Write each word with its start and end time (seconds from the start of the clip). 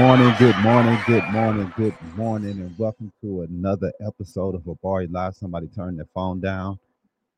Good 0.00 0.06
morning, 0.06 0.34
good 0.38 0.56
morning, 0.60 0.98
good 1.06 1.24
morning, 1.24 1.72
good 1.76 2.16
morning, 2.16 2.52
and 2.52 2.78
welcome 2.78 3.12
to 3.20 3.42
another 3.42 3.92
episode 4.00 4.54
of 4.54 4.62
Abari 4.62 5.12
Live. 5.12 5.36
Somebody 5.36 5.66
turn 5.66 5.96
their 5.96 6.08
phone 6.14 6.40
down. 6.40 6.78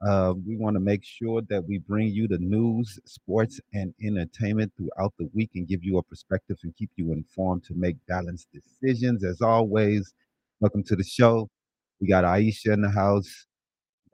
Uh, 0.00 0.34
we 0.46 0.56
want 0.56 0.76
to 0.76 0.80
make 0.80 1.02
sure 1.02 1.42
that 1.50 1.66
we 1.66 1.78
bring 1.78 2.10
you 2.10 2.28
the 2.28 2.38
news, 2.38 3.00
sports, 3.04 3.60
and 3.74 3.92
entertainment 4.00 4.72
throughout 4.76 5.12
the 5.18 5.28
week 5.34 5.50
and 5.56 5.66
give 5.66 5.82
you 5.82 5.98
a 5.98 6.02
perspective 6.04 6.56
and 6.62 6.72
keep 6.76 6.88
you 6.94 7.10
informed 7.10 7.64
to 7.64 7.74
make 7.74 7.96
balanced 8.06 8.46
decisions. 8.52 9.24
As 9.24 9.40
always, 9.40 10.14
welcome 10.60 10.84
to 10.84 10.94
the 10.94 11.02
show. 11.02 11.48
We 12.00 12.06
got 12.06 12.22
Aisha 12.22 12.74
in 12.74 12.82
the 12.82 12.90
house, 12.90 13.46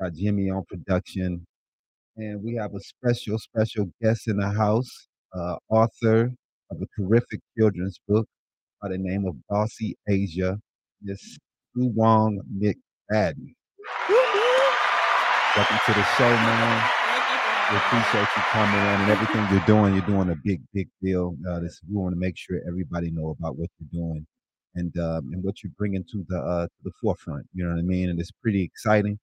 we 0.00 0.06
got 0.06 0.14
Jimmy 0.14 0.48
on 0.48 0.64
production, 0.64 1.46
and 2.16 2.42
we 2.42 2.54
have 2.54 2.74
a 2.74 2.80
special, 2.80 3.38
special 3.38 3.90
guest 4.00 4.26
in 4.26 4.38
the 4.38 4.48
house, 4.48 5.08
uh, 5.34 5.56
author 5.68 6.32
of 6.70 6.80
a 6.80 6.86
terrific 6.98 7.40
children's 7.54 7.98
book 8.08 8.26
by 8.80 8.88
the 8.88 8.98
name 8.98 9.26
of 9.26 9.34
Bossy 9.48 9.96
Asia, 10.08 10.58
Miss 11.02 11.20
Sue 11.74 11.90
Wong 11.94 12.40
McFadden. 12.54 13.54
Welcome 15.56 15.78
to 15.86 15.92
the 15.94 16.04
show, 16.16 16.30
man. 16.30 16.90
We 17.70 17.76
appreciate 17.76 18.28
you 18.36 18.42
coming 18.52 18.80
in 18.80 19.00
and 19.00 19.10
everything 19.10 19.46
you're 19.50 19.66
doing. 19.66 19.94
You're 19.94 20.06
doing 20.06 20.30
a 20.30 20.36
big, 20.44 20.62
big 20.72 20.88
deal. 21.02 21.36
Uh, 21.48 21.60
this, 21.60 21.80
we 21.88 21.96
want 21.96 22.14
to 22.14 22.18
make 22.18 22.36
sure 22.36 22.60
everybody 22.66 23.10
know 23.10 23.34
about 23.38 23.56
what 23.56 23.68
you're 23.78 24.00
doing 24.00 24.26
and 24.76 24.96
um, 24.98 25.30
and 25.32 25.42
what 25.42 25.62
you're 25.62 25.72
bringing 25.76 26.04
to 26.12 26.24
the 26.28 26.38
uh, 26.38 26.66
to 26.66 26.84
the 26.84 26.92
forefront. 27.02 27.46
You 27.54 27.64
know 27.64 27.70
what 27.70 27.80
I 27.80 27.82
mean? 27.82 28.10
And 28.10 28.20
it's 28.20 28.30
pretty 28.30 28.62
exciting. 28.62 29.18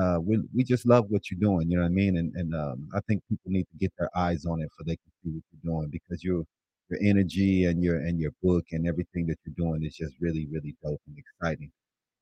Uh, 0.00 0.18
we 0.22 0.38
we 0.54 0.62
just 0.62 0.86
love 0.86 1.06
what 1.08 1.30
you're 1.30 1.40
doing. 1.40 1.68
You 1.68 1.76
know 1.76 1.82
what 1.82 1.88
I 1.88 1.94
mean? 1.94 2.16
And 2.16 2.32
and 2.36 2.54
um, 2.54 2.88
I 2.94 3.00
think 3.08 3.22
people 3.28 3.50
need 3.50 3.66
to 3.72 3.78
get 3.78 3.92
their 3.98 4.08
eyes 4.16 4.46
on 4.46 4.62
it 4.62 4.68
so 4.78 4.84
they 4.86 4.96
can 4.96 5.12
see 5.22 5.30
what 5.30 5.42
you're 5.50 5.74
doing 5.74 5.88
because 5.90 6.22
your 6.22 6.44
your 6.90 7.00
energy 7.02 7.64
and 7.64 7.82
your 7.82 7.96
and 7.98 8.18
your 8.20 8.32
book 8.42 8.64
and 8.72 8.86
everything 8.86 9.26
that 9.26 9.38
you're 9.44 9.54
doing 9.56 9.84
is 9.84 9.96
just 9.96 10.14
really 10.20 10.48
really 10.52 10.76
dope 10.82 11.00
and 11.06 11.16
exciting. 11.18 11.70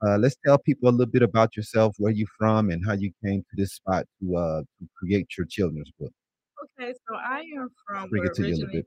Uh, 0.06 0.16
let's 0.18 0.36
tell 0.46 0.58
people 0.58 0.88
a 0.88 0.92
little 0.92 1.10
bit 1.10 1.22
about 1.22 1.56
yourself, 1.56 1.94
where 1.98 2.12
you 2.12 2.26
from, 2.38 2.70
and 2.70 2.84
how 2.86 2.92
you 2.92 3.10
came 3.24 3.40
to 3.42 3.56
this 3.56 3.72
spot 3.74 4.06
to 4.20 4.36
uh 4.36 4.60
to 4.78 4.88
create 4.96 5.26
your 5.36 5.46
children's 5.46 5.90
book. 5.98 6.12
Okay, 6.78 6.92
so 7.08 7.16
I 7.16 7.40
am 7.56 7.68
from 7.86 8.08
Bring 8.10 8.24
it 8.24 8.34
to 8.34 8.46
you 8.46 8.54
a 8.54 8.56
little 8.56 8.72
bit. 8.72 8.86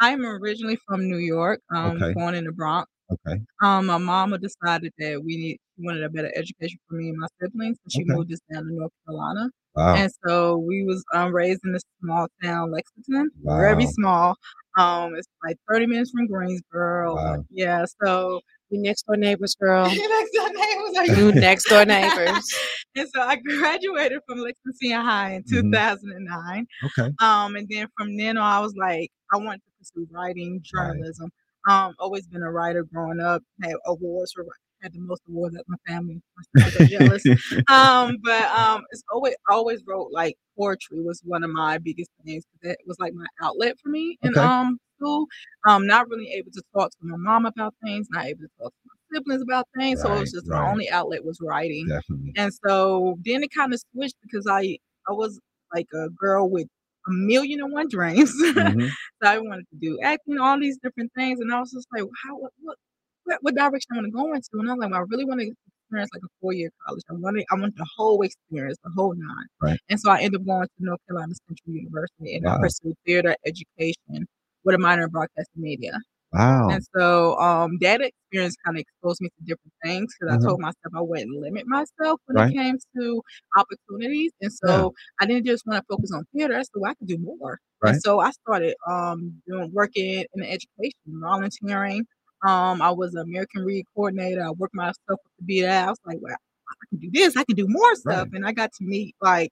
I'm 0.00 0.24
originally 0.26 0.76
from 0.86 1.08
New 1.08 1.18
York, 1.18 1.60
um, 1.70 1.96
Okay. 2.02 2.12
born 2.14 2.34
in 2.34 2.44
the 2.44 2.52
Bronx. 2.52 2.90
Okay. 3.10 3.40
Um, 3.62 3.86
my 3.86 3.98
mama 3.98 4.38
decided 4.38 4.92
that 4.98 5.22
we 5.22 5.36
need 5.36 5.58
wanted 5.78 6.02
a 6.02 6.08
better 6.10 6.32
education 6.34 6.78
for 6.88 6.96
me 6.96 7.10
and 7.10 7.18
my 7.18 7.28
siblings, 7.40 7.78
so 7.82 7.88
she 7.90 8.02
Okay. 8.02 8.12
moved 8.14 8.32
us 8.32 8.40
down 8.52 8.64
to 8.64 8.72
North 8.72 8.92
Carolina. 9.06 9.50
Wow. 9.74 9.94
And 9.96 10.12
so 10.26 10.58
we 10.58 10.84
was 10.84 11.04
um, 11.14 11.32
raised 11.34 11.60
in 11.64 11.74
a 11.74 11.80
small 12.00 12.28
town, 12.42 12.70
Lexington, 12.70 13.30
very 13.44 13.86
small. 13.86 14.34
Um, 14.76 15.14
it's 15.16 15.26
like 15.44 15.56
30 15.70 15.86
minutes 15.86 16.10
from 16.10 16.26
Greensboro. 16.26 17.14
Wow. 17.16 17.44
Yeah, 17.50 17.84
so 18.02 18.40
We 18.70 18.78
next 18.78 19.04
door 19.06 19.16
neighbors, 19.16 19.54
girl. 19.60 19.84
next 19.88 20.32
door 20.32 20.48
neighbors 20.52 21.18
You 21.18 21.32
next 21.32 21.64
door 21.68 21.84
neighbors. 21.84 22.44
and 22.96 23.08
so 23.14 23.20
I 23.20 23.36
graduated 23.58 24.20
from 24.28 24.38
Lexington 24.38 25.00
High 25.00 25.34
in 25.34 25.42
Mhm. 25.44 25.72
2009. 25.72 26.66
Okay. 26.84 27.10
Um, 27.20 27.56
and 27.56 27.68
then 27.70 27.88
from 27.96 28.16
then 28.16 28.36
on, 28.36 28.44
I 28.52 28.60
was 28.60 28.74
like, 28.76 29.10
I 29.32 29.36
wanted 29.36 29.60
to 29.64 29.70
pursue 29.78 30.08
writing, 30.12 30.54
Right. 30.74 30.88
journalism. 30.92 31.30
Um, 31.68 31.94
always 31.98 32.26
been 32.26 32.42
a 32.42 32.50
writer 32.50 32.84
growing 32.84 33.20
up. 33.20 33.42
Had 33.62 33.74
awards 33.86 34.32
for 34.32 34.44
had 34.84 34.92
the 34.92 35.00
most 35.00 35.22
awards 35.28 35.56
at 35.56 35.64
my 35.66 35.76
family. 35.88 36.22
My 36.54 36.70
jealous. 36.86 37.24
Um, 37.68 38.18
but 38.22 38.44
um, 38.50 38.84
it's 38.92 39.02
always 39.12 39.34
always 39.50 39.82
wrote 39.86 40.10
like 40.12 40.36
poetry 40.56 41.00
was 41.02 41.20
one 41.24 41.42
of 41.42 41.50
my 41.50 41.78
biggest 41.78 42.10
things. 42.24 42.44
That 42.62 42.76
was 42.86 42.98
like 43.00 43.14
my 43.14 43.26
outlet 43.42 43.76
for 43.82 43.88
me 43.88 44.18
in 44.22 44.30
Okay. 44.30 44.40
um 44.40 44.78
school. 44.98 45.26
Um, 45.66 45.86
not 45.86 46.08
really 46.08 46.30
able 46.32 46.52
to 46.52 46.62
talk 46.74 46.90
to 46.90 46.96
my 47.02 47.16
mom 47.16 47.46
about 47.46 47.74
things, 47.82 48.08
not 48.10 48.26
able 48.26 48.42
to 48.42 48.48
talk 48.60 48.70
to 48.72 48.80
my 48.86 49.18
siblings 49.18 49.42
about 49.42 49.66
things. 49.76 50.02
So 50.02 50.14
it 50.14 50.20
was 50.20 50.32
just 50.32 50.48
right. 50.48 50.62
my 50.62 50.70
only 50.70 50.88
outlet 50.90 51.24
was 51.24 51.38
writing. 51.42 51.86
Definitely. 51.88 52.32
And 52.36 52.52
so 52.66 53.16
then 53.24 53.42
it 53.42 53.50
kind 53.54 53.72
of 53.74 53.80
switched 53.92 54.16
because 54.22 54.46
I 54.48 54.78
I 55.08 55.12
was 55.12 55.40
like 55.74 55.88
a 55.94 56.08
girl 56.10 56.48
with 56.48 56.68
a 57.08 57.12
million 57.12 57.60
and 57.60 57.72
one 57.72 57.88
dreams. 57.88 58.32
Mhm. 58.54 58.88
so 59.22 59.28
I 59.28 59.38
wanted 59.38 59.66
to 59.70 59.76
do 59.80 59.98
acting, 60.02 60.38
all 60.38 60.58
these 60.60 60.78
different 60.82 61.12
things, 61.16 61.40
and 61.40 61.52
I 61.52 61.60
was 61.60 61.72
just 61.72 61.88
like, 61.92 62.04
how 62.24 62.36
what 62.36 62.52
what 62.62 62.76
what, 63.24 63.38
what 63.42 63.54
direction 63.54 63.88
I 63.92 63.96
want 63.96 64.06
to 64.06 64.10
go 64.12 64.32
into? 64.34 64.48
And 64.54 64.70
I 64.70 64.74
was 64.74 64.80
like, 64.80 64.90
well, 64.90 65.00
I 65.00 65.04
really 65.08 65.24
want 65.24 65.40
to 65.40 65.46
experience 65.46 66.10
like 66.14 66.22
a 66.24 66.28
four 66.40 66.52
year 66.52 66.70
college. 66.86 67.02
I 67.10 67.14
wanted 67.14 67.44
I 67.50 67.54
want 67.56 67.76
the 67.76 67.86
whole 67.96 68.20
experience, 68.22 68.78
the 68.84 68.90
whole 68.96 69.14
nine. 69.14 69.46
Right. 69.60 69.80
And 69.90 70.00
so 70.00 70.10
I 70.10 70.20
ended 70.20 70.40
up 70.40 70.46
going 70.46 70.62
to 70.66 70.70
North 70.78 71.00
Carolina 71.08 71.34
Central 71.48 71.74
University 71.74 72.36
and 72.36 72.46
I 72.46 72.52
Wow. 72.52 72.58
pursued 72.62 72.94
theater 73.06 73.36
education 73.46 74.26
with 74.64 74.74
a 74.74 74.78
minor 74.78 75.04
in 75.04 75.10
broadcasting 75.10 75.62
media. 75.62 75.92
Wow. 76.32 76.68
And 76.70 76.82
so 76.96 77.38
um, 77.38 77.78
that 77.80 78.00
experience 78.00 78.56
kind 78.64 78.76
of 78.76 78.80
exposed 78.80 79.20
me 79.20 79.28
to 79.28 79.44
different 79.44 79.72
things 79.84 80.12
because. 80.18 80.34
I 80.34 80.38
told 80.44 80.60
myself 80.60 80.92
I 80.96 81.00
wouldn't 81.00 81.30
limit 81.40 81.64
myself 81.68 82.20
when 82.26 82.36
Right. 82.36 82.50
it 82.50 82.54
came 82.54 82.76
to 82.98 83.22
opportunities. 83.56 84.32
And 84.40 84.50
Yeah. 84.64 84.68
so 84.68 84.92
I 85.20 85.26
didn't 85.26 85.46
just 85.46 85.64
want 85.66 85.78
to 85.80 85.84
focus 85.88 86.10
on 86.12 86.24
theater. 86.34 86.60
so 86.64 86.84
I 86.84 86.94
could 86.94 87.06
do 87.08 87.18
more. 87.18 87.58
Right. 87.82 87.92
And 87.94 88.02
so 88.02 88.18
I 88.20 88.30
started 88.32 88.74
um, 88.88 89.40
doing 89.46 89.70
working 89.72 90.24
in 90.34 90.42
education, 90.42 90.98
volunteering. 91.06 92.04
Um, 92.46 92.82
I 92.82 92.90
was 92.90 93.14
an 93.14 93.22
American 93.22 93.64
Read 93.64 93.86
coordinator. 93.94 94.44
I 94.44 94.50
worked 94.50 94.74
myself 94.74 94.96
up 95.10 95.18
to 95.38 95.44
be 95.44 95.62
that. 95.62 95.86
I 95.88 95.90
was 95.90 95.98
like, 96.06 96.18
well, 96.20 96.34
I 96.34 96.86
can 96.90 96.98
do 96.98 97.10
this. 97.12 97.36
I 97.36 97.44
can 97.44 97.56
do 97.56 97.66
more 97.68 97.94
stuff. 97.94 98.28
Right. 98.30 98.34
And 98.34 98.46
I 98.46 98.52
got 98.52 98.72
to 98.74 98.84
meet 98.84 99.14
like 99.20 99.50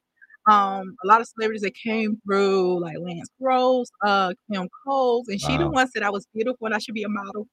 um 0.48 0.96
a 1.04 1.06
lot 1.06 1.20
of 1.20 1.28
celebrities 1.28 1.62
that 1.62 1.74
came 1.74 2.20
through, 2.26 2.80
like 2.80 2.96
Lance 2.98 3.30
Gross, 3.40 3.88
uh, 4.04 4.34
Kim 4.50 4.68
Coles, 4.84 5.28
and 5.28 5.40
she 5.40 5.56
the 5.56 5.64
Wow. 5.66 5.70
one 5.70 5.90
said 5.90 6.02
I 6.02 6.10
was 6.10 6.26
beautiful 6.34 6.66
and 6.66 6.74
I 6.74 6.78
should 6.78 6.94
be 6.94 7.04
a 7.04 7.08
model. 7.08 7.46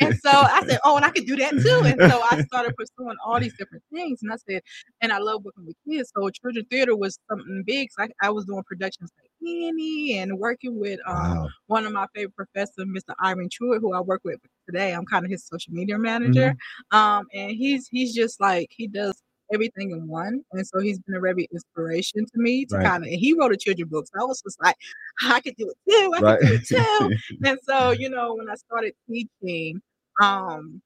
And 0.00 0.16
so 0.16 0.30
I 0.30 0.62
said, 0.66 0.78
oh, 0.84 0.96
and 0.96 1.04
I 1.04 1.10
could 1.10 1.26
do 1.26 1.36
that 1.36 1.50
too. 1.50 1.82
And 1.86 2.00
so 2.10 2.22
I 2.30 2.40
started 2.42 2.74
pursuing 2.76 3.16
all 3.24 3.40
these 3.40 3.54
different 3.58 3.82
things. 3.92 4.20
And 4.22 4.32
I 4.32 4.36
said, 4.48 4.62
and 5.00 5.12
I 5.12 5.18
love 5.18 5.44
working 5.44 5.66
with 5.66 5.76
kids. 5.88 6.12
So 6.16 6.28
children 6.30 6.64
theater 6.70 6.96
was 6.96 7.18
something 7.28 7.64
big. 7.66 7.88
So 7.92 8.04
I, 8.04 8.08
I 8.22 8.30
was 8.30 8.44
doing 8.44 8.62
productions 8.64 9.10
like 9.20 9.30
And 9.46 10.38
working 10.38 10.78
with 10.78 11.00
um 11.06 11.36
wow. 11.36 11.48
one 11.66 11.86
of 11.86 11.92
my 11.92 12.06
favorite 12.14 12.36
professors, 12.36 12.86
Mr. 12.86 13.14
Ivan 13.20 13.48
Truitt, 13.48 13.80
who 13.80 13.92
I 13.92 14.00
work 14.00 14.22
with 14.24 14.40
today. 14.66 14.92
I'm 14.94 15.04
kind 15.06 15.24
of 15.24 15.30
his 15.30 15.46
social 15.46 15.72
media 15.72 15.98
manager. 15.98 16.54
Um, 16.92 17.26
and 17.34 17.50
he's 17.50 17.88
he's 17.88 18.14
just 18.14 18.40
like 18.40 18.68
he 18.70 18.86
does 18.86 19.20
everything 19.52 19.90
in 19.90 20.08
one. 20.08 20.42
And 20.52 20.66
so 20.66 20.80
he's 20.80 20.98
been 21.00 21.16
a 21.16 21.20
very 21.20 21.48
inspiration 21.52 22.24
to 22.24 22.38
me 22.40 22.64
to 22.66 22.76
Right. 22.76 22.84
kind 22.86 23.04
of 23.04 23.08
and 23.10 23.18
he 23.20 23.34
wrote 23.34 23.52
a 23.52 23.56
children's 23.56 23.90
book. 23.90 24.06
So 24.06 24.20
I 24.20 24.24
was 24.24 24.40
just 24.42 24.60
like, 24.62 24.76
I 25.24 25.40
could 25.40 25.56
do 25.56 25.70
it 25.70 25.90
too. 25.90 26.12
I 26.16 26.22
Right. 26.22 26.38
could 26.40 26.48
do 26.48 26.54
it 26.54 26.66
too. 26.66 27.16
and 27.44 27.58
so, 27.64 27.90
you 27.90 28.08
know, 28.08 28.34
when 28.34 28.48
I 28.48 28.54
started 28.54 28.94
teaching, 29.08 29.80
um, 30.20 30.80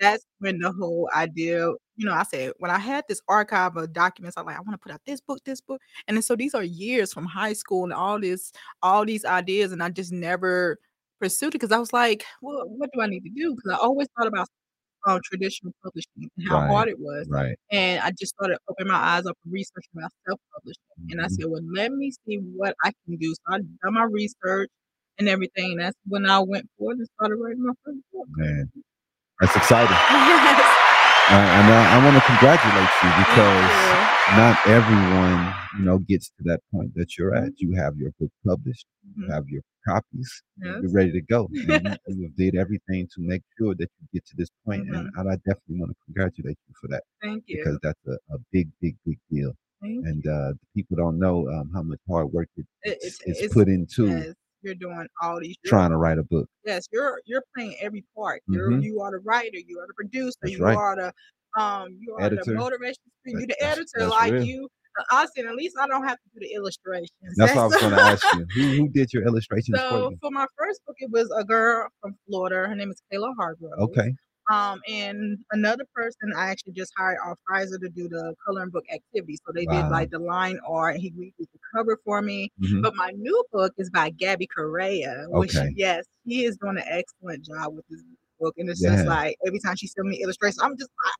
that's 0.00 0.24
when 0.38 0.58
the 0.58 0.72
whole 0.72 1.08
idea, 1.14 1.68
you 1.96 2.06
know, 2.06 2.12
I 2.12 2.22
said 2.24 2.52
when 2.58 2.70
I 2.70 2.78
had 2.78 3.04
this 3.08 3.20
archive 3.28 3.76
of 3.76 3.92
documents, 3.92 4.36
I'm 4.36 4.46
like, 4.46 4.56
I 4.56 4.60
want 4.60 4.72
to 4.72 4.78
put 4.78 4.92
out 4.92 5.00
this 5.06 5.20
book, 5.20 5.40
this 5.44 5.60
book, 5.60 5.80
and 6.08 6.16
then 6.16 6.22
so 6.22 6.36
these 6.36 6.54
are 6.54 6.62
years 6.64 7.12
from 7.12 7.26
high 7.26 7.54
school 7.54 7.84
and 7.84 7.92
all 7.92 8.20
this, 8.20 8.52
all 8.82 9.04
these 9.04 9.24
ideas, 9.24 9.72
and 9.72 9.82
I 9.82 9.90
just 9.90 10.12
never 10.12 10.78
pursued 11.20 11.48
it 11.48 11.52
because 11.52 11.72
I 11.72 11.78
was 11.78 11.92
like, 11.92 12.24
well, 12.42 12.64
what 12.68 12.90
do 12.92 13.00
I 13.00 13.06
need 13.06 13.22
to 13.24 13.30
do? 13.30 13.54
Because 13.54 13.72
I 13.72 13.82
always 13.82 14.08
thought 14.18 14.26
about 14.28 14.48
um, 15.06 15.20
traditional 15.24 15.72
publishing 15.84 16.30
and 16.36 16.48
how 16.48 16.60
Right. 16.60 16.68
hard 16.68 16.88
it 16.88 16.98
was, 16.98 17.28
right. 17.28 17.56
and 17.70 18.00
I 18.02 18.10
just 18.10 18.34
started 18.34 18.58
opening 18.68 18.92
my 18.92 18.98
eyes 18.98 19.26
up 19.26 19.36
and 19.44 19.52
researching 19.52 19.90
about 19.96 20.12
self-publishing, 20.28 20.80
and 21.10 21.20
I 21.20 21.24
Mhm. 21.24 21.28
said, 21.28 21.46
well, 21.48 21.62
let 21.74 21.92
me 21.92 22.12
see 22.26 22.36
what 22.38 22.74
I 22.84 22.92
can 23.06 23.16
do. 23.18 23.34
So 23.34 23.40
I 23.54 23.58
done 23.58 23.94
my 23.94 24.04
research 24.04 24.70
and 25.18 25.28
everything. 25.28 25.78
That's 25.78 25.96
when 26.06 26.26
I 26.26 26.40
went 26.40 26.68
forward 26.78 26.98
and 26.98 27.08
started 27.18 27.36
writing 27.36 27.64
my 27.64 27.74
first 27.84 28.00
book. 28.12 28.28
Man, 28.36 28.70
that's 29.40 29.56
exciting. 29.56 29.96
Yes. 31.26 31.32
Uh, 31.32 31.34
and 31.34 31.72
I, 31.72 31.98
I 31.98 32.04
want 32.04 32.14
to 32.14 32.22
congratulate 32.22 32.88
you 33.02 33.10
because 33.18 33.72
Thank 33.72 34.38
not 34.38 34.66
everyone, 34.68 35.54
you 35.76 35.84
know, 35.84 35.98
gets 35.98 36.28
to 36.28 36.44
that 36.44 36.60
point 36.72 36.94
that 36.94 37.18
you're 37.18 37.34
at. 37.34 37.50
You 37.58 37.74
have 37.74 37.96
your 37.96 38.12
book 38.20 38.30
published, 38.46 38.86
you. 39.16 39.24
you 39.26 39.32
have 39.32 39.48
your 39.48 39.62
copies, 39.88 40.42
Yes. 40.62 40.76
you're 40.82 40.92
ready 40.92 41.10
to 41.12 41.20
go. 41.22 41.48
And 41.68 41.98
you, 42.06 42.14
you 42.16 42.28
did 42.36 42.54
everything 42.54 43.08
to 43.14 43.20
make 43.20 43.42
sure 43.58 43.74
that 43.74 43.90
you 44.00 44.06
get 44.14 44.24
to 44.26 44.36
this 44.36 44.50
point, 44.64 44.82
and, 44.82 44.94
Mhm. 44.94 45.08
and 45.16 45.28
I 45.30 45.34
definitely 45.36 45.80
want 45.80 45.90
to 45.90 45.96
congratulate 46.04 46.58
you 46.68 46.74
for 46.80 46.86
that 46.88 47.02
Thank 47.20 47.42
you. 47.48 47.56
because 47.58 47.78
that's 47.82 48.06
a, 48.06 48.12
a 48.32 48.38
big, 48.52 48.68
big, 48.80 48.94
big 49.04 49.18
deal. 49.28 49.52
Thank. 49.82 50.06
And 50.06 50.26
uh, 50.28 50.52
people 50.76 50.96
don't 50.96 51.18
know 51.18 51.48
um, 51.50 51.70
how 51.74 51.82
much 51.82 51.98
hard 52.08 52.32
work 52.32 52.48
it, 52.56 52.66
It- 52.84 52.98
it's, 53.02 53.04
it's- 53.04 53.20
it's 53.26 53.38
it's- 53.40 53.52
put 53.52 53.68
into 53.68 54.06
Yes, 54.06 54.34
you're 54.66 54.74
doing 54.74 55.06
all 55.22 55.40
these. 55.40 55.56
you're- 55.64 55.70
trying 55.70 55.90
to 55.90 55.96
write 55.96 56.18
a 56.18 56.24
book. 56.24 56.48
Yes, 56.64 56.86
you're 56.92 57.20
you're 57.24 57.42
playing 57.56 57.76
every 57.80 58.04
part. 58.16 58.42
You're 58.48 58.70
Mhm. 58.70 58.82
you 58.82 59.00
are 59.00 59.10
the 59.12 59.20
writer. 59.20 59.58
You 59.66 59.78
are 59.80 59.86
the 59.86 59.94
producer. 59.94 60.36
That's 60.42 60.52
you 60.52 60.62
right. 60.64 60.76
are 60.76 60.96
the 60.96 61.12
um 61.62 61.96
you 62.00 62.14
are 62.14 62.22
Editor. 62.24 62.42
the 62.44 62.54
motivation. 62.54 63.02
speaker, 63.22 63.40
You 63.40 63.46
the 63.46 63.56
That's- 63.60 63.78
editor. 63.78 63.90
that's 64.00 64.10
like 64.10 64.32
real. 64.32 64.42
you. 64.44 64.68
uh, 64.98 65.04
Honestly, 65.12 65.42
at 65.46 65.54
least 65.54 65.76
I 65.80 65.86
don't 65.86 66.04
have 66.04 66.16
to 66.18 66.28
do 66.34 66.40
the 66.40 66.52
illustrations. 66.54 67.10
That's 67.36 67.54
what 67.54 67.62
I 67.62 67.66
was 67.66 67.76
going 67.76 67.94
to 67.94 68.00
ask 68.00 68.24
you. 68.34 68.46
Who, 68.54 68.62
who 68.82 68.88
did 68.88 69.12
your 69.12 69.24
illustrations 69.26 69.78
for 69.78 69.88
So 69.88 70.10
you? 70.10 70.16
for 70.20 70.30
my 70.30 70.46
first 70.58 70.80
book, 70.86 70.96
it 70.98 71.10
was 71.10 71.30
a 71.36 71.44
girl 71.44 71.88
from 72.00 72.14
Florida. 72.26 72.68
Her 72.68 72.74
name 72.74 72.90
is 72.90 73.00
Kayla 73.12 73.32
Hargrove. 73.38 73.72
Okay. 73.78 74.14
Um, 74.50 74.80
and 74.88 75.38
another 75.52 75.84
person 75.94 76.32
I 76.36 76.50
actually 76.50 76.74
just 76.74 76.92
hired 76.96 77.18
off 77.26 77.38
Fiverr 77.50 77.80
to 77.80 77.88
do 77.88 78.08
the 78.08 78.34
coloring 78.46 78.70
book 78.70 78.84
activity. 78.92 79.36
So 79.46 79.52
they 79.52 79.66
Wow. 79.66 79.72
did 79.78 79.88
like 79.88 80.10
the 80.10 80.20
line 80.20 80.58
art, 80.66 80.94
and 80.94 81.02
he 81.02 81.10
redid 81.12 81.34
the 81.52 81.58
cover 81.74 81.98
for 82.04 82.22
me. 82.22 82.52
Mhm. 82.58 82.82
But 82.82 82.94
my 82.94 83.10
new 83.16 83.44
book 83.52 83.72
is 83.78 83.90
by 83.90 84.10
Gabby 84.10 84.46
Correa, 84.46 85.26
which 85.30 85.52
Okay. 85.52 85.70
yes, 85.74 86.04
he 86.24 86.44
is 86.44 86.56
doing 86.58 86.78
an 86.78 86.84
excellent 86.86 87.44
job 87.44 87.74
with 87.74 87.84
this 87.88 88.02
book. 88.40 88.54
And 88.58 88.70
it's 88.70 88.82
Yeah. 88.82 88.90
just 88.92 89.06
like 89.06 89.36
every 89.46 89.58
time 89.60 89.76
she 89.76 89.88
sends 89.88 90.08
me 90.08 90.22
illustrations, 90.22 90.60
I'm 90.62 90.76
just 90.78 90.90
like, 91.04 91.14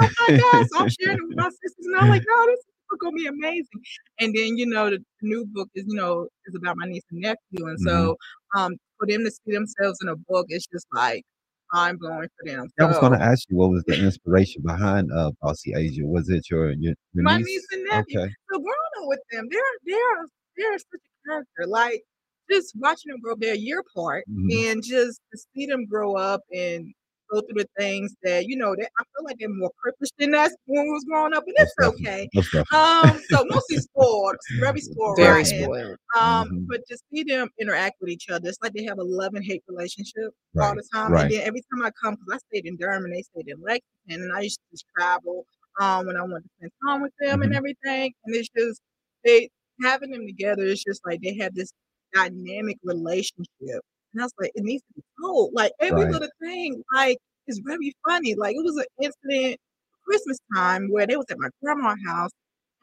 oh 0.00 0.08
my 0.18 0.30
god! 0.36 0.66
So 0.68 0.78
I'm 0.80 0.88
sharing 0.88 1.18
it 1.18 1.26
with 1.28 1.36
my 1.36 1.48
sisters, 1.50 1.86
and 1.86 1.96
I'm 1.96 2.08
like, 2.08 2.22
oh, 2.30 2.46
this 2.50 2.64
book 2.90 3.00
gonna 3.00 3.16
be 3.16 3.26
amazing. 3.26 3.80
And 4.20 4.34
then 4.34 4.56
you 4.56 4.66
know, 4.66 4.90
the 4.90 5.04
new 5.22 5.46
book 5.52 5.68
is 5.74 5.84
you 5.88 5.96
know 5.96 6.28
is 6.46 6.54
about 6.54 6.76
my 6.78 6.86
niece 6.86 7.02
and 7.10 7.20
nephew, 7.20 7.66
and 7.68 7.80
so 7.80 8.16
Mm-hmm. 8.16 8.20
um, 8.56 8.76
for 8.98 9.06
them 9.06 9.24
to 9.24 9.30
see 9.30 9.52
themselves 9.52 9.98
in 10.02 10.08
a 10.08 10.16
book, 10.16 10.46
it's 10.48 10.66
just 10.72 10.86
like 10.92 11.24
mind 11.72 11.98
blowing 11.98 12.28
for 12.38 12.48
them. 12.50 12.68
I 12.80 12.84
was 12.84 12.98
going 12.98 13.12
to 13.12 13.22
ask 13.22 13.44
you 13.48 13.56
what 13.56 13.70
was 13.70 13.84
the 13.86 13.98
inspiration 14.02 14.62
behind 14.64 15.10
uh, 15.12 15.30
Bossy 15.42 15.72
Asia. 15.76 16.02
Was 16.04 16.28
it 16.28 16.50
your 16.50 16.72
your, 16.72 16.94
your 17.12 17.24
my 17.24 17.38
niece? 17.38 17.46
niece 17.46 17.66
and 17.72 17.84
nephew. 17.84 18.20
Okay. 18.20 18.32
So 18.52 18.58
growing 18.58 18.74
up 19.00 19.04
with 19.08 19.20
them, 19.32 19.48
they're 19.50 19.60
they're 19.86 20.26
they're 20.56 20.78
such 20.78 20.86
a 20.94 21.28
character. 21.28 21.66
Like 21.66 22.02
just 22.50 22.72
watching 22.76 23.10
them 23.12 23.20
grow, 23.20 23.34
they're 23.38 23.54
a 23.54 23.58
year 23.58 23.80
apart, 23.80 24.24
Mhm. 24.28 24.70
and 24.72 24.82
just 24.82 25.20
to 25.32 25.40
see 25.54 25.66
them 25.66 25.86
grow 25.86 26.16
up 26.16 26.40
and 26.54 26.92
go 27.32 27.40
through 27.40 27.62
the 27.62 27.68
things 27.78 28.14
that 28.22 28.46
you 28.46 28.56
know, 28.56 28.74
that 28.78 28.90
I 28.98 29.02
feel 29.04 29.24
like 29.24 29.36
they're 29.38 29.48
more 29.48 29.70
privileged 29.82 30.12
than 30.18 30.34
us 30.34 30.54
when 30.66 30.84
we 30.84 30.90
was 30.90 31.04
growing 31.04 31.34
up, 31.34 31.44
and 31.46 31.54
it's 31.58 31.74
okay. 31.80 32.28
Um, 32.72 33.18
so 33.30 33.44
mostly 33.48 33.76
spoiled, 33.78 34.36
very 34.60 34.80
spoiled, 34.80 35.16
Very 35.18 35.42
right? 35.42 35.46
Spoiled. 35.46 35.96
um, 36.16 36.48
Mhm. 36.50 36.66
but 36.68 36.80
to 36.88 36.98
see 37.12 37.22
them 37.22 37.48
interact 37.60 37.96
with 38.00 38.10
each 38.10 38.28
other, 38.30 38.48
it's 38.48 38.58
like 38.62 38.72
they 38.72 38.84
have 38.84 38.98
a 38.98 39.02
love 39.04 39.34
and 39.34 39.44
hate 39.44 39.62
relationship 39.68 40.32
all 40.60 40.74
the 40.74 40.82
time. 40.92 41.12
right. 41.12 41.22
And 41.24 41.32
then 41.32 41.40
every 41.46 41.62
time 41.72 41.84
I 41.84 41.90
come, 42.02 42.14
because 42.16 42.34
I 42.34 42.38
stayed 42.56 42.66
in 42.66 42.76
Durham 42.76 43.04
and 43.04 43.14
they 43.14 43.22
stayed 43.22 43.48
in 43.48 43.60
Lexington, 43.62 44.24
and 44.24 44.32
I 44.32 44.40
used 44.40 44.58
to 44.58 44.64
just 44.72 44.84
travel 44.96 45.44
um 45.80 46.06
when 46.06 46.16
I 46.16 46.22
wanted 46.22 46.42
to 46.44 46.50
spend 46.58 46.72
time 46.86 47.02
with 47.02 47.12
them 47.20 47.42
and 47.42 47.52
Mhm. 47.52 47.56
everything. 47.56 48.12
And 48.24 48.34
it's 48.34 48.48
just 48.56 48.80
they 49.24 49.48
having 49.82 50.10
them 50.10 50.26
together. 50.26 50.62
It's 50.64 50.84
just 50.84 51.00
like 51.06 51.20
they 51.22 51.36
have 51.38 51.54
this 51.54 51.72
dynamic 52.12 52.78
relationship, 52.82 53.82
and 54.12 54.22
I 54.22 54.24
was 54.24 54.34
like, 54.40 54.52
it 54.54 54.64
needs 54.64 54.82
to 54.84 54.94
be 54.96 55.02
told. 55.22 55.52
Like 55.54 55.72
every 55.80 56.04
Right. 56.04 56.10
little 56.12 56.28
thing, 56.42 56.82
like 56.94 57.18
is 57.46 57.60
very 57.64 57.94
funny. 58.06 58.34
Like 58.34 58.56
it 58.56 58.64
was 58.64 58.76
an 58.76 58.84
incident 59.02 59.58
Christmas 60.06 60.38
time 60.54 60.88
where 60.90 61.06
they 61.06 61.16
was 61.16 61.26
at 61.30 61.38
my 61.38 61.48
grandma's 61.62 61.98
house 62.06 62.30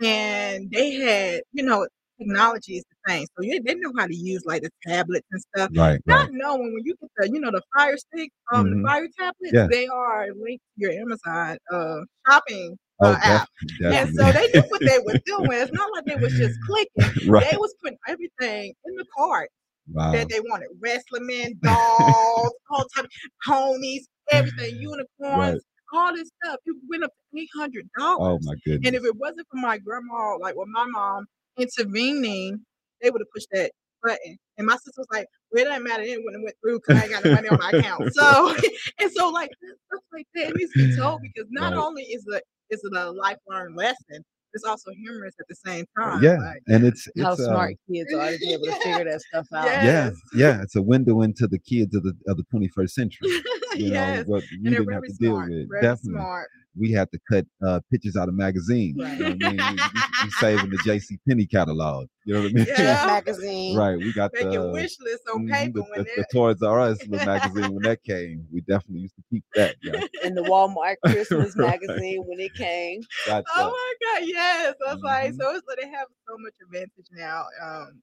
and 0.01 0.69
they 0.71 0.91
had, 0.94 1.41
you 1.53 1.63
know, 1.63 1.88
technology 2.19 2.77
is 2.77 2.83
the 2.89 3.12
thing. 3.12 3.27
So 3.38 3.44
you, 3.44 3.62
they 3.63 3.75
know 3.75 3.91
how 3.97 4.07
to 4.07 4.15
use 4.15 4.44
like 4.45 4.62
the 4.63 4.69
tablets 4.85 5.25
and 5.31 5.41
stuff. 5.56 5.71
Right. 5.75 6.01
Right. 6.06 6.27
Not 6.29 6.29
knowing 6.31 6.74
when 6.74 6.83
you 6.85 6.95
get 7.00 7.09
the, 7.18 7.29
you 7.31 7.39
know, 7.39 7.51
the 7.51 7.62
Fire 7.75 7.97
Stick, 7.97 8.31
um, 8.53 8.65
Mhm. 8.65 8.71
the 8.71 8.88
Fire 8.88 9.07
tablets, 9.18 9.53
Yeah. 9.53 9.68
they 9.69 9.88
are 9.88 10.27
linked 10.39 10.63
to 10.63 10.77
your 10.77 10.91
Amazon 10.91 11.57
uh 11.71 12.01
shopping 12.27 12.77
Oh, 13.01 13.12
uh, 13.12 13.18
app. 13.21 13.47
And 13.94 14.09
so 14.09 14.31
they 14.31 14.47
knew 14.47 14.65
what 14.69 14.81
they 14.85 15.00
were 15.00 15.15
doing. 15.25 15.57
It's 15.62 15.71
not 15.74 15.91
like 15.94 16.06
they 16.06 16.15
was 16.15 16.33
just 16.35 16.59
clicking. 16.65 17.13
right. 17.27 17.45
They 17.51 17.57
was 17.57 17.74
putting 17.81 17.97
everything 18.07 18.74
in 18.85 18.95
the 18.95 19.06
cart 19.15 19.50
Wow. 19.92 20.12
that 20.13 20.30
they 20.30 20.39
wanted. 20.39 20.69
Wrestling 20.80 21.28
men, 21.28 21.60
dolls, 21.63 22.54
all 22.69 22.86
type 22.95 23.06
of 23.06 23.12
ponies, 23.45 24.07
everything, 24.31 24.75
unicorns, 24.81 25.07
Right. 25.38 25.62
all 25.94 26.16
this 26.16 26.30
stuff. 26.44 26.57
It 26.66 26.75
went 26.89 27.04
up 27.04 27.12
to 27.12 27.16
oh 27.36 27.39
eight 27.42 27.50
hundred 27.56 27.89
Oh 28.00 28.18
dollars. 28.18 28.39
Oh 28.44 28.45
my 28.45 28.56
goodness! 28.66 28.88
And 28.88 28.95
if 28.95 29.04
it 29.06 29.16
wasn't 29.16 29.48
for 29.50 29.57
my 29.57 29.78
grandma, 29.78 30.38
like 30.39 30.56
with 30.56 30.68
my 30.69 30.86
mom 30.86 31.25
intervening, 31.57 32.63
they 33.01 33.10
would 33.10 33.22
have 33.22 33.31
pushed 33.34 33.48
that 33.51 33.72
button. 34.04 34.38
And 34.57 34.68
my 34.68 34.75
sister 34.75 34.94
was 34.98 35.07
like, 35.12 35.28
"Well, 35.51 35.63
it 35.63 35.66
doesn't 35.66 35.84
matter. 35.84 36.04
It 36.04 36.18
wouldn't 36.24 36.36
have 36.42 36.44
went 36.44 36.56
through 36.63 36.80
because 36.80 36.95
I 36.95 37.04
ain't 37.04 37.12
got 37.13 37.24
no 37.24 37.30
money 37.30 37.48
on 37.50 37.57
my 37.57 37.72
account." 37.72 38.04
So, 38.13 38.56
and 39.00 39.12
so 39.12 39.30
like 39.30 39.51
stuff 39.88 40.04
like 40.13 40.28
that 40.36 40.54
needs 40.56 40.72
to 40.72 40.78
be 40.78 40.95
told 40.98 41.22
because 41.22 41.48
not 41.51 41.74
Right. 41.74 41.81
only 41.81 42.04
is 42.04 42.25
it 42.28 42.44
is 42.69 42.84
it 42.84 42.95
a 42.98 43.12
life 43.12 43.38
learned 43.48 43.75
lesson, 43.75 44.24
it's 44.54 44.64
also 44.64 44.92
humorous 44.92 45.36
at 45.40 45.48
the 45.48 45.56
same 45.56 45.86
time. 45.98 46.24
Yeah, 46.24 46.38
Like, 46.38 46.64
and 46.68 46.86
it's 46.86 47.08
How 47.22 47.34
it's 47.34 47.44
smart 47.44 47.74
uh, 47.74 47.94
kids 47.94 48.14
are 48.14 48.32
to 48.32 48.38
be 48.38 48.54
able 48.54 48.66
to 48.66 48.80
figure 48.80 49.04
that 49.04 49.22
stuff 49.22 49.48
out. 49.54 49.66
Yeah. 49.66 49.84
yeah, 49.84 50.12
yeah, 50.34 50.62
it's 50.62 50.76
a 50.76 50.82
window 50.82 51.22
into 51.22 51.48
the 51.48 51.60
kids 51.60 51.96
of 51.96 52.04
the 52.04 52.14
of 52.28 52.38
the 52.38 52.44
21st 52.54 52.90
century. 52.90 53.30
You 53.85 53.91
yes. 53.91 54.19
know 54.19 54.24
what 54.33 54.44
we 54.51 54.57
and 54.57 54.75
didn't 54.75 54.91
have 54.94 55.03
very 55.03 55.09
to 55.09 55.13
deal 55.18 55.35
with. 55.38 55.69
Very 55.69 55.81
Definitely, 55.81 56.12
smart. 56.12 56.50
we 56.77 56.91
had 56.91 57.12
to 57.12 57.19
cut 57.31 57.45
uh, 57.65 57.79
pictures 57.91 58.15
out 58.15 58.27
of 58.29 58.35
magazines. 58.35 58.97
Right. 59.00 59.18
You 59.18 59.25
know 59.25 59.29
what 59.31 59.35
I 59.35 59.39
mean? 59.39 59.68
We, 59.71 59.77
we, 59.94 60.03
we 60.24 60.29
saving 60.39 60.69
the 60.69 60.77
J.C. 60.77 61.18
Penney 61.27 61.45
catalog. 61.45 62.07
You 62.25 62.33
know 62.35 62.41
what 62.44 62.50
I 62.51 62.53
mean? 62.53 62.68
Yeah. 62.68 63.03
magazine. 63.07 63.75
right. 63.77 64.00
We 64.00 64.13
got 64.13 64.31
Making 64.33 64.51
the 64.51 64.71
wish 64.71 65.00
list 65.00 65.24
on 65.33 65.39
mhm, 65.41 65.51
paper 65.51 65.79
the, 65.79 65.81
when 65.83 66.03
the, 66.03 66.09
the 66.18 66.25
Toys 66.31 66.62
R 66.62 66.79
Us 66.81 67.06
little 67.07 67.25
magazine 67.25 67.74
when 67.74 67.83
that 67.83 68.03
came. 68.03 68.47
We 68.51 68.62
definitely 68.62 69.01
used 69.01 69.15
to 69.15 69.24
keep 69.29 69.44
that. 69.56 69.75
Yeah, 69.81 70.01
And 70.24 70.35
the 70.35 70.41
Walmart 70.41 70.96
Christmas 71.05 71.55
Right. 71.55 71.79
magazine 71.81 72.24
when 72.25 72.39
it 72.39 72.53
came. 72.55 73.01
got 73.25 73.43
Oh 73.55 73.69
my 74.01 74.19
god, 74.19 74.27
yes. 74.27 74.75
I 74.86 74.93
was 74.93 75.01
like, 75.03 75.34
Mhm. 75.34 75.38
so 75.39 75.55
it's 75.55 75.67
like 75.67 75.77
they 75.81 75.89
have 75.89 76.07
so 76.27 76.38
much 76.38 76.53
advantage 76.63 77.07
now, 77.12 77.46
um, 77.63 78.01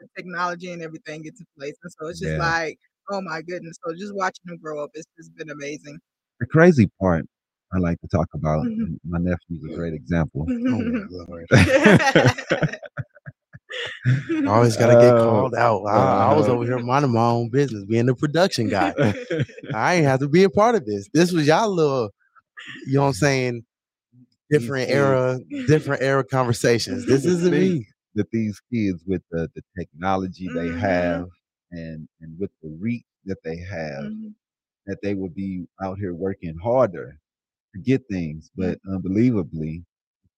with 0.00 0.10
technology 0.16 0.72
and 0.72 0.82
everything 0.82 1.22
gets 1.22 1.40
in 1.40 1.46
place. 1.58 1.76
And 1.82 1.92
so 1.92 2.08
it's 2.08 2.20
just 2.20 2.32
Yeah. 2.32 2.38
like, 2.38 2.78
oh 3.10 3.20
my 3.22 3.42
goodness. 3.42 3.76
So 3.86 3.94
just 3.94 4.14
watching 4.14 4.42
them 4.46 4.58
grow 4.62 4.82
up, 4.82 4.90
it's 4.94 5.06
just 5.16 5.34
been 5.36 5.50
amazing. 5.50 5.98
The 6.40 6.46
crazy 6.46 6.90
part 7.00 7.24
I 7.72 7.78
like 7.78 8.00
to 8.00 8.08
talk 8.08 8.28
about. 8.34 8.64
Mhm. 8.66 8.82
and 8.82 9.00
My 9.04 9.18
nephew's 9.18 9.64
a 9.64 9.74
great 9.74 9.94
example. 9.94 10.46
Oh 10.48 10.82
my 10.82 11.06
lord. 11.10 11.46
Mm-hmm. 14.06 14.48
I 14.48 14.52
always 14.54 14.76
gotta 14.76 14.94
get 14.94 15.14
Oh, 15.14 15.24
called 15.24 15.54
out. 15.54 15.84
I, 15.86 16.30
I 16.30 16.34
was 16.34 16.48
uh, 16.48 16.52
over 16.52 16.64
here 16.64 16.78
minding 16.78 17.12
my 17.12 17.24
own 17.24 17.48
business, 17.48 17.84
being 17.84 18.06
the 18.06 18.14
production 18.14 18.68
guy. 18.68 18.92
I 19.74 19.94
ain't 19.94 20.06
have 20.06 20.20
to 20.20 20.28
be 20.28 20.42
a 20.44 20.50
part 20.50 20.74
of 20.74 20.84
this. 20.84 21.08
This 21.14 21.32
was 21.32 21.46
y'all 21.46 21.70
little, 21.70 22.10
you 22.86 22.94
know 22.94 23.02
what 23.02 23.06
I'm 23.08 23.12
saying? 23.14 23.64
Different 24.50 24.90
era, 24.90 25.38
different 25.66 26.02
era 26.02 26.24
conversations. 26.24 27.06
This 27.06 27.24
isn't 27.24 27.52
me. 27.52 27.86
that 28.16 28.30
these 28.32 28.60
kids 28.72 29.02
with 29.06 29.22
the, 29.30 29.48
the 29.54 29.62
technology 29.78 30.48
they 30.52 30.68
Mhm. 30.68 30.78
have 30.78 31.28
and 31.72 32.08
and 32.20 32.38
with 32.38 32.50
the 32.62 32.70
reach 32.80 33.04
that 33.24 33.42
they 33.44 33.56
have 33.58 34.04
Mhm. 34.04 34.34
that 34.86 34.98
they 35.02 35.14
will 35.14 35.28
be 35.30 35.66
out 35.82 35.98
here 35.98 36.14
working 36.14 36.56
harder 36.58 37.18
to 37.74 37.80
get 37.80 38.06
things 38.08 38.50
but 38.56 38.78
unbelievably 38.88 39.84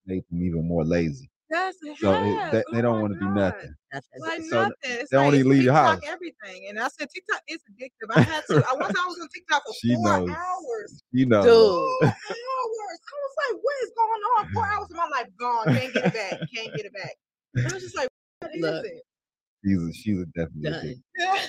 made 0.06 0.24
them 0.30 0.42
even 0.42 0.66
more 0.66 0.84
lazy 0.84 1.30
Yes, 1.50 1.76
it 1.82 1.96
so 2.00 2.12
it, 2.12 2.20
has. 2.20 2.52
they, 2.52 2.64
they 2.72 2.78
Oh 2.78 2.82
don't 2.82 3.00
want 3.00 3.12
to 3.12 3.18
do 3.18 3.26
God. 3.26 3.34
nothing 3.34 3.74
Nothing. 3.92 4.20
Like 4.20 4.40
So 4.40 4.56
nothing. 4.56 4.74
It's 4.84 5.10
they 5.12 5.16
don't 5.18 5.26
like 5.26 5.34
even 5.40 5.50
leave 5.52 5.62
your 5.62 5.74
TikTok, 5.74 5.98
house. 5.98 6.02
everything. 6.06 6.66
And 6.68 6.80
I 6.80 6.88
said 6.88 7.08
TikTok 7.14 7.42
is 7.48 7.60
addictive. 7.70 8.10
I 8.10 8.20
had 8.22 8.42
to. 8.50 8.54
I 8.68 8.74
once 8.74 8.94
I 8.98 9.06
was 9.06 9.18
on 9.20 9.28
TikTok 9.28 9.62
for 9.66 9.74
She 9.74 9.94
four 9.94 10.08
knows. 10.08 10.30
hours. 10.30 11.02
you 11.12 11.26
know 11.26 11.44
Dude. 11.44 11.52
Four 11.52 12.08
hours. 12.08 12.98
I 13.06 13.16
was 13.22 13.34
like, 13.44 13.56
what 13.62 13.76
is 13.84 13.92
going 13.96 14.22
on? 14.38 14.46
Four 14.52 14.64
hours 14.76 14.88
of 14.90 14.96
my 14.96 15.08
life 15.16 15.28
gone. 15.38 15.66
Can't 15.72 15.92
get 15.94 16.04
it 16.04 16.12
back. 16.14 16.36
Can't 16.54 16.74
get 16.74 16.86
it 16.86 16.92
back. 16.94 17.14
And 17.56 17.68
I 17.68 17.74
was 17.74 17.82
just 17.82 17.96
like, 17.96 18.08
what 18.40 18.50
is 18.54 18.62
Look. 18.62 18.86
it? 18.86 19.02
She's 19.64 19.82
a, 19.82 19.92
she's 19.92 20.18
a 20.20 20.26
definitely 20.26 21.00
a 21.20 21.36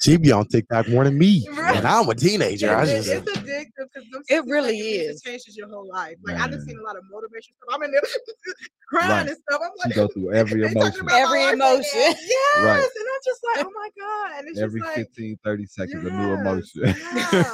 She 0.00 0.16
be 0.16 0.30
on 0.30 0.46
TikTok 0.46 0.88
more 0.88 1.02
than 1.02 1.18
me. 1.18 1.44
Right. 1.50 1.76
And 1.76 1.84
I'm 1.84 2.08
a 2.08 2.14
teenager. 2.14 2.72
I 2.72 2.84
It- 2.84 2.86
just 2.86 3.08
it's 3.08 3.32
addictive 3.32 3.88
because 3.92 4.08
It 4.28 4.44
really 4.46 4.78
is. 4.78 5.20
It 5.20 5.24
changes 5.28 5.56
your 5.56 5.68
whole 5.68 5.88
life. 5.88 6.14
Like 6.24 6.36
I've 6.40 6.52
just 6.52 6.66
seen 6.66 6.78
a 6.78 6.82
lot 6.84 6.94
of 6.96 7.02
motivation 7.10 7.52
stuff. 7.56 7.74
I'm 7.74 7.82
in 7.82 7.90
there 7.90 8.00
crying 8.88 9.10
Right. 9.10 9.26
and 9.28 9.36
stuff. 9.48 9.60
I'm 9.60 9.70
she 9.82 9.88
like, 9.88 9.96
go 9.96 10.06
through 10.14 10.32
every 10.34 10.62
emotion 10.62 11.00
Every 11.10 11.40
life 11.40 11.48
right 11.48 11.58
now. 11.58 11.72
emotion. 11.74 11.90
Yes, 11.94 12.58
Right. 12.60 12.76
and 12.76 13.08
I'm 13.12 13.20
just 13.24 13.40
like, 13.56 13.66
oh 13.66 13.70
my 13.74 13.88
god, 13.98 14.38
and 14.38 14.48
it's 14.48 14.60
every 14.60 14.80
just 14.80 14.96
like. 14.96 15.06
15 15.08 15.38
30 15.44 15.66
seconds 15.66 16.06
a 16.06 16.10
new 16.12 16.32
emotion 16.34 16.82
yeah. 16.84 16.92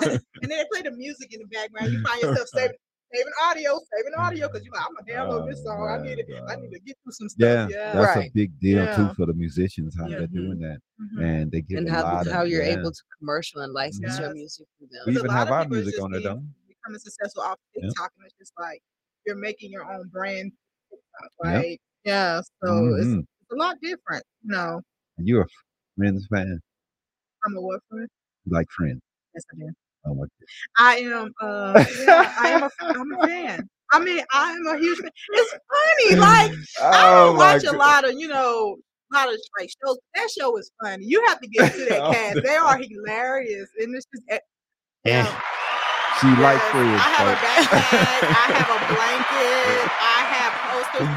and 0.02 0.20
then 0.42 0.48
they 0.50 0.64
play 0.70 0.82
the 0.82 0.90
music 0.94 1.32
in 1.32 1.40
the 1.40 1.46
background. 1.46 1.92
You 1.94 2.02
find 2.02 2.20
yourself 2.20 2.48
saving, 2.48 2.76
saving 3.14 3.32
audio, 3.42 3.78
saving 3.94 4.14
audio 4.18 4.48
because 4.48 4.64
you're 4.64 4.74
like, 4.74 4.84
I'm 4.86 4.94
gonna 4.94 5.12
download 5.42 5.48
this 5.50 5.60
Oh, 5.62 5.64
song. 5.64 5.88
I 5.88 6.02
need 6.02 6.18
it. 6.18 6.28
I 6.48 6.56
need 6.56 6.70
to 6.70 6.80
get 6.80 6.96
through 7.02 7.12
some 7.12 7.28
yeah 7.38 7.66
stuff. 7.66 7.70
Yeah. 7.70 7.92
that's 7.92 8.16
Right. 8.16 8.28
a 8.30 8.32
big 8.32 8.58
deal 8.60 8.96
too 8.96 9.14
for 9.14 9.26
the 9.26 9.34
musicians 9.34 9.96
how 9.96 10.06
Yeah. 10.08 10.18
they're 10.18 10.26
doing 10.28 10.58
that 10.60 10.78
Mhm. 11.00 11.24
and 11.24 11.52
they 11.52 11.60
get 11.62 11.78
And 11.78 11.88
a 11.88 11.92
how, 11.92 12.02
lot 12.02 12.26
how 12.26 12.42
of 12.42 12.48
you're 12.48 12.62
yeah. 12.64 12.78
able 12.78 12.90
to 12.92 13.02
commercial 13.18 13.60
and 13.62 13.72
license 13.72 14.18
your 14.18 14.32
music 14.34 14.66
through 14.78 14.88
them. 14.88 15.02
we 15.06 15.12
even 15.18 15.30
have 15.30 15.50
our 15.50 15.66
music 15.68 16.00
on 16.02 16.10
there 16.12 16.20
being- 16.20 16.34
don't? 16.36 16.54
Becoming 16.68 16.98
successful 17.00 17.42
off 17.42 17.58
Yeah. 17.74 17.82
TikTok, 17.86 18.12
and 18.18 18.26
it's 18.26 18.34
just 18.38 18.52
like 18.58 18.82
you're 19.26 19.36
making 19.36 19.70
your 19.70 19.90
own 19.90 20.08
brand. 20.08 20.52
TikTok, 20.90 21.30
Yep. 21.44 21.54
right? 21.62 21.80
Yeah. 22.04 22.40
So 22.62 22.94
it's, 22.96 23.06
Mhm. 23.06 23.20
it's 23.20 23.52
a 23.52 23.56
lot 23.56 23.80
different. 23.80 24.24
No, 24.42 24.82
And 25.16 25.26
you're 25.28 25.42
a 25.42 25.46
Friends 25.96 26.26
fan 26.26 26.60
I'm 27.46 27.56
a 27.56 27.60
what 27.60 27.80
friend? 27.88 28.08
You 28.44 28.52
like 28.52 28.68
Friends 28.70 29.00
Yes, 29.34 29.44
I 29.52 29.56
do. 29.56 29.72
Oh 30.06 30.14
my 30.14 30.24
I 30.78 30.96
am. 30.96 31.32
Uh, 31.40 31.84
yeah, 32.00 32.32
I 32.38 32.48
am 32.50 32.62
a. 32.62 32.70
I'm 32.98 33.12
a 33.12 33.26
fan. 33.26 33.68
I 33.92 34.00
mean, 34.00 34.24
I 34.32 34.52
am 34.52 34.66
a 34.66 34.78
huge 34.78 34.98
fan. 34.98 35.10
It's 35.32 35.50
funny, 35.52 36.20
like. 36.20 36.52
I 36.80 37.02
Oh 37.06 37.26
don't 37.26 37.36
watch 37.36 37.64
a 37.64 37.72
lot 37.76 38.04
of, 38.08 38.18
you 38.18 38.28
know, 38.28 38.76
a 39.12 39.14
lot 39.16 39.28
of 39.28 39.38
like 39.58 39.70
shows. 39.84 39.98
That 40.14 40.28
show 40.30 40.56
is 40.58 40.70
funny. 40.82 41.04
You 41.06 41.24
have 41.28 41.40
to 41.40 41.48
get 41.48 41.72
to 41.74 41.84
that 41.86 42.00
Oh, 42.04 42.12
cast. 42.12 42.42
They 42.42 42.56
are 42.56 42.78
hilarious, 42.78 43.68
and 43.78 43.94
it's 43.94 44.06
just. 44.14 44.24
eh, 44.28 45.20
um, 45.20 45.26
she 46.20 46.28
like 46.28 46.58
yes, 46.58 46.70
Friends 46.70 47.00
I 47.02 47.08
have 47.10 47.26
a 47.26 47.36
folks. 47.36 47.68
backpack. 47.68 48.22
I 48.30 48.46
have 48.54 48.70
a 48.70 48.80
blanket. 48.94 49.90
I 50.00 50.20
have 50.34 50.52
posters. 50.70 51.08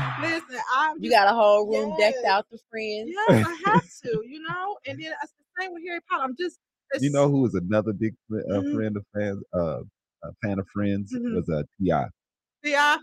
Listen, 0.49 0.61
I'm. 0.75 0.95
You 1.03 1.09
got 1.11 1.27
a 1.27 1.33
whole 1.35 1.65
room 1.67 1.93
decked 1.97 2.25
out 2.25 2.45
for 2.49 2.57
friends. 2.69 3.09
Yes, 3.11 3.45
I 3.45 3.61
have 3.65 3.83
to. 4.05 4.23
You 4.27 4.41
know, 4.41 4.77
and 4.87 4.99
then 5.01 5.13
it's 5.23 5.33
the 5.33 5.61
same 5.61 5.73
with 5.73 5.83
Harry 5.87 5.99
Potter. 6.09 6.23
I'm 6.23 6.35
just. 6.39 6.57
You 6.99 7.11
know 7.11 7.29
who 7.29 7.41
was 7.41 7.53
another 7.55 7.93
big 7.93 8.15
fri- 8.27 8.43
uh, 8.51 8.61
Mhm. 8.61 8.73
friend 8.73 8.97
of 8.97 9.05
fans 9.13 9.43
uh 9.53 9.81
a 10.23 10.33
fan 10.43 10.59
of 10.59 10.67
Friends 10.73 11.13
Mhm. 11.13 11.35
was 11.35 11.49
uh 11.49 11.63
T.I. 11.81 12.07
Yeah. 12.63 12.97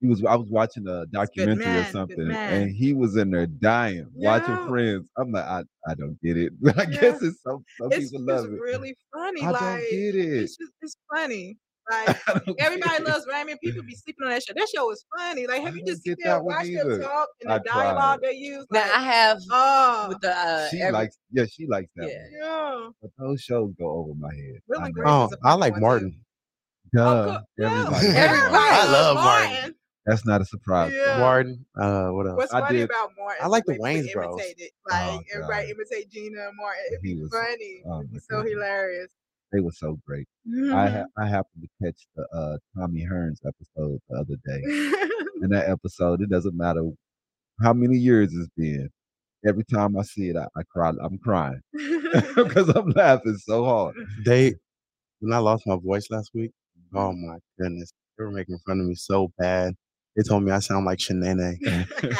He 0.00 0.08
was. 0.08 0.22
I 0.24 0.34
was 0.36 0.50
watching 0.50 0.86
a 0.88 1.06
documentary 1.06 1.72
man, 1.72 1.76
or 1.80 1.84
good 1.84 1.92
something, 1.92 2.28
man. 2.28 2.52
and 2.62 2.70
he 2.70 2.92
was 2.92 3.16
in 3.16 3.30
there 3.30 3.46
dying 3.46 4.06
watching 4.14 4.58
Yeah. 4.58 4.66
Friends. 4.68 5.06
I'm 5.16 5.32
like, 5.32 5.44
I, 5.46 5.64
I 5.88 5.94
don't 5.94 6.20
get 6.22 6.36
it. 6.36 6.52
I 6.76 6.84
guess 6.84 7.22
it's 7.22 7.40
some 7.42 7.64
some 7.80 7.92
It's, 7.92 8.10
people 8.12 8.20
it's 8.20 8.28
love 8.28 8.44
it. 8.52 8.60
really 8.60 8.94
funny. 9.14 9.40
I 9.42 9.50
like 9.52 9.60
don't 9.60 9.80
get 9.90 10.14
it. 10.16 10.42
it's 10.42 10.56
just 10.58 10.72
it's 10.82 10.96
funny. 11.10 11.56
Like 11.90 12.16
everybody 12.58 12.90
get 12.90 13.00
it. 13.00 13.06
loves 13.06 13.26
Raymond. 13.30 13.58
People 13.62 13.82
be 13.82 13.94
sleeping 13.94 14.24
on 14.26 14.30
that 14.32 14.42
show. 14.42 14.52
That 14.56 14.68
show 14.74 14.90
is 14.90 15.04
funny. 15.16 15.46
Like 15.46 15.62
have 15.62 15.76
you 15.76 15.84
just 15.84 16.02
sit 16.02 16.18
get 16.18 16.24
there 16.24 16.32
that 16.34 16.38
and 16.38 16.46
watch 16.46 16.66
them 16.66 17.00
talk 17.02 17.28
and 17.42 17.52
I 17.52 17.58
the 17.58 17.64
dialogue 17.64 18.20
tried. 18.20 18.30
they 18.32 18.36
use? 18.36 18.66
Now 18.72 18.80
Like, 18.82 18.90
I 18.92 19.02
have 19.02 19.38
oh 19.50 20.06
with 20.08 20.20
the 20.20 20.36
uh, 20.36 20.68
She 20.68 20.80
every, 20.80 20.92
likes. 20.92 21.18
Yeah, 21.30 21.44
she 21.50 21.66
likes 21.66 21.88
that. 21.96 22.08
Yeah. 22.08 22.18
one. 22.48 22.82
yeah. 22.82 22.88
But 23.02 23.10
those 23.18 23.40
shows 23.40 23.72
go 23.78 23.88
over 23.90 24.14
my 24.18 24.34
head. 24.34 24.60
Will 24.68 24.80
I 24.80 24.86
and 24.86 24.94
Oh, 25.04 25.24
is 25.26 25.32
a 25.32 25.36
I 25.44 25.50
funny 25.50 25.60
like 25.60 25.80
Martin. 25.80 26.10
too. 26.12 26.98
Duh. 26.98 27.02
Oh, 27.02 27.24
cool. 27.24 27.40
Yeah. 27.58 27.80
Everybody. 27.80 28.06
Everybody 28.06 28.52
Martin. 28.52 28.78
I 28.88 28.92
love 28.92 29.14
Martin. 29.16 29.74
That's 30.06 30.24
not 30.24 30.40
a 30.40 30.44
surprise. 30.44 30.92
Yeah. 30.94 31.18
Martin. 31.18 31.66
Uh, 31.76 32.08
what 32.10 32.26
else? 32.28 32.36
What's 32.36 32.52
I 32.54 32.60
funny 32.60 32.78
did- 32.78 32.90
about 32.90 33.10
Martin? 33.18 33.44
I 33.44 33.48
like 33.48 33.64
the 33.64 33.76
way 33.80 34.02
people 34.02 34.08
Wayans 34.10 34.12
Bros. 34.12 34.34
imitate 34.40 34.54
it. 34.58 34.70
Like 34.88 35.02
Oh, 35.08 35.20
everybody 35.34 35.70
imitate 35.70 36.10
Gina 36.10 36.46
and 36.48 36.56
Martin. 36.56 36.82
It'd 36.92 37.00
He 37.04 37.14
be 37.14 37.22
was- 37.22 37.30
funny. 37.32 37.82
oh, 37.86 37.98
It'd 38.00 38.12
be 38.12 38.18
so 38.20 38.36
goodness. 38.36 38.52
hilarious. 38.52 39.08
They 39.52 39.60
were 39.60 39.72
so 39.72 39.98
great. 40.06 40.26
I 40.72 40.88
ha- 40.88 41.04
I 41.16 41.26
happened 41.26 41.62
to 41.62 41.84
catch 41.84 42.06
the 42.16 42.26
uh, 42.36 42.58
Tommy 42.76 43.06
Hearns 43.10 43.38
episode 43.46 44.00
the 44.08 44.18
other 44.18 44.36
day. 44.44 44.62
In 45.42 45.50
that 45.50 45.68
episode, 45.68 46.22
it 46.22 46.30
doesn't 46.30 46.56
matter 46.56 46.82
how 47.62 47.72
many 47.72 47.96
years 47.96 48.34
it's 48.34 48.48
been. 48.56 48.88
Every 49.46 49.64
time 49.64 49.96
I 49.96 50.02
see 50.02 50.30
it, 50.30 50.36
I, 50.36 50.46
I 50.56 50.62
cry. 50.72 50.92
I'm 51.02 51.18
crying 51.18 51.60
because 51.72 52.68
I'm 52.70 52.90
laughing 52.90 53.36
so 53.38 53.64
hard. 53.64 53.94
They 54.24 54.54
when 55.20 55.32
I 55.32 55.38
lost 55.38 55.66
my 55.66 55.76
voice 55.76 56.08
last 56.10 56.30
week. 56.34 56.50
Oh 56.94 57.12
my 57.12 57.38
goodness, 57.58 57.92
they 58.16 58.24
were 58.24 58.30
making 58.30 58.58
fun 58.66 58.80
of 58.80 58.86
me 58.86 58.94
so 58.94 59.32
bad. 59.38 59.74
They 60.16 60.22
told 60.22 60.44
me 60.44 60.50
I 60.50 60.60
sound 60.60 60.86
like 60.86 60.98
Sheneneh. 60.98 61.56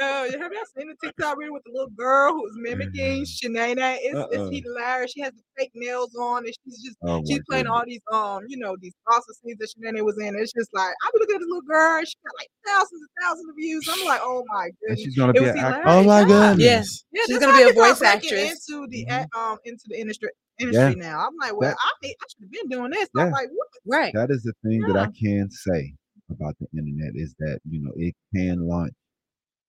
Oh, 0.00 0.24
have 0.30 0.52
y'all 0.52 0.62
seen 0.76 0.88
the 0.88 0.96
TikTok 1.02 1.38
video 1.38 1.52
with 1.52 1.62
the 1.64 1.72
little 1.72 1.90
girl 1.90 2.32
who's 2.34 2.52
mimicking 2.56 3.24
Sheneneh? 3.24 3.98
It's, 4.00 4.14
Uh-uh. 4.16 4.28
it's 4.50 4.66
hilarious. 4.66 5.12
She 5.12 5.20
has 5.22 5.32
the 5.32 5.42
fake 5.56 5.70
nails 5.74 6.14
on 6.16 6.44
and 6.44 6.52
she's 6.64 6.82
just 6.82 6.96
Oh, 7.02 7.22
she's 7.26 7.40
playing 7.48 7.64
goodness. 7.64 7.72
all 7.78 7.84
these 7.86 8.00
um, 8.12 8.40
you 8.48 8.58
know, 8.58 8.76
these 8.80 8.92
awesome 9.08 9.34
scenes 9.42 9.58
that 9.58 9.68
Sheneneh 9.78 10.04
was 10.04 10.18
in. 10.18 10.34
It's 10.36 10.52
just 10.52 10.68
like 10.74 10.92
I 11.02 11.10
be 11.14 11.20
looking 11.20 11.36
at 11.36 11.38
this 11.40 11.46
little 11.48 11.62
girl 11.62 12.02
she 12.04 12.14
got 12.24 12.34
like 12.38 12.48
thousands 12.66 13.02
and 13.02 13.10
thousands 13.22 13.48
of 13.48 13.54
views. 13.56 13.88
I'm 13.90 14.04
like, 14.06 14.20
oh 14.22 14.44
my 14.48 14.70
And 14.88 14.98
she's 14.98 15.16
gonna 15.16 15.32
It 15.32 15.38
be 15.40 15.44
an 15.46 15.58
actor. 15.58 15.80
hilarious. 15.82 15.84
Oh 15.86 16.02
my 16.04 16.20
Yeah. 16.20 16.26
goodness. 16.26 16.64
Yes. 16.64 17.04
Yeah, 17.12 17.22
She's 17.26 17.38
gonna 17.38 17.56
be 17.56 17.70
a 17.70 17.72
voice 17.72 17.98
breaking 18.00 18.30
actress. 18.32 18.68
into 18.68 18.86
the 18.88 19.06
Mhm. 19.06 19.26
um 19.36 19.58
into 19.64 19.84
the 19.88 19.98
industry 20.00 20.30
industry 20.58 20.96
now. 20.96 21.26
I'm 21.26 21.36
like, 21.40 21.52
well, 21.56 21.70
That- 21.70 21.76
I 21.80 22.08
I 22.08 22.24
should 22.28 22.42
have 22.42 22.50
been 22.50 22.68
doing 22.68 22.90
this. 22.90 23.08
Yeah. 23.14 23.24
I'm 23.26 23.30
like, 23.30 23.48
what? 23.54 23.68
Right. 23.86 24.12
That 24.14 24.30
is 24.30 24.42
the 24.42 24.52
thing 24.64 24.80
that 24.82 24.96
I 24.96 25.06
can 25.18 25.50
say 25.50 25.94
about 26.30 26.56
the 26.60 26.66
internet 26.76 27.12
is 27.14 27.34
that 27.38 27.60
you 27.68 27.82
know 27.82 27.92
it 27.96 28.14
can 28.34 28.60
launch 28.66 28.92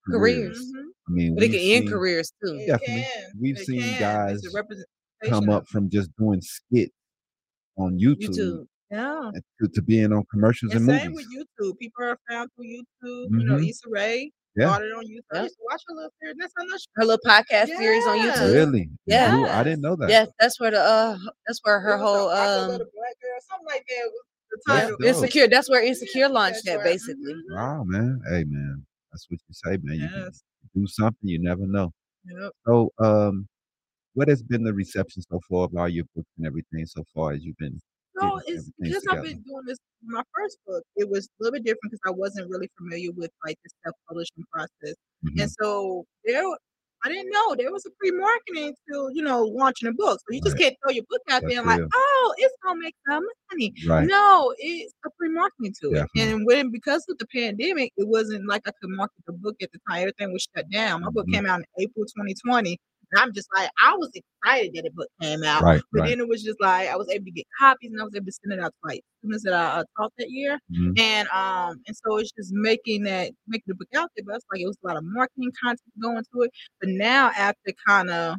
Careers. 0.07 0.59
Mhm. 0.59 0.83
I 1.07 1.11
mean, 1.11 1.35
But 1.35 1.45
it 1.45 1.51
we've 1.51 1.59
can 1.61 1.83
end 1.83 1.89
careers 1.89 2.31
too. 2.43 2.57
Definitely. 2.67 3.07
can. 3.11 3.31
We've 3.39 3.57
It 3.57 3.65
seen 3.65 3.81
can. 3.81 3.99
Guys 3.99 4.41
come 5.27 5.49
up 5.49 5.67
from 5.67 5.89
just 5.89 6.11
doing 6.17 6.41
skits 6.41 6.93
on 7.77 7.97
YouTube, 7.99 8.29
YouTube. 8.29 8.67
Yeah. 8.91 9.31
and 9.33 9.41
to, 9.59 9.67
to 9.67 9.81
being 9.81 10.13
on 10.13 10.23
commercials 10.31 10.73
And 10.75 10.87
and, 10.87 10.99
same 11.01 11.11
movies. 11.13 11.27
with 11.27 11.47
YouTube. 11.59 11.79
People 11.79 12.03
are 12.05 12.19
found 12.29 12.51
through 12.55 12.65
YouTube. 12.65 13.27
You 13.31 13.45
know, 13.45 13.55
Mhm. 13.57 13.67
Issa 13.69 13.89
Rae 13.89 14.31
Yeah. 14.55 14.67
started 14.69 14.91
on 14.93 15.05
YouTube. 15.07 15.21
I 15.33 15.41
Yeah. 15.43 15.49
watch 15.61 15.81
her 15.87 15.95
little 15.95 16.11
series. 16.21 16.35
That's 16.39 16.53
how 16.55 16.65
much. 16.67 16.87
Her 16.95 17.05
little 17.05 17.25
podcast 17.25 17.67
series 17.77 18.05
on 18.05 18.19
YouTube. 18.19 18.53
Really? 18.53 18.89
Yeah. 19.07 19.39
You- 19.39 19.45
I 19.47 19.63
didn't 19.63 19.81
know 19.81 19.95
that. 19.95 20.09
Yes, 20.09 20.29
that's 20.39 20.59
where 20.59 20.69
the 20.71 20.79
uh 20.81 21.17
that's 21.47 21.59
where 21.63 21.79
her 21.79 21.93
it 21.95 21.97
was 21.97 22.01
a 22.01 22.05
whole 22.05 22.29
Awkward 22.29 22.61
um 22.63 22.69
Little 22.69 22.87
black 22.93 23.15
girl, 23.21 23.39
something 23.49 23.65
like 23.65 23.85
that. 23.87 24.11
Was 24.55 24.63
the 24.65 24.73
That's 24.73 24.81
title. 24.89 25.05
insecure. 25.05 25.47
That's 25.47 25.69
where 25.69 25.83
insecure 25.83 26.29
launched 26.29 26.61
that's 26.65 26.65
that 26.65 26.75
right. 26.77 26.83
basically. 26.85 27.33
Wow, 27.49 27.83
man. 27.83 28.21
Hey, 28.29 28.43
man. 28.45 28.85
That's 29.11 29.25
what 29.29 29.39
you 29.47 29.53
say, 29.53 29.77
man. 29.83 29.99
You 29.99 30.07
can 30.09 30.31
do 30.75 30.87
something, 30.87 31.29
you 31.29 31.39
never 31.39 31.65
know. 31.65 31.91
Yep. 32.25 32.51
So, 32.65 32.91
um, 32.99 33.47
what 34.13 34.27
has 34.29 34.41
been 34.41 34.63
the 34.63 34.73
reception 34.73 35.21
so 35.29 35.39
far 35.49 35.65
of 35.65 35.75
all 35.75 35.89
your 35.89 36.05
books 36.15 36.29
and 36.37 36.47
everything 36.47 36.85
so 36.85 37.03
far 37.13 37.33
as 37.33 37.43
you've 37.43 37.57
been? 37.57 37.79
No, 38.21 38.37
it's 38.47 38.49
everything 38.49 38.73
because 38.81 39.03
I've 39.11 39.23
been 39.23 39.41
doing 39.41 39.63
this. 39.67 39.77
My 40.03 40.23
first 40.33 40.57
book, 40.65 40.83
it 40.95 41.09
was 41.09 41.25
a 41.25 41.43
little 41.43 41.53
bit 41.53 41.63
different 41.65 41.91
because 41.91 41.99
I 42.07 42.11
wasn't 42.11 42.49
really 42.49 42.69
familiar 42.77 43.11
with 43.11 43.29
like 43.45 43.57
the 43.63 43.69
self-publishing 43.83 44.43
process, 44.51 44.95
Mhm. 45.25 45.41
and 45.41 45.51
so 45.61 46.05
there, 46.23 46.43
I 47.03 47.09
didn't 47.09 47.31
know 47.31 47.55
there 47.55 47.71
was 47.71 47.85
a 47.85 47.89
pre-marketing 47.99 48.73
to 48.91 49.09
you 49.13 49.21
know 49.21 49.43
launching 49.43 49.87
a 49.89 49.91
book. 49.93 50.19
So 50.19 50.33
you 50.33 50.41
just 50.41 50.55
Right. 50.55 50.63
can't 50.63 50.75
throw 50.83 50.91
your 50.91 51.03
book 51.09 51.21
out 51.29 51.41
That's 51.41 51.53
there 51.53 51.59
and 51.59 51.67
like, 51.67 51.81
oh, 51.93 52.33
it's 52.37 52.55
gonna 52.63 52.79
make 52.79 52.95
some 53.07 53.23
money. 53.51 53.73
Right. 53.87 54.07
No, 54.07 54.53
it's 54.57 54.93
a 55.05 55.09
pre-marketing 55.19 55.73
to 55.81 55.91
it. 55.91 55.93
Definitely. 55.95 56.21
And 56.33 56.45
when 56.45 56.71
because 56.71 57.05
of 57.09 57.17
the 57.17 57.27
pandemic, 57.27 57.91
it 57.97 58.07
wasn't 58.07 58.47
like 58.47 58.63
I 58.67 58.71
could 58.81 58.89
market 58.91 59.23
the 59.27 59.33
book 59.33 59.55
at 59.61 59.71
the 59.71 59.79
time. 59.89 59.99
Everything 60.01 60.31
was 60.33 60.47
shut 60.55 60.69
down. 60.71 61.01
My 61.01 61.09
book 61.11 61.27
Mhm. 61.27 61.33
came 61.33 61.45
out 61.45 61.59
in 61.59 61.65
April 61.83 62.05
2020. 62.05 62.79
And 63.11 63.21
I'm 63.21 63.33
just 63.33 63.47
like, 63.55 63.69
I 63.83 63.95
was 63.95 64.09
excited 64.13 64.71
that 64.75 64.83
the 64.83 64.91
book 64.91 65.07
came 65.21 65.43
out. 65.43 65.61
Right, 65.63 65.81
But 65.91 66.01
right. 66.01 66.09
then 66.09 66.19
it 66.19 66.27
was 66.27 66.43
just 66.43 66.59
like 66.61 66.89
I 66.89 66.95
was 66.95 67.09
able 67.09 67.25
to 67.25 67.31
get 67.31 67.45
copies 67.59 67.91
and 67.91 68.01
I 68.01 68.03
was 68.03 68.15
able 68.15 68.25
to 68.27 68.31
send 68.31 68.53
it 68.53 68.63
out 68.63 68.71
to 68.71 68.87
like 68.89 69.01
students 69.19 69.43
that 69.45 69.53
I 69.53 69.79
uh, 69.79 69.83
taught 69.97 70.13
that 70.17 70.29
year. 70.29 70.59
Mhm. 70.71 70.99
And 70.99 71.27
um 71.29 71.81
and 71.87 71.95
so 71.95 72.17
it's 72.17 72.31
just 72.31 72.51
making 72.53 73.03
that 73.03 73.31
making 73.47 73.65
the 73.67 73.75
book 73.75 73.87
out 73.95 74.09
there. 74.15 74.25
But 74.25 74.35
it's 74.37 74.45
like 74.51 74.61
it 74.61 74.67
was 74.67 74.77
a 74.83 74.87
lot 74.87 74.97
of 74.97 75.03
marketing 75.05 75.51
content 75.61 75.81
going 76.01 76.23
to 76.33 76.41
it. 76.43 76.51
But 76.79 76.89
now 76.89 77.31
after 77.37 77.71
kind 77.87 78.09
of 78.09 78.37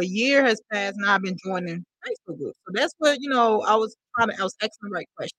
a 0.00 0.04
year 0.04 0.44
has 0.44 0.60
passed 0.72 0.96
and 0.96 1.06
I've 1.06 1.22
been 1.22 1.36
joining 1.44 1.84
Facebook 2.06 2.38
groups. 2.38 2.58
So 2.66 2.72
that's 2.74 2.94
what, 2.98 3.18
you 3.20 3.28
know, 3.30 3.62
I 3.62 3.74
was 3.76 3.96
trying 4.16 4.28
to 4.30 4.40
I 4.40 4.42
was 4.44 4.54
asking 4.62 4.90
the 4.90 4.90
right 4.90 5.08
question. 5.16 5.36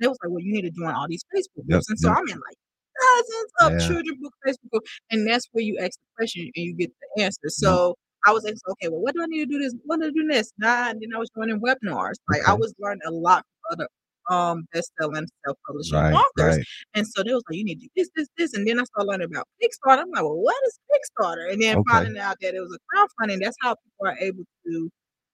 They 0.00 0.06
was 0.08 0.18
like, 0.22 0.30
Well, 0.30 0.42
you 0.42 0.52
need 0.52 0.62
to 0.62 0.70
join 0.70 0.94
all 0.94 1.08
these 1.08 1.24
Facebook 1.34 1.64
Yep, 1.66 1.66
groups. 1.68 1.90
And 1.90 1.98
so 1.98 2.08
yep. 2.08 2.18
I'm 2.18 2.28
in 2.28 2.36
like 2.36 2.56
dozens 3.00 3.52
of 3.62 3.72
Yeah. 3.72 3.78
children 3.88 4.18
book 4.20 4.34
Facebook. 4.46 4.80
And 5.10 5.26
that's 5.26 5.46
where 5.52 5.64
you 5.64 5.78
ask 5.78 5.92
the 5.98 6.06
question 6.16 6.42
and 6.54 6.64
you 6.64 6.74
get 6.74 6.90
the 7.16 7.22
answer. 7.22 7.48
So 7.48 7.94
I 8.26 8.32
was 8.32 8.44
asking, 8.44 8.60
okay, 8.70 8.88
well, 8.88 9.00
what 9.00 9.14
do 9.14 9.22
I 9.22 9.26
need 9.26 9.40
to 9.40 9.46
do 9.46 9.58
this? 9.58 9.74
What 9.84 10.00
do 10.00 10.06
I 10.06 10.10
do 10.10 10.26
this? 10.28 10.52
Nah, 10.58 10.90
and 10.90 11.00
then 11.00 11.10
I 11.14 11.18
was 11.18 11.30
joining 11.36 11.60
webinars. 11.60 12.14
Like 12.28 12.42
I 12.46 12.54
was 12.54 12.74
learning 12.78 13.02
a 13.06 13.10
lot 13.10 13.44
from 13.68 13.72
other 13.78 13.88
um 14.28 14.66
best-selling 14.72 15.24
self-publishing 15.44 15.96
Right, 15.96 16.12
authors. 16.12 16.56
right. 16.56 16.66
And 16.94 17.06
so 17.06 17.22
they 17.22 17.32
was 17.32 17.44
like, 17.48 17.58
you 17.58 17.64
need 17.64 17.76
to 17.80 17.86
do 17.86 17.88
this, 17.96 18.08
this, 18.16 18.26
this. 18.36 18.54
And 18.54 18.66
then 18.66 18.80
I 18.80 18.84
started 18.84 19.08
learning 19.08 19.28
about 19.30 19.46
Kickstarter. 19.62 20.00
I'm 20.02 20.10
like, 20.10 20.24
well, 20.24 20.34
what 20.34 20.56
is 20.66 20.78
Kickstarter? 20.90 21.52
And 21.52 21.62
then 21.62 21.76
Okay. 21.78 21.84
finding 21.88 22.18
out 22.18 22.36
that 22.40 22.54
it 22.54 22.60
was 22.60 22.76
a 22.76 22.96
crowdfunding. 23.24 23.38
That's 23.40 23.56
how 23.62 23.76
people 23.76 24.06
are 24.08 24.18
able 24.18 24.42
to 24.66 24.90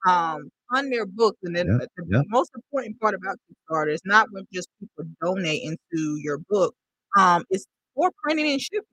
um 0.07 0.50
fund 0.71 0.92
their 0.92 1.07
books. 1.07 1.38
And 1.42 1.57
then 1.57 1.69
Yep, 1.81 1.88
the 1.97 2.04
yep. 2.11 2.25
most 2.28 2.50
important 2.54 3.00
part 3.00 3.14
about 3.14 3.38
Kickstarter 3.49 3.95
is 3.95 4.02
not 4.04 4.26
when 4.33 4.47
just 4.52 4.69
people 4.78 5.11
donate 5.23 5.62
into 5.62 6.19
your 6.21 6.38
book. 6.50 6.75
Um, 7.16 7.45
it's 7.50 7.64
for 7.95 8.11
printing 8.23 8.50
and 8.52 8.61
shipping. 8.61 8.87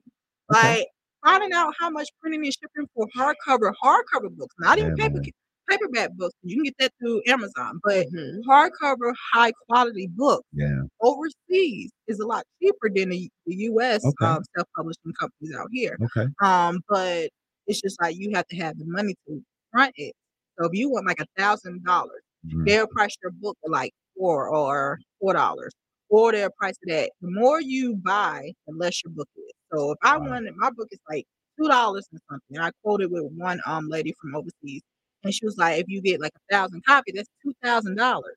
Okay. 0.52 0.78
Like 0.78 0.86
finding 1.24 1.52
out 1.52 1.74
how 1.78 1.90
much 1.90 2.08
printing 2.20 2.44
and 2.44 2.52
shipping 2.52 2.88
for 2.94 3.06
hardcover, 3.16 3.72
hardcover 3.82 4.30
books, 4.36 4.54
not 4.58 4.78
even 4.78 4.94
Yeah, 4.98 5.06
paper 5.08 5.20
man. 5.20 5.30
paperback 5.68 6.10
books. 6.16 6.34
You 6.42 6.56
can 6.56 6.64
get 6.64 6.74
that 6.80 6.92
through 7.00 7.22
Amazon, 7.28 7.80
but 7.84 8.06
Mhm. 8.08 8.40
hardcover, 8.48 9.14
high 9.32 9.52
quality 9.68 10.08
books 10.08 10.44
Yeah. 10.52 10.82
overseas 11.00 11.92
is 12.08 12.18
a 12.18 12.26
lot 12.26 12.44
cheaper 12.60 12.90
than 12.92 13.10
the, 13.10 13.30
the 13.46 13.54
U.S. 13.70 14.04
Okay. 14.04 14.26
Um, 14.26 14.42
self-publishing 14.56 15.12
companies 15.18 15.54
out 15.54 15.68
here. 15.72 15.96
Okay. 16.02 16.26
Um, 16.42 16.80
but 16.88 17.30
it's 17.68 17.80
just 17.80 18.00
like 18.00 18.16
you 18.16 18.32
have 18.34 18.46
to 18.48 18.56
have 18.56 18.76
the 18.78 18.84
money 18.86 19.14
to 19.28 19.42
front 19.70 19.92
it. 19.96 20.12
So 20.58 20.66
if 20.66 20.72
you 20.74 20.90
want 20.90 21.06
like 21.06 21.20
a 21.20 21.26
thousand 21.38 21.84
dollars, 21.84 22.22
Mhm. 22.46 22.66
they'll 22.66 22.86
price 22.88 23.14
your 23.22 23.30
book 23.32 23.56
like 23.64 23.92
four 24.16 24.48
or 24.48 24.98
four 25.20 25.34
dollars, 25.34 25.72
or 26.10 26.32
they'll 26.32 26.50
price 26.58 26.76
it 26.82 26.92
at. 26.92 27.10
The 27.22 27.30
more 27.30 27.60
you 27.60 27.96
buy, 27.96 28.52
the 28.66 28.74
less 28.74 29.02
your 29.04 29.12
book 29.12 29.28
is. 29.36 29.52
So 29.72 29.92
if 29.92 29.98
I 30.02 30.18
Wow. 30.18 30.26
wanted 30.28 30.54
my 30.56 30.70
book 30.70 30.88
is 30.92 31.00
like 31.08 31.26
two 31.60 31.68
dollars 31.68 32.06
or 32.12 32.18
something. 32.30 32.56
And 32.56 32.64
I 32.64 32.72
quoted 32.82 33.10
with 33.10 33.24
one 33.36 33.60
um 33.66 33.88
lady 33.88 34.14
from 34.20 34.34
overseas, 34.36 34.82
and 35.24 35.34
she 35.34 35.44
was 35.46 35.56
like, 35.58 35.80
if 35.80 35.88
you 35.88 36.00
get 36.02 36.20
like 36.20 36.32
a 36.36 36.54
thousand 36.54 36.84
copies, 36.86 37.14
that's 37.16 37.28
two 37.42 37.54
thousand 37.62 37.96
dollars. 37.96 38.36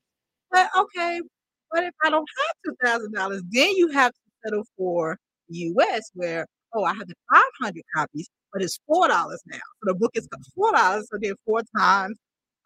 But 0.51 0.69
okay, 0.77 1.21
what 1.69 1.83
if 1.83 1.93
I 2.03 2.09
don't 2.09 2.27
have 2.37 2.55
two 2.65 2.75
thousand 2.83 3.13
dollars? 3.13 3.41
Then 3.51 3.71
you 3.75 3.89
have 3.89 4.11
to 4.11 4.19
settle 4.45 4.65
for 4.77 5.17
the 5.49 5.57
U.S. 5.57 6.11
where 6.13 6.45
oh, 6.73 6.83
I 6.83 6.93
have 6.93 7.07
the 7.07 7.15
five 7.31 7.43
hundred 7.61 7.83
copies, 7.95 8.29
but 8.51 8.61
it's 8.61 8.79
four 8.87 9.07
dollars 9.07 9.41
now. 9.47 9.57
So 9.57 9.93
the 9.93 9.95
book 9.95 10.11
is 10.15 10.27
four 10.55 10.71
dollars. 10.71 11.07
So 11.11 11.17
then 11.19 11.35
four 11.45 11.61
times 11.77 12.17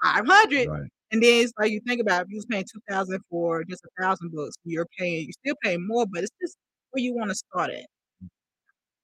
five 0.04 0.26
hundred, 0.28 0.68
Right. 0.68 0.90
And 1.12 1.22
then 1.24 1.44
it's 1.44 1.54
like 1.60 1.72
you 1.72 1.82
think 1.88 2.02
about 2.02 2.22
it, 2.22 2.26
if 2.26 2.32
you 2.32 2.38
was 2.38 2.46
paying 2.46 2.66
two 2.72 2.82
thousand 2.90 3.22
for 3.30 3.64
just 3.66 3.84
a 3.86 4.02
thousand 4.04 4.32
books, 4.34 4.56
you're 4.64 4.88
paying 4.98 5.24
you're 5.26 5.34
still 5.46 5.56
paying 5.64 5.86
more, 5.88 6.06
but 6.12 6.24
it's 6.24 6.32
just 6.42 6.58
where 6.92 7.04
you 7.04 7.16
want 7.16 7.30
to 7.30 7.36
start 7.36 7.72
at. 7.72 7.86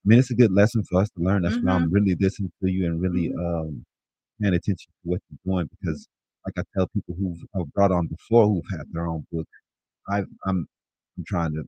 I 0.05 0.09
mean, 0.09 0.19
it's 0.19 0.31
a 0.31 0.35
good 0.35 0.51
lesson 0.51 0.83
for 0.83 1.01
us 1.01 1.09
to 1.11 1.21
learn. 1.23 1.43
That's 1.43 1.57
why 1.61 1.73
I'm 1.73 1.89
Mm-hmm. 1.89 1.91
really 1.91 2.15
listening 2.19 2.51
to 2.63 2.69
you 2.71 2.85
and 2.85 3.01
really 3.01 3.33
um, 3.33 3.85
paying 4.41 4.55
attention 4.55 4.91
to 4.91 5.09
what 5.09 5.21
you're 5.29 5.55
doing 5.55 5.69
because, 5.79 6.07
like 6.45 6.55
I 6.57 6.63
tell 6.77 6.87
people 6.89 7.15
who've 7.17 7.73
brought 7.73 7.91
on 7.91 8.07
before 8.07 8.47
who've 8.47 8.63
had 8.71 8.87
their 8.93 9.07
own 9.07 9.25
book, 9.31 9.47
I've, 10.09 10.27
I'm 10.45 10.67
I'm 11.17 11.25
trying 11.27 11.53
to 11.53 11.65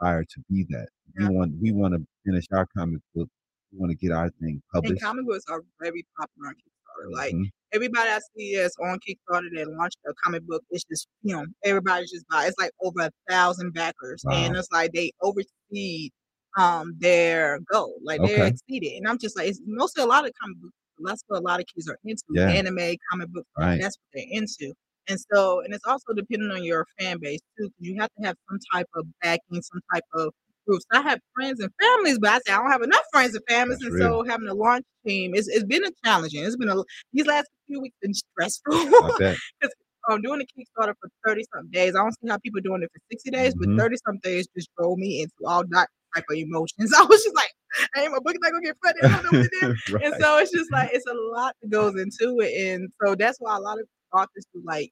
aspire 0.00 0.24
to 0.24 0.40
be 0.50 0.66
that. 0.70 0.88
We 1.18 1.28
want 1.28 1.54
we 1.62 1.72
want 1.72 1.94
to 1.94 2.06
finish 2.26 2.46
our 2.52 2.66
comic 2.76 3.02
book 3.14 3.28
we 3.72 3.78
want 3.78 3.90
to 3.90 3.96
get 3.96 4.12
our 4.12 4.30
thing 4.30 4.62
And 4.82 4.96
published. 4.96 5.00
comic 5.00 5.26
books 5.26 5.44
are 5.48 5.62
very 5.80 6.06
popular 6.18 6.48
on 6.48 6.54
Kickstarter. 6.54 7.10
Like 7.12 7.36
Mhm. 7.36 7.50
everybody 7.72 8.10
I 8.10 8.20
see 8.36 8.56
that's 8.56 8.76
on 8.80 8.98
Kickstarter 9.00 9.48
that 9.56 9.68
launched 9.70 9.98
a 10.08 10.12
comic 10.24 10.44
book, 10.46 10.62
it's 10.70 10.84
just 10.84 11.08
you 11.22 11.34
know 11.34 11.46
everybody's 11.64 12.12
just 12.12 12.26
buy. 12.28 12.46
It's 12.46 12.58
like 12.58 12.70
over 12.82 13.00
a 13.02 13.10
thousand 13.28 13.72
backers, 13.74 14.24
and 14.30 14.54
Wow. 14.54 14.56
it's 14.56 14.68
like 14.72 14.92
they 14.92 15.12
oversee 15.20 16.10
um 16.56 16.94
their 16.98 17.58
goal, 17.70 17.98
like 18.04 18.22
they're 18.22 18.44
Okay. 18.44 18.46
exceeded. 18.46 18.92
And 18.98 19.08
I'm 19.08 19.18
just 19.18 19.36
like, 19.36 19.48
it's 19.48 19.60
mostly 19.66 20.02
a 20.02 20.06
lot 20.06 20.26
of 20.26 20.32
comic 20.40 20.58
books. 20.60 20.74
That's 21.00 21.22
what 21.28 21.40
a 21.40 21.42
lot 21.42 21.60
of 21.60 21.66
kids 21.74 21.88
are 21.88 21.98
into: 22.04 22.22
Yeah. 22.28 22.56
anime, 22.56 22.96
comic 23.10 23.28
books. 23.30 23.48
Right. 23.56 23.80
That's 23.80 23.96
what 23.98 24.08
they're 24.14 24.26
into. 24.40 24.74
And 25.08 25.18
so, 25.32 25.60
and 25.60 25.72
it's 25.74 25.84
also 25.86 26.12
depending 26.14 26.50
on 26.50 26.62
your 26.64 26.86
fan 26.98 27.18
base 27.20 27.40
too, 27.58 27.70
you 27.78 27.96
have 28.00 28.10
to 28.20 28.26
have 28.26 28.36
some 28.48 28.58
type 28.72 28.88
of 28.94 29.06
backing, 29.22 29.62
some 29.62 29.80
type 29.92 30.04
of 30.14 30.34
groups. 30.68 30.84
I 30.92 31.00
have 31.02 31.20
friends 31.34 31.60
and 31.60 31.70
families, 31.80 32.18
but 32.18 32.30
I 32.30 32.38
say 32.46 32.52
I 32.52 32.58
don't 32.58 32.70
have 32.70 32.82
enough 32.82 33.02
friends 33.12 33.34
and 33.34 33.42
families, 33.48 33.78
That's 33.78 33.92
and 33.94 34.00
so 34.02 34.24
having 34.24 34.48
a 34.48 34.54
launch 34.54 34.84
team, 35.06 35.32
it's 35.34 35.48
it's 35.48 35.64
been 35.64 35.84
a 35.84 35.90
challenging. 36.04 36.44
It's 36.44 36.56
been 36.56 36.68
a 36.68 36.76
these 37.12 37.26
last 37.26 37.48
few 37.66 37.80
weeks 37.80 37.96
been 38.02 38.14
stressful. 38.14 38.74
I'm 38.74 39.30
um, 40.10 40.22
doing 40.22 40.40
a 40.40 40.44
Kickstarter 40.44 40.94
for 41.00 41.10
thirty 41.26 41.44
something 41.54 41.70
days. 41.70 41.94
I 41.94 41.98
don't 41.98 42.12
see 42.12 42.28
how 42.28 42.38
people 42.38 42.60
doing 42.60 42.82
it 42.82 42.90
for 42.92 43.00
sixty 43.10 43.30
days, 43.30 43.54
Mhm. 43.54 43.76
but 43.76 43.82
thirty 43.82 43.96
something 44.06 44.20
days 44.30 44.46
just 44.56 44.68
drove 44.78 44.98
me 44.98 45.22
into 45.22 45.34
all 45.46 45.64
that 45.70 45.88
type 46.14 46.24
of 46.30 46.36
emotions. 46.36 46.92
I 46.98 47.02
was 47.04 47.22
just 47.22 47.34
like, 47.36 47.50
"Hey, 47.94 48.08
my 48.08 48.18
book 48.18 48.34
is 48.34 48.40
not 48.42 48.52
gonna 48.52 48.64
get 48.64 48.76
funded. 48.84 49.04
I 49.04 49.22
don't 49.22 49.32
know 49.32 49.38
what 49.40 49.50
to 49.50 49.60
do." 49.60 49.74
right. 49.94 50.04
And 50.04 50.14
so 50.20 50.38
it's 50.38 50.52
just 50.52 50.70
like 50.72 50.90
it's 50.92 51.06
a 51.06 51.14
lot 51.14 51.54
that 51.62 51.70
goes 51.70 51.94
into 51.98 52.40
it, 52.40 52.52
and 52.72 52.88
so 53.04 53.14
that's 53.14 53.38
why 53.40 53.56
a 53.56 53.60
lot 53.60 53.78
of 53.80 53.86
authors 54.12 54.46
do 54.54 54.62
like 54.64 54.90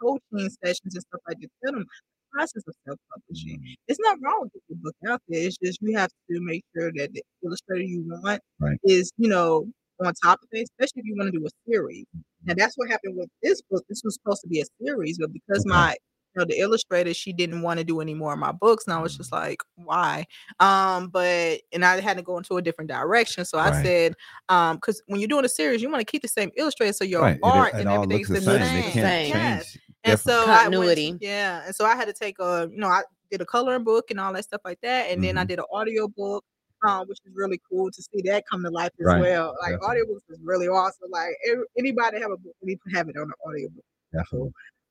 coaching 0.00 0.50
sessions 0.64 0.94
and 0.94 1.02
stuff 1.02 1.20
like 1.28 1.38
that. 1.40 1.48
Tell 1.64 1.72
them 1.72 1.84
the 1.84 2.11
process 2.32 2.62
of 2.66 2.74
self 2.86 2.98
publishing. 3.12 3.60
Mm, 3.60 3.74
It's 3.88 4.00
not 4.00 4.18
wrong 4.22 4.48
with 4.52 4.62
your 4.68 4.78
book 4.82 4.96
out 5.08 5.20
there. 5.28 5.46
It's 5.46 5.56
just 5.62 5.78
you 5.82 5.96
have 5.96 6.10
to 6.10 6.40
make 6.40 6.64
sure 6.76 6.90
that 6.96 7.12
the 7.12 7.22
illustrator 7.44 7.84
you 7.84 8.02
want 8.06 8.40
Right. 8.60 8.78
is 8.84 9.12
you 9.18 9.28
know 9.28 9.66
on 10.04 10.12
top 10.22 10.40
of 10.42 10.48
it, 10.52 10.62
especially 10.64 11.00
if 11.02 11.06
you 11.06 11.14
want 11.16 11.32
to 11.32 11.38
do 11.38 11.46
a 11.46 11.50
series. 11.70 12.06
And 12.48 12.58
that's 12.58 12.76
what 12.76 12.90
happened 12.90 13.16
with 13.16 13.28
this 13.42 13.62
book. 13.70 13.84
This 13.88 14.02
was 14.04 14.14
supposed 14.14 14.42
to 14.42 14.48
be 14.48 14.60
a 14.60 14.64
series, 14.84 15.18
but 15.18 15.32
because 15.32 15.64
Okay. 15.66 15.70
my 15.76 15.96
you 16.34 16.40
know 16.40 16.46
the 16.46 16.58
illustrator 16.58 17.12
she 17.12 17.30
didn't 17.32 17.60
want 17.62 17.78
to 17.78 17.84
do 17.84 18.00
any 18.00 18.14
more 18.14 18.32
of 18.32 18.38
my 18.38 18.52
books 18.52 18.86
and 18.86 18.94
i 18.94 18.98
was 18.98 19.14
just 19.14 19.30
like 19.32 19.62
why 19.74 20.24
um 20.60 21.08
but 21.08 21.60
and 21.74 21.84
i 21.84 22.00
had 22.00 22.16
to 22.16 22.22
go 22.22 22.38
into 22.38 22.56
a 22.56 22.62
different 22.62 22.88
direction 22.90 23.44
so 23.44 23.58
i 23.58 23.68
Right. 23.68 23.84
said 23.84 24.14
um 24.48 24.76
because 24.76 25.02
when 25.08 25.20
you're 25.20 25.28
doing 25.28 25.44
a 25.44 25.48
series 25.50 25.82
you 25.82 25.90
want 25.90 26.00
to 26.00 26.10
keep 26.10 26.22
the 26.22 26.28
same 26.28 26.50
illustrator 26.56 26.94
so 26.94 27.04
your 27.04 27.20
Right. 27.20 27.38
Art 27.42 27.74
it 27.74 27.80
and 27.80 27.88
all 27.90 28.02
everything's 28.04 28.28
the 28.28 28.34
the 28.36 28.40
same, 28.40 28.62
same. 28.62 28.72
They 28.72 28.82
can't 28.82 28.94
Same. 28.94 29.28
Yes. 29.28 29.76
Change. 30.04 30.12
and 30.12 30.18
different. 30.18 30.44
so 30.44 30.52
I 30.52 30.68
went, 30.68 31.22
yeah 31.22 31.62
and 31.66 31.74
so 31.74 31.84
i 31.84 31.94
had 31.94 32.06
to 32.06 32.12
take 32.12 32.38
a 32.38 32.68
you 32.70 32.78
know 32.78 32.88
i 32.88 33.02
did 33.30 33.40
a 33.40 33.46
coloring 33.46 33.84
book 33.84 34.10
and 34.10 34.20
all 34.20 34.32
that 34.32 34.44
stuff 34.44 34.60
like 34.64 34.78
that 34.82 35.10
and 35.10 35.22
then 35.22 35.38
i 35.38 35.44
Mhm. 35.44 35.48
did 35.48 35.58
an 35.58 35.64
audio 35.72 36.08
book 36.08 36.44
um, 36.84 37.06
which 37.06 37.18
is 37.24 37.32
really 37.36 37.60
cool 37.70 37.92
to 37.92 38.02
see 38.02 38.22
that 38.24 38.42
come 38.50 38.64
to 38.64 38.68
life 38.70 38.90
as 38.98 39.06
Right. 39.06 39.20
well. 39.20 39.54
Like 39.62 39.78
Definitely. 39.78 40.02
audiobooks 40.02 40.32
is 40.34 40.40
really 40.42 40.66
awesome. 40.66 41.10
Like 41.12 41.30
every, 41.48 41.64
anybody 41.78 42.20
have 42.20 42.32
a 42.32 42.36
book, 42.36 42.56
they 42.60 42.66
need 42.70 42.80
to 42.88 42.96
have 42.96 43.08
it 43.08 43.16
on 43.16 43.28
the 43.28 43.34
audiobook. 43.48 43.84
Definitely. 44.12 44.50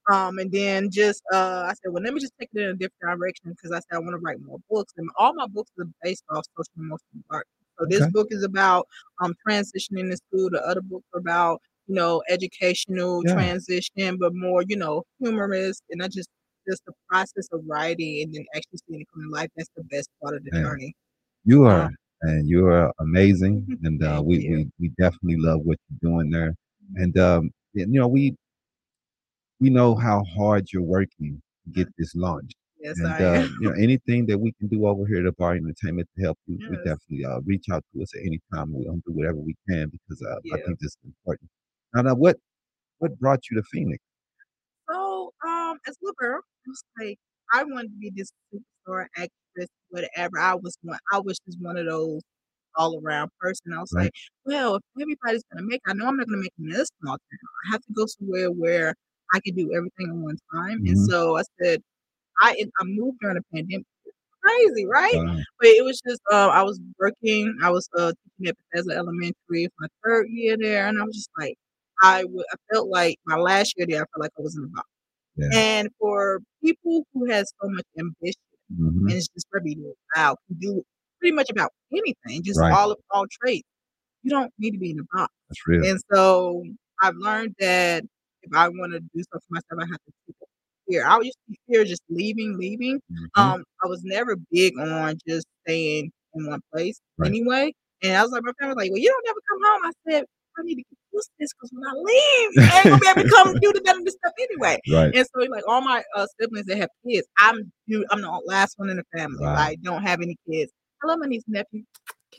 Um, 0.09 0.39
and 0.39 0.49
then 0.49 0.89
just 0.89 1.21
uh, 1.33 1.65
I 1.67 1.73
said, 1.73 1.91
well, 1.91 2.01
let 2.01 2.13
me 2.13 2.21
just 2.21 2.31
take 2.39 2.47
it 2.53 2.61
in 2.61 2.69
a 2.69 2.73
different 2.75 3.19
direction 3.19 3.49
because 3.51 3.73
I 3.73 3.79
said 3.79 3.97
I 3.97 3.99
want 3.99 4.11
to 4.11 4.19
write 4.19 4.39
more 4.41 4.59
books, 4.69 4.93
and 4.95 5.09
all 5.17 5.33
my 5.33 5.47
books 5.47 5.71
are 5.79 5.85
based 6.01 6.23
off 6.29 6.45
social 6.57 6.71
emotional 6.77 7.23
art. 7.29 7.45
So 7.77 7.85
this 7.89 8.01
Okay. 8.03 8.11
book 8.11 8.27
is 8.31 8.43
about 8.43 8.87
um 9.21 9.35
transitioning 9.45 10.09
to 10.11 10.15
school. 10.15 10.49
The 10.49 10.65
other 10.65 10.81
books 10.81 11.03
are 11.13 11.19
about 11.19 11.61
you 11.91 11.95
know 11.95 12.23
educational 12.29 13.23
Yeah. 13.23 13.33
transition, 13.33 14.17
but 14.17 14.33
more 14.33 14.63
you 14.67 14.77
know 14.77 15.03
humorous. 15.19 15.81
And 15.89 16.01
I 16.03 16.07
just 16.07 16.29
just 16.67 16.85
the 16.85 16.93
process 17.09 17.47
of 17.51 17.61
writing 17.67 18.23
and 18.23 18.33
then 18.33 18.45
actually 18.55 18.79
seeing 18.87 19.01
it 19.01 19.07
come 19.13 19.23
to 19.23 19.29
life. 19.29 19.49
That's 19.57 19.69
the 19.75 19.83
best 19.85 20.09
part 20.21 20.35
of 20.35 20.43
the 20.43 20.51
Yeah. 20.51 20.61
journey. 20.61 20.93
You 21.45 21.65
Uh, 21.65 21.87
are, 21.87 21.89
and 22.21 22.47
you 22.47 22.65
are 22.67 22.93
amazing, 22.99 23.67
and 23.83 24.03
uh, 24.03 24.21
we, 24.23 24.39
we 24.49 24.71
we 24.79 24.89
definitely 24.99 25.37
love 25.37 25.61
what 25.63 25.77
you're 25.89 26.11
doing 26.11 26.29
there. 26.29 26.55
And 26.95 27.17
um, 27.17 27.51
and, 27.75 27.93
you 27.93 27.99
know, 27.99 28.07
we 28.07 28.35
we 29.59 29.69
know 29.69 29.95
how 29.95 30.23
hard 30.35 30.71
you're 30.71 30.81
working 30.81 31.41
to 31.65 31.69
get 31.71 31.87
this 31.97 32.15
launched. 32.15 32.55
Yes, 32.79 32.97
and 32.97 33.07
I 33.07 33.21
uh, 33.21 33.47
you 33.59 33.69
know, 33.69 33.75
anything 33.77 34.25
that 34.27 34.37
we 34.37 34.51
can 34.53 34.67
do 34.67 34.85
over 34.87 35.05
here 35.05 35.25
at 35.25 35.37
Bar 35.37 35.55
Entertainment 35.55 36.09
to 36.17 36.23
help 36.23 36.37
you, 36.47 36.59
we 36.69 36.77
definitely 36.77 37.25
uh, 37.25 37.39
reach 37.41 37.65
out 37.71 37.83
to 37.93 38.01
us 38.03 38.13
at 38.15 38.21
any 38.25 38.39
time. 38.53 38.73
We'll 38.73 38.95
do 38.95 39.13
whatever 39.13 39.37
we 39.37 39.55
can 39.69 39.89
because 39.89 40.21
uh, 40.23 40.39
I 40.53 40.57
think 40.65 40.79
this 40.79 40.91
is 40.91 40.97
important. 41.05 41.49
Now, 41.93 42.01
now, 42.01 42.15
what 42.15 42.37
what 42.99 43.19
brought 43.19 43.49
you 43.51 43.57
to 43.57 43.63
Phoenix? 43.63 44.03
So, 44.89 45.33
um, 45.45 45.77
as 45.87 45.95
a 45.95 46.05
little 46.05 46.15
girl, 46.19 46.41
I 46.67 46.69
was 46.69 46.83
like, 46.99 47.17
I 47.53 47.63
wanted 47.63 47.89
to 47.91 47.97
be 47.99 48.11
this 48.15 48.31
superstar 48.53 49.07
actress, 49.15 49.69
whatever. 49.89 50.39
I 50.39 50.55
was 50.55 50.77
one. 50.83 50.99
I 51.11 51.19
was 51.19 51.39
just 51.45 51.59
one 51.61 51.77
of 51.77 51.85
those 51.85 52.21
all 52.77 52.99
around 53.03 53.29
person. 53.39 53.73
I 53.73 53.81
was 53.81 53.93
Right. 53.93 53.99
like, 53.99 54.13
well, 54.45 54.75
if 54.77 54.83
everybody's 55.01 55.43
gonna 55.53 55.67
make, 55.67 55.81
I 55.87 55.93
know 55.93 56.07
I'm 56.07 56.17
not 56.17 56.27
gonna 56.27 56.39
make 56.41 56.53
it 56.59 56.63
in 56.63 56.69
this 56.69 56.89
small 57.01 57.13
town. 57.17 57.39
I 57.67 57.71
have 57.73 57.81
to 57.81 57.93
go 57.93 58.05
somewhere 58.07 58.51
where 58.51 58.95
I 59.33 59.39
can 59.41 59.55
do 59.55 59.73
everything 59.75 60.09
at 60.09 60.15
one 60.15 60.37
time. 60.53 60.81
And 60.85 60.97
Mhm. 60.97 60.99
so 60.99 61.37
I 61.37 61.43
said, 61.61 61.81
I 62.41 62.65
I 62.81 62.83
moved 62.85 63.19
during 63.21 63.37
the 63.37 63.43
pandemic. 63.55 63.85
Crazy, 64.43 64.85
right? 64.87 65.19
Uh, 65.19 65.43
But 65.59 65.69
it 65.69 65.83
was 65.85 66.01
just 66.07 66.21
uh, 66.31 66.49
I 66.49 66.63
was 66.63 66.79
working. 66.99 67.55
I 67.63 67.71
was 67.71 67.87
uh, 67.97 68.13
teaching 68.39 68.49
at 68.49 68.57
Bethesda 68.71 68.95
Elementary 68.97 69.67
for 69.67 69.71
my 69.81 69.87
third 70.05 70.27
year 70.31 70.57
there, 70.59 70.87
and 70.87 70.99
I 70.99 71.03
was 71.05 71.15
just 71.15 71.29
like, 71.37 71.55
I 72.01 72.23
felt 72.71 72.89
like 72.89 73.17
my 73.25 73.35
last 73.37 73.73
year 73.77 73.85
there. 73.87 73.97
I 74.03 74.05
felt 74.13 74.21
like 74.21 74.31
I 74.37 74.41
was 74.41 74.55
in 74.55 74.63
the 74.63 74.67
box. 74.69 74.87
Yeah. 75.37 75.49
And 75.53 75.89
for 75.99 76.41
people 76.63 77.05
who 77.13 77.29
has 77.31 77.51
so 77.61 77.69
much 77.69 77.85
ambition 77.99 78.41
mhm. 78.73 78.87
and 79.09 79.11
it's 79.11 79.27
just 79.29 79.47
ready 79.53 79.75
to 79.75 79.93
wow, 80.15 80.35
can 80.47 80.57
do 80.59 80.83
pretty 81.19 81.35
much 81.35 81.49
about 81.49 81.71
anything, 81.91 82.43
just 82.43 82.59
Right. 82.59 82.73
all 82.73 82.91
of 82.91 82.97
all 83.11 83.25
traits. 83.41 83.67
You 84.23 84.31
don't 84.31 84.53
need 84.59 84.71
to 84.71 84.77
be 84.77 84.91
in 84.91 84.97
the 84.97 85.05
box. 85.13 85.33
That's 85.49 85.67
real. 85.67 85.85
And 85.85 85.99
so 86.13 86.63
I've 87.01 87.15
learned 87.15 87.55
that 87.59 88.03
if 88.43 88.53
I 88.53 88.69
want 88.69 88.93
to 88.93 88.99
do 88.99 89.23
something 89.31 89.41
for 89.47 89.53
myself, 89.55 89.79
I 89.79 89.85
have 89.91 90.01
to 90.05 90.11
keep 90.27 90.35
it 90.41 90.47
fear. 90.87 91.05
I 91.05 91.17
used 91.21 91.37
to 91.47 91.51
be 91.51 91.59
fear 91.69 91.83
just 91.85 92.03
leaving, 92.09 92.57
leaving. 92.57 93.01
Mhm. 93.11 93.27
Um, 93.41 93.63
I 93.83 93.87
was 93.87 94.03
never 94.03 94.35
big 94.51 94.77
on 94.79 95.17
just 95.27 95.47
staying 95.65 96.11
in 96.35 96.45
one 96.47 96.61
place 96.73 96.99
Right. 97.17 97.27
anyway. 97.27 97.73
And 98.03 98.17
I 98.17 98.23
was 98.23 98.31
like, 98.31 98.43
my 98.43 98.51
family 98.59 98.75
was 98.75 98.83
like, 98.83 98.91
well, 98.91 98.99
you 98.99 99.09
don't 99.09 99.25
never 99.25 99.39
come 99.49 99.59
home. 99.63 99.81
I 99.85 100.11
said, 100.11 100.25
I 100.57 100.63
need 100.63 100.75
to 100.75 100.81
get 100.83 100.97
to 101.19 101.29
this 101.39 101.51
because 101.53 101.69
when 101.73 101.87
I 101.87 101.93
leave, 101.93 102.71
I 102.71 102.77
ain't 102.77 102.85
gonna 102.85 102.99
be 102.99 103.07
able 103.07 103.23
to 103.23 103.29
come 103.29 103.53
do 103.59 103.73
the 103.73 103.91
of 103.91 104.05
this 104.05 104.15
stuff 104.15 104.33
anyway. 104.39 104.79
right. 104.91 105.15
And 105.15 105.27
so, 105.27 105.41
like 105.49 105.63
all 105.67 105.81
my 105.81 106.03
uh, 106.15 106.25
siblings 106.39 106.65
that 106.67 106.77
have 106.77 106.89
kids, 107.07 107.27
I'm 107.39 107.71
you, 107.85 108.05
I'm 108.11 108.21
the 108.21 108.41
last 108.45 108.75
one 108.77 108.89
in 108.89 108.97
the 108.97 109.03
family. 109.15 109.45
Wow. 109.45 109.55
Like, 109.55 109.81
don't 109.81 110.03
have 110.03 110.21
any 110.21 110.37
kids. 110.49 110.71
I 111.03 111.07
love 111.07 111.19
my 111.19 111.27
niece 111.27 111.43
and 111.47 111.53
nephew. 111.55 111.83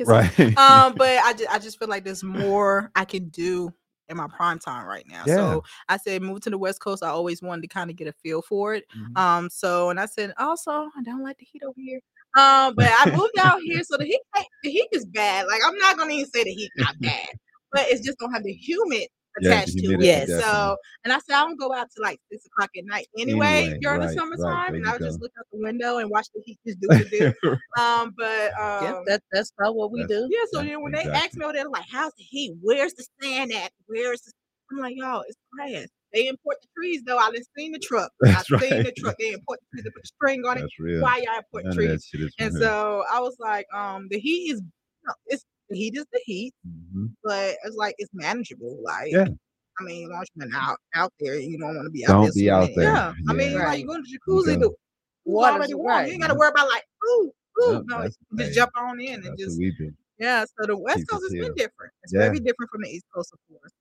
Right. 0.01 0.31
Um, 0.59 0.95
but 0.97 1.19
I 1.23 1.33
just 1.33 1.51
I 1.51 1.59
just 1.59 1.79
feel 1.79 1.89
like 1.89 2.05
there's 2.05 2.23
more 2.23 2.91
I 2.95 3.05
can 3.05 3.29
do 3.29 3.73
in 4.09 4.17
my 4.17 4.27
prime 4.29 4.59
time 4.59 4.87
right 4.87 5.05
now. 5.09 5.25
Yeah. 5.27 5.37
So 5.37 5.65
I 5.89 5.97
said 5.97 6.23
move 6.23 6.41
to 6.43 6.51
the 6.51 6.59
West 6.59 6.81
Coast. 6.81 7.03
I 7.03 7.09
always 7.09 7.43
wanted 7.43 7.63
to 7.63 7.69
kind 7.69 7.91
of 7.91 7.97
get 7.97 8.09
a 8.09 8.13
feel 8.23 8.43
for 8.43 8.75
it. 8.75 8.85
Mhm. 8.97 9.19
Um, 9.19 9.51
so 9.51 9.91
and 9.91 9.99
I 9.99 10.07
said 10.07 10.33
also 10.39 10.71
I 10.71 11.03
don't 11.03 11.23
like 11.23 11.39
the 11.39 11.47
heat 11.51 11.63
over 11.63 11.75
here. 11.77 12.01
Um, 12.35 12.75
but 12.75 12.89
I 12.89 13.11
moved 13.15 13.39
out 13.39 13.61
here, 13.63 13.83
so 13.83 13.97
the 13.99 14.05
heat 14.07 14.21
the 14.63 14.71
heat 14.71 14.89
is 14.93 15.05
bad. 15.07 15.47
Like 15.47 15.61
I'm 15.67 15.77
not 15.77 15.99
gonna 15.99 16.13
even 16.13 16.31
say 16.31 16.45
the 16.45 16.53
heat 16.53 16.71
not 16.77 16.95
bad, 17.01 17.29
but 17.73 17.83
it's 17.89 18.05
just 18.05 18.19
don't 18.19 18.33
have 18.33 18.45
the 18.45 18.53
humid 18.53 19.07
Yeah, 19.41 19.51
attached 19.51 19.79
to 19.79 19.93
it. 19.95 20.01
Yes. 20.03 20.29
So 20.29 20.77
and 21.05 21.13
I 21.13 21.19
said 21.19 21.37
I 21.37 21.41
don't 21.45 21.59
go 21.59 21.73
out 21.75 21.89
to 21.97 22.03
like 22.03 22.19
six 22.31 22.45
o'clock 22.47 22.71
at 22.77 22.85
night 22.85 23.07
anyway, 23.19 23.47
Anyway, 23.65 23.79
during 23.81 24.01
right, 24.01 24.09
the 24.09 24.15
summertime, 24.15 24.73
there 24.73 24.81
and 24.81 24.89
I 24.89 24.93
would 24.93 25.01
just 25.03 25.19
go. 25.19 25.25
look 25.25 25.33
out 25.39 25.47
the 25.53 25.59
window 25.61 25.99
and 25.99 26.11
watch 26.11 26.27
the 26.35 26.43
heat 26.45 26.59
just 26.67 26.81
do 26.81 26.89
what 26.89 27.01
it 27.01 27.11
do. 27.11 27.57
Um, 27.79 28.15
but 28.17 28.53
um, 28.61 28.85
Yeah, 28.85 29.01
that, 29.07 29.23
that's 29.33 29.53
about 29.59 29.75
what 29.75 29.91
we 29.91 30.03
That's- 30.03 30.21
do. 30.23 30.29
yeah, 30.31 30.45
so 30.53 30.63
then 30.63 30.83
when 30.83 30.93
they 30.93 30.99
asked 31.01 31.09
exactly. 31.09 31.39
me 31.41 31.45
over 31.47 31.53
there, 31.55 31.69
like, 31.69 31.87
how's 31.91 32.13
the 32.19 32.25
heat? 32.25 32.53
Where's 32.61 32.95
the 32.95 33.07
sand 33.23 33.53
at? 33.53 33.71
Where's 33.87 34.21
the 34.23 34.33
I'm 34.71 34.79
like, 34.79 34.95
y'all, 34.97 35.23
it's 35.29 35.37
grass. 35.53 35.87
They 36.15 36.29
import 36.29 36.57
the 36.63 36.69
trees 36.77 37.03
though. 37.07 37.17
I 37.19 37.31
done 37.31 37.43
seen 37.59 37.73
the 37.73 37.79
truck. 37.79 38.11
That's 38.21 38.51
I've 38.53 38.61
seen 38.61 38.83
the 38.85 38.93
truck. 38.93 39.17
They 39.19 39.33
import 39.33 39.61
the 39.61 39.67
trees, 39.77 39.85
they 39.85 39.91
put 39.91 40.03
the 40.03 40.07
string 40.09 40.45
on 40.47 40.59
it. 40.59 40.61
That's 40.63 40.79
real. 40.79 41.03
Why 41.03 41.19
y'all 41.19 41.37
import 41.39 41.65
None 41.65 41.75
trees? 41.75 41.89
that 41.89 42.03
shit 42.03 42.21
is 42.27 42.35
from 42.39 42.47
And 42.49 42.57
so 42.57 43.05
I 43.11 43.21
was 43.21 43.37
like, 43.39 43.67
um, 43.75 44.09
the 44.11 44.19
heat 44.19 44.53
is 44.53 44.61
no, 45.07 45.13
it's 45.27 45.45
the 45.73 45.79
heat 45.79 45.97
is 45.97 46.07
the 46.13 46.21
heat, 46.25 46.55
Mhm. 46.67 47.15
but 47.25 47.57
it's 47.65 47.77
like 47.77 47.95
it's 47.99 48.11
manageable. 48.13 48.79
Like 48.83 49.13
Yeah. 49.13 49.27
I 49.81 49.85
mean, 49.85 50.11
once 50.13 50.29
you're 50.35 50.49
out 50.55 50.77
out 50.95 51.13
there, 51.19 51.39
you 51.39 51.59
don't 51.59 51.75
want 51.77 51.87
to 51.87 51.91
be 51.91 52.05
out 52.05 52.09
Don't 52.09 52.23
there. 52.25 52.33
be 52.35 52.51
out 52.51 52.71
there. 52.77 52.85
Yeah. 52.93 53.15
I 53.29 53.33
mean, 53.33 53.53
Yeah. 53.53 53.67
like 53.69 53.81
you 53.81 53.87
go 53.87 53.97
to 53.97 54.03
the 54.03 54.19
jacuzzi, 54.19 54.61
the 54.61 54.69
water's 54.69 54.77
Water's 55.25 55.57
already 55.57 55.75
warm. 55.75 55.89
right. 55.89 56.07
You 56.09 56.13
ain't 56.15 56.23
gotta 56.23 56.35
worry 56.35 56.51
about 56.51 56.69
like, 56.69 56.85
ooh, 57.09 57.33
ooh. 57.63 57.73
Yep, 57.75 57.83
no, 57.87 57.97
that's- 57.97 58.17
just 58.37 58.49
hey, 58.51 58.55
jump 58.55 58.71
on 58.77 59.01
in 59.01 59.15
and 59.15 59.25
That's 59.25 59.41
just 59.41 59.57
what 59.57 59.63
we 59.65 59.71
do. 59.79 59.95
yeah, 60.19 60.45
so 60.45 60.67
the 60.67 60.77
West 60.77 60.99
Keep 60.99 61.09
Coast 61.09 61.25
it 61.33 61.37
has 61.39 61.47
been 61.47 61.55
different. 61.55 61.93
It's 62.03 62.13
Yeah. 62.13 62.21
very 62.21 62.39
different 62.41 62.71
from 62.71 62.83
the 62.83 62.91
East 62.91 63.07
Coast, 63.15 63.33
of 63.33 63.39
course. 63.49 63.73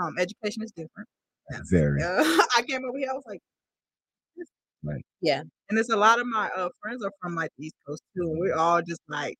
Um, 0.00 0.18
education 0.18 0.62
is 0.62 0.72
different. 0.72 1.08
Yes. 1.50 1.68
Very. 1.70 2.02
Uh, 2.02 2.16
I 2.58 2.62
came 2.66 2.84
over 2.84 2.98
here, 2.98 3.08
I 3.10 3.14
was 3.14 3.24
like, 3.26 3.40
Right. 4.82 5.04
Yeah. 5.20 5.42
And 5.68 5.76
there's 5.76 5.88
a 5.88 5.96
lot 5.96 6.20
of 6.20 6.26
my 6.26 6.48
uh, 6.50 6.68
friends 6.80 7.02
are 7.04 7.10
from 7.20 7.34
like 7.34 7.50
the 7.58 7.66
East 7.66 7.74
Coast 7.86 8.02
too. 8.16 8.22
And 8.22 8.38
we're 8.38 8.54
all 8.54 8.82
just 8.82 9.00
like, 9.08 9.36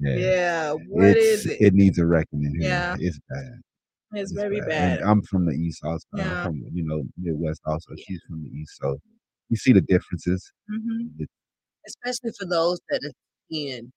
Yeah. 0.00 0.16
yeah, 0.16 0.72
what 0.88 1.06
it's, 1.16 1.24
is 1.24 1.46
it? 1.46 1.60
It 1.60 1.74
needs 1.74 1.98
a 1.98 2.06
reckoning 2.06 2.54
here. 2.58 2.68
Yeah. 2.70 2.96
It's 2.98 3.18
bad. 3.28 3.60
It's 4.12 4.30
It's 4.30 4.32
very 4.32 4.58
And 4.58 4.68
bad. 4.68 5.02
I'm 5.02 5.22
from 5.22 5.46
the 5.46 5.52
East 5.52 5.80
also. 5.84 6.06
I'm 6.14 6.44
from, 6.44 6.62
you 6.72 6.84
know, 6.84 7.02
Midwest 7.16 7.60
also. 7.66 7.90
She's 8.06 8.20
from 8.28 8.42
the 8.42 8.50
East. 8.50 8.76
So 8.80 8.98
you 9.50 9.56
see 9.56 9.72
the 9.72 9.80
differences. 9.82 10.50
hmm 10.68 11.06
It- 11.18 11.28
Especially 11.86 12.30
for 12.40 12.46
those 12.46 12.80
that 12.88 13.00
attend 13.52 13.92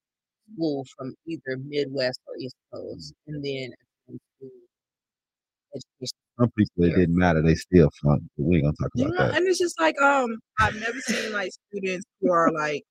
school 0.53 0.85
from 0.97 1.13
either 1.25 1.57
Midwest 1.65 2.19
or 2.27 2.35
East 2.37 2.55
Coast, 2.73 3.13
and 3.27 3.43
then 3.43 3.71
attend 4.07 4.19
school 4.37 4.49
education. 5.73 6.17
Some 6.39 6.51
people 6.57 6.83
it 6.83 6.95
didn't 6.95 7.15
matter. 7.17 7.41
They 7.41 7.55
still 7.55 7.89
flunk. 8.01 8.23
But 8.37 8.43
we 8.45 8.57
ain't 8.57 8.65
gonna 8.65 8.75
talk 8.81 8.91
You 8.95 9.05
about 9.05 9.17
know, 9.19 9.27
that. 9.29 9.37
and 9.37 9.47
it's 9.47 9.57
just 9.57 9.79
like 9.79 9.99
um, 10.01 10.37
I've 10.59 10.75
never 10.75 10.99
seen 10.99 11.31
like 11.31 11.51
students 11.71 12.05
who 12.21 12.31
are 12.31 12.51
like, 12.51 12.83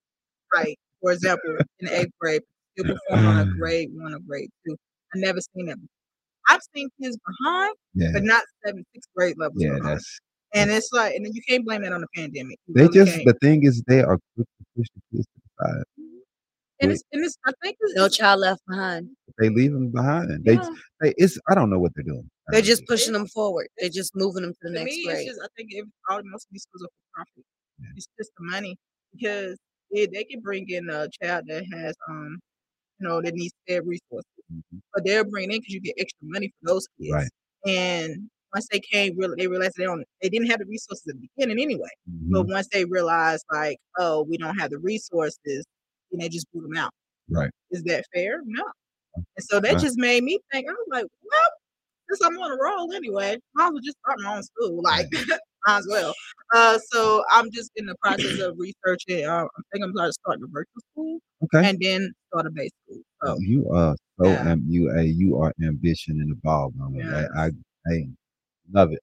like 0.54 0.76
for 1.02 1.12
example, 1.12 1.56
in 1.80 1.88
eighth 1.90 2.10
grade, 2.20 2.40
still 2.78 2.94
perform 2.94 3.26
on 3.26 3.48
a 3.48 3.50
grade 3.52 3.90
one 3.94 4.14
or 4.14 4.18
grade 4.20 4.50
two. 4.66 4.76
I 5.14 5.18
never 5.18 5.40
seen 5.40 5.66
them. 5.66 5.88
I've 6.48 6.60
seen 6.74 6.88
kids 7.00 7.18
behind, 7.26 7.74
Yeah, 7.94 8.10
but 8.12 8.22
not 8.22 8.44
seventh, 8.64 8.86
sixth 8.94 9.10
grade 9.16 9.36
levels. 9.38 9.62
yeah. 9.62 9.74
behind. 9.74 9.96
That's 9.96 10.20
and 10.54 10.70
it's 10.70 10.92
like, 10.92 11.14
and 11.14 11.24
then 11.26 11.32
you 11.34 11.42
can't 11.46 11.64
blame 11.64 11.82
that 11.82 11.92
on 11.92 12.00
the 12.00 12.06
pandemic. 12.14 12.58
You 12.66 12.74
they 12.74 12.82
really 12.82 12.94
just. 12.94 13.12
can't. 13.12 13.26
The 13.26 13.34
thing 13.46 13.64
is, 13.64 13.82
they 13.86 14.00
are 14.00 14.18
quick 14.34 14.46
to 14.46 14.64
push 14.76 14.86
the 14.94 15.16
kids 15.16 15.26
to 15.26 15.40
the 15.42 15.64
side. 15.66 15.84
and 16.80 16.92
it's, 16.92 17.02
and 17.12 17.24
it's, 17.24 17.36
I 17.46 17.52
think 17.62 17.76
it's, 17.80 17.94
No 17.94 18.08
child 18.08 18.40
left 18.40 18.62
behind. 18.68 19.08
They 19.38 19.48
leave 19.48 19.72
them 19.72 19.90
behind. 19.90 20.44
They, 20.44 20.54
yeah. 20.54 20.68
they. 21.00 21.14
It's. 21.18 21.38
I 21.48 21.54
don't 21.54 21.68
know 21.68 21.78
what 21.78 21.92
they're 21.94 22.04
doing. 22.04 22.30
They're 22.48 22.62
just 22.62 22.82
honestly. 22.82 22.86
pushing 22.86 23.12
them 23.12 23.26
forward. 23.26 23.68
They're 23.78 23.90
just 23.90 24.14
moving 24.14 24.42
them 24.42 24.52
to 24.52 24.58
the 24.62 24.68
to 24.70 24.74
next 24.84 24.96
me, 24.96 25.04
grade. 25.04 25.16
it's 25.18 25.28
just 25.30 25.40
I 25.42 25.48
think 25.56 25.70
if 25.72 25.84
all 26.08 26.20
most 26.24 26.44
of 26.44 26.52
these 26.52 26.62
schools 26.62 26.84
are 26.84 26.88
for 26.88 27.14
profit. 27.24 27.44
Yeah. 27.80 27.88
It's 27.96 28.08
just 28.18 28.30
the 28.38 28.44
money 28.46 28.78
because 29.12 29.58
yeah, 29.90 30.06
they 30.12 30.24
can 30.24 30.40
bring 30.40 30.68
in 30.70 30.88
a 30.88 31.08
child 31.22 31.44
that 31.48 31.64
has 31.72 31.94
um 32.08 32.38
you 33.00 33.08
know 33.08 33.20
that 33.22 33.34
needs 33.34 33.54
their 33.68 33.82
resources, 33.82 34.30
Mhm. 34.52 34.80
but 34.94 35.04
they're 35.04 35.24
bringing 35.24 35.52
in 35.52 35.60
because 35.60 35.74
you 35.74 35.80
get 35.80 35.94
extra 35.98 36.26
money 36.28 36.48
for 36.48 36.72
those 36.74 36.86
kids. 36.98 37.12
Right. 37.12 37.30
And 37.66 38.30
once 38.54 38.68
they 38.70 38.80
came, 38.80 39.16
really, 39.18 39.34
they 39.36 39.48
realized 39.48 39.74
they 39.76 39.84
don't, 39.84 40.04
they 40.22 40.28
didn't 40.28 40.48
have 40.48 40.60
the 40.60 40.66
resources 40.66 41.04
at 41.08 41.16
the 41.20 41.28
beginning 41.36 41.62
anyway. 41.62 41.88
Mhm. 42.10 42.30
But 42.32 42.46
once 42.46 42.68
they 42.72 42.84
realized 42.84 43.44
like, 43.52 43.78
oh, 43.98 44.22
we 44.22 44.36
don't 44.38 44.56
have 44.58 44.70
the 44.70 44.78
resources, 44.78 45.64
then 46.10 46.20
they 46.20 46.28
just 46.28 46.46
boot 46.52 46.62
them 46.62 46.76
out. 46.76 46.92
Right. 47.28 47.50
Is 47.70 47.82
that 47.84 48.04
fair? 48.14 48.40
No. 48.44 48.64
And 49.16 49.24
so 49.40 49.60
that 49.60 49.72
Right. 49.74 49.80
just 49.82 49.98
made 49.98 50.22
me 50.24 50.38
think. 50.52 50.68
I 50.68 50.72
was 50.72 50.86
like, 50.90 51.04
well, 51.04 51.50
since 52.08 52.20
I'm 52.24 52.38
on 52.38 52.50
a 52.52 52.56
roll 52.62 52.92
anyway, 52.94 53.38
I 53.58 53.66
as 53.66 53.72
well 53.72 53.80
just 53.82 53.98
start 53.98 54.20
my 54.20 54.36
own 54.36 54.42
school. 54.42 54.80
Like, 54.82 55.08
might 55.66 55.78
as 55.78 55.86
well. 55.90 56.14
Uh, 56.54 56.78
so 56.92 57.24
I'm 57.30 57.50
just 57.50 57.70
in 57.76 57.86
the 57.86 57.94
process 58.02 58.38
of 58.40 58.56
researching. 58.58 59.26
Uh, 59.26 59.44
I 59.44 59.60
think 59.72 59.84
I'm 59.84 59.92
going 59.92 60.08
to 60.08 60.12
start 60.12 60.38
a 60.42 60.46
virtual 60.46 60.82
school 60.92 61.18
Okay. 61.44 61.68
and 61.68 61.78
then 61.80 62.12
start 62.28 62.46
a 62.46 62.50
base 62.50 62.70
school. 62.84 63.02
So 63.24 63.36
You 63.40 63.68
are 63.70 63.94
so 64.20 64.26
Yeah. 64.28 64.50
am 64.50 64.64
you 64.68 64.90
a 64.90 65.02
you 65.02 65.36
are 65.40 65.52
ambition 65.62 66.20
in 66.20 66.28
the 66.30 66.36
ball, 66.36 66.72
man. 66.76 66.94
Yes. 66.94 67.28
I, 67.36 67.44
I 67.46 67.50
I 67.88 68.08
love 68.72 68.92
it, 68.92 69.02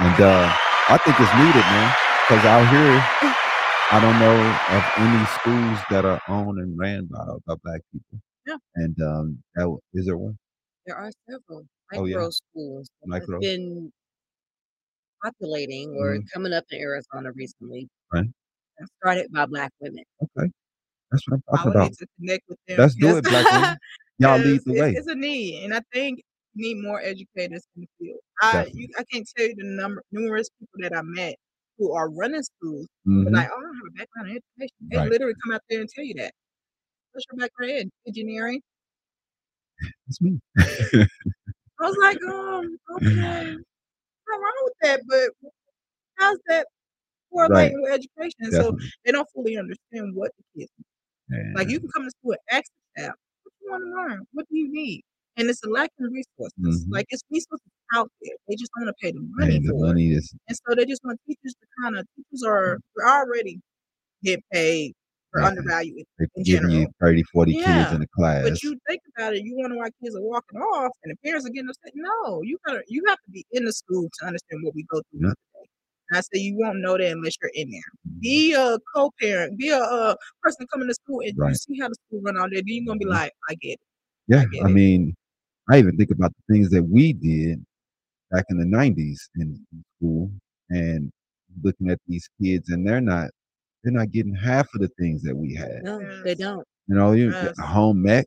and 0.00 0.20
uh, 0.20 0.52
I 0.88 0.98
think 0.98 1.14
it's 1.20 1.34
needed, 1.38 1.66
man. 1.70 1.94
Because 2.26 2.44
out 2.44 2.66
here, 2.74 3.30
I 3.92 4.00
don't 4.00 4.18
know 4.18 4.36
of 4.76 4.82
any 4.98 5.26
schools 5.26 5.78
that 5.90 6.04
are 6.04 6.20
owned 6.28 6.58
and 6.58 6.76
ran 6.76 7.04
by, 7.06 7.24
by 7.46 7.54
black 7.62 7.82
people. 7.92 8.18
Yeah. 8.46 8.56
And 8.74 9.00
um, 9.00 9.38
that, 9.54 9.68
is 9.94 10.06
there 10.06 10.16
one? 10.16 10.36
There 10.86 10.96
are 10.96 11.10
several 11.30 11.66
Oh, 11.94 12.04
yeah. 12.04 12.16
micro 12.16 12.30
schools 12.30 12.88
Micro. 13.04 13.38
been 13.40 13.92
populating 15.22 15.94
or 15.96 16.16
Mhm. 16.18 16.30
coming 16.32 16.52
up 16.52 16.64
in 16.70 16.80
Arizona 16.80 17.32
recently. 17.32 17.88
Right. 18.12 18.26
Started 18.98 19.32
by 19.32 19.46
black 19.46 19.72
women. 19.80 20.04
Okay, 20.22 20.50
that's 21.10 21.26
what 21.28 21.34
I'm 21.36 21.42
I 21.48 21.56
talking 21.56 21.68
would 21.70 21.76
about. 21.76 21.90
need 21.90 21.98
to 21.98 22.06
connect 22.18 22.48
with 22.48 22.58
them. 22.68 22.78
Let's 22.78 22.94
do 22.94 23.16
it, 23.16 23.24
black 23.24 23.50
women. 23.50 23.76
Y'all 24.18 24.38
lead 24.38 24.44
because 24.44 24.64
the 24.64 24.72
it's, 24.72 24.80
way. 24.80 24.92
It's 24.92 25.06
a 25.08 25.14
need, 25.14 25.64
and 25.64 25.74
I 25.74 25.80
think 25.92 26.22
we 26.54 26.74
need 26.74 26.82
more 26.82 27.00
educators 27.00 27.66
in 27.76 27.82
the 27.82 27.88
field. 27.98 28.20
I 28.40 28.52
Definitely. 28.52 28.80
you, 28.82 28.88
I 28.98 29.04
can't 29.12 29.28
tell 29.36 29.46
you 29.46 29.54
the 29.56 29.64
number 29.64 30.02
numerous 30.12 30.48
people 30.58 30.78
that 30.88 30.96
I 30.96 31.02
met 31.02 31.36
who 31.78 31.92
are 31.92 32.10
running 32.10 32.42
schools, 32.42 32.86
but 33.04 33.32
like, 33.32 33.48
oh, 33.50 33.56
I 33.58 33.60
don't 33.60 33.74
have 33.76 33.84
a 33.88 33.90
background 33.98 34.30
in 34.30 34.36
education. 34.36 34.76
They 34.90 34.96
Right. 34.98 35.10
literally 35.10 35.34
come 35.44 35.52
out 35.54 35.62
there 35.68 35.80
and 35.80 35.88
tell 35.88 36.04
you 36.04 36.14
that. 36.14 36.32
What's 37.12 37.26
your 37.32 37.38
background 37.38 37.72
in 37.72 37.90
engineering? 38.06 38.62
That's 40.06 40.20
me. 40.20 40.38
I 40.58 41.08
was 41.80 41.96
like, 42.00 42.22
um, 42.24 42.78
okay, 42.96 43.56
nothing 44.28 44.42
wrong 44.42 44.52
with 44.64 44.74
that, 44.82 45.00
but 45.08 45.50
how's 46.18 46.38
that 46.48 46.66
correlating 47.32 47.80
with 47.82 47.92
education? 47.92 48.50
So 48.52 48.76
they 49.04 49.12
don't 49.12 49.28
fully 49.34 49.56
understand 49.56 50.14
what 50.14 50.32
the 50.38 50.60
kids 50.60 50.70
Like 51.54 51.66
Yeah. 51.68 51.72
you 51.74 51.80
can 51.80 51.88
come 51.90 52.04
to 52.04 52.10
school 52.10 52.32
and 52.32 52.40
ask 52.50 52.70
the 52.96 53.02
staff, 53.02 53.14
what 53.42 53.52
you 53.60 53.70
want 53.70 53.82
to 53.84 53.90
learn? 53.90 54.26
What 54.32 54.46
do 54.48 54.56
you 54.58 54.72
need? 54.72 55.02
And 55.36 55.50
it's 55.50 55.62
a 55.64 55.68
lack 55.68 55.90
of 56.00 56.10
resources. 56.12 56.86
Mhm. 56.86 56.92
Like 56.92 57.06
it's 57.10 57.22
resources 57.30 57.66
out 57.94 58.10
there. 58.22 58.34
They 58.48 58.54
just 58.56 58.70
don't 58.76 58.86
want 58.86 58.96
to 58.96 59.04
pay 59.04 59.12
the 59.12 59.20
money 59.20 59.56
And 59.56 59.64
the 59.66 59.70
for 59.72 59.84
it. 59.84 59.88
money 59.88 60.12
is 60.12 60.34
And 60.48 60.56
so 60.66 60.74
they 60.74 60.86
just 60.86 61.04
want 61.04 61.20
teachers 61.26 61.54
to 61.60 61.66
kind 61.82 61.98
of 61.98 62.06
teachers 62.16 62.42
are 62.42 62.78
they're 62.96 63.08
already 63.08 63.60
get 64.22 64.40
paid 64.52 64.94
for 65.36 65.42
Yeah. 65.42 65.48
undervalued. 65.48 66.06
they're 66.18 66.28
in 66.36 66.42
giving 66.44 66.70
you 66.70 66.76
general. 66.78 66.94
30, 67.00 67.22
40 67.24 67.52
kids 67.54 67.92
in 67.92 68.02
a 68.02 68.06
class. 68.08 68.42
But 68.44 68.62
you 68.62 68.78
think 68.88 69.02
about 69.16 69.34
it, 69.34 69.44
you 69.44 69.54
wonder 69.56 69.76
why 69.76 69.90
kids 70.02 70.16
are 70.16 70.22
walking 70.22 70.58
off 70.60 70.92
and 71.04 71.12
the 71.12 71.16
parents 71.28 71.46
are 71.46 71.50
getting 71.50 71.68
upset. 71.68 71.92
No, 71.94 72.42
you 72.42 72.58
gotta 72.66 72.82
you 72.88 73.02
have 73.08 73.18
to 73.24 73.30
be 73.30 73.44
in 73.52 73.64
the 73.64 73.72
school 73.72 74.08
to 74.20 74.26
understand 74.26 74.62
what 74.64 74.74
we 74.74 74.84
go 74.84 75.00
through 75.10 75.28
Yeah. 75.28 75.32
And 76.10 76.18
I 76.18 76.20
say 76.20 76.40
you 76.40 76.56
won't 76.56 76.78
know 76.78 76.96
that 76.96 77.10
unless 77.12 77.34
you're 77.42 77.50
in 77.54 77.70
there. 77.70 77.80
Mhm. 78.08 78.20
Be 78.20 78.54
a 78.54 78.78
co-parent, 78.94 79.58
be 79.58 79.68
a, 79.70 79.78
uh 79.78 80.14
person 80.42 80.66
coming 80.72 80.88
to 80.88 80.94
school 80.94 81.20
and 81.20 81.32
you 81.36 81.54
see 81.54 81.78
how 81.80 81.88
the 81.88 81.96
school 82.06 82.20
run 82.22 82.38
out 82.38 82.50
there. 82.52 82.60
Then 82.60 82.64
you're 82.68 82.86
gonna 82.86 82.98
be 82.98 83.04
Mhm. 83.06 83.10
like, 83.10 83.32
I 83.50 83.54
get 83.56 83.72
it. 83.72 83.80
Yeah, 84.28 84.44
get 84.46 84.64
I 84.64 84.70
it. 84.70 84.72
mean, 84.72 85.14
I 85.68 85.78
even 85.78 85.96
think 85.96 86.10
about 86.12 86.32
the 86.36 86.54
things 86.54 86.70
that 86.70 86.82
we 86.84 87.12
did 87.12 87.64
back 88.30 88.44
in 88.50 88.58
the 88.58 88.64
'90s 88.66 89.28
in 89.36 89.64
in 89.72 89.84
school, 89.96 90.30
and 90.70 91.12
looking 91.62 91.90
at 91.90 92.00
these 92.06 92.28
kids, 92.42 92.70
and 92.70 92.86
they're 92.86 93.00
not 93.00 93.30
they're 93.86 93.92
not 93.94 94.10
getting 94.10 94.34
half 94.34 94.66
of 94.74 94.80
the 94.80 94.88
things 94.98 95.22
that 95.22 95.34
we 95.36 95.54
had. 95.54 95.84
No, 95.84 96.22
they 96.24 96.34
don't. 96.34 96.66
You 96.88 96.96
know, 96.96 97.12
you 97.12 97.30
Yes. 97.30 97.56
a 97.58 97.62
home 97.62 98.04
ec, 98.08 98.26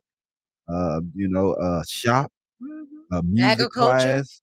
uh, 0.68 1.00
you 1.14 1.28
know, 1.28 1.52
uh, 1.52 1.82
shop, 1.86 2.32
Mhm. 2.62 2.84
a 3.12 3.22
music 3.22 3.44
Agriculture. 3.44 3.98
class, 3.98 4.40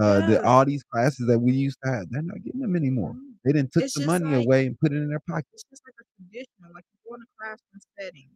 uh, 0.00 0.26
the 0.28 0.44
all 0.44 0.64
these 0.64 0.84
classes 0.84 1.26
that 1.26 1.38
we 1.40 1.52
used 1.52 1.78
to 1.84 1.90
have, 1.90 2.10
they're 2.10 2.22
not 2.22 2.42
getting 2.44 2.60
them 2.60 2.76
anymore. 2.76 3.14
Mhm. 3.14 3.34
They 3.44 3.52
didn't 3.52 3.72
took 3.72 3.82
It's 3.82 3.98
the 3.98 4.06
money 4.06 4.36
like- 4.36 4.46
away 4.46 4.66
and 4.66 4.78
put 4.78 4.92
it 4.92 4.98
in 4.98 5.08
their 5.08 5.18
pockets. 5.28 5.48
It's 5.52 5.64
just 5.70 5.82
like 5.84 5.94
a 6.00 6.04
traditional, 6.22 6.72
like 6.74 6.84
you 6.92 6.98
go 7.08 7.16
in 7.16 7.22
a 7.22 7.26
classroom 7.36 7.80
setting. 7.98 8.28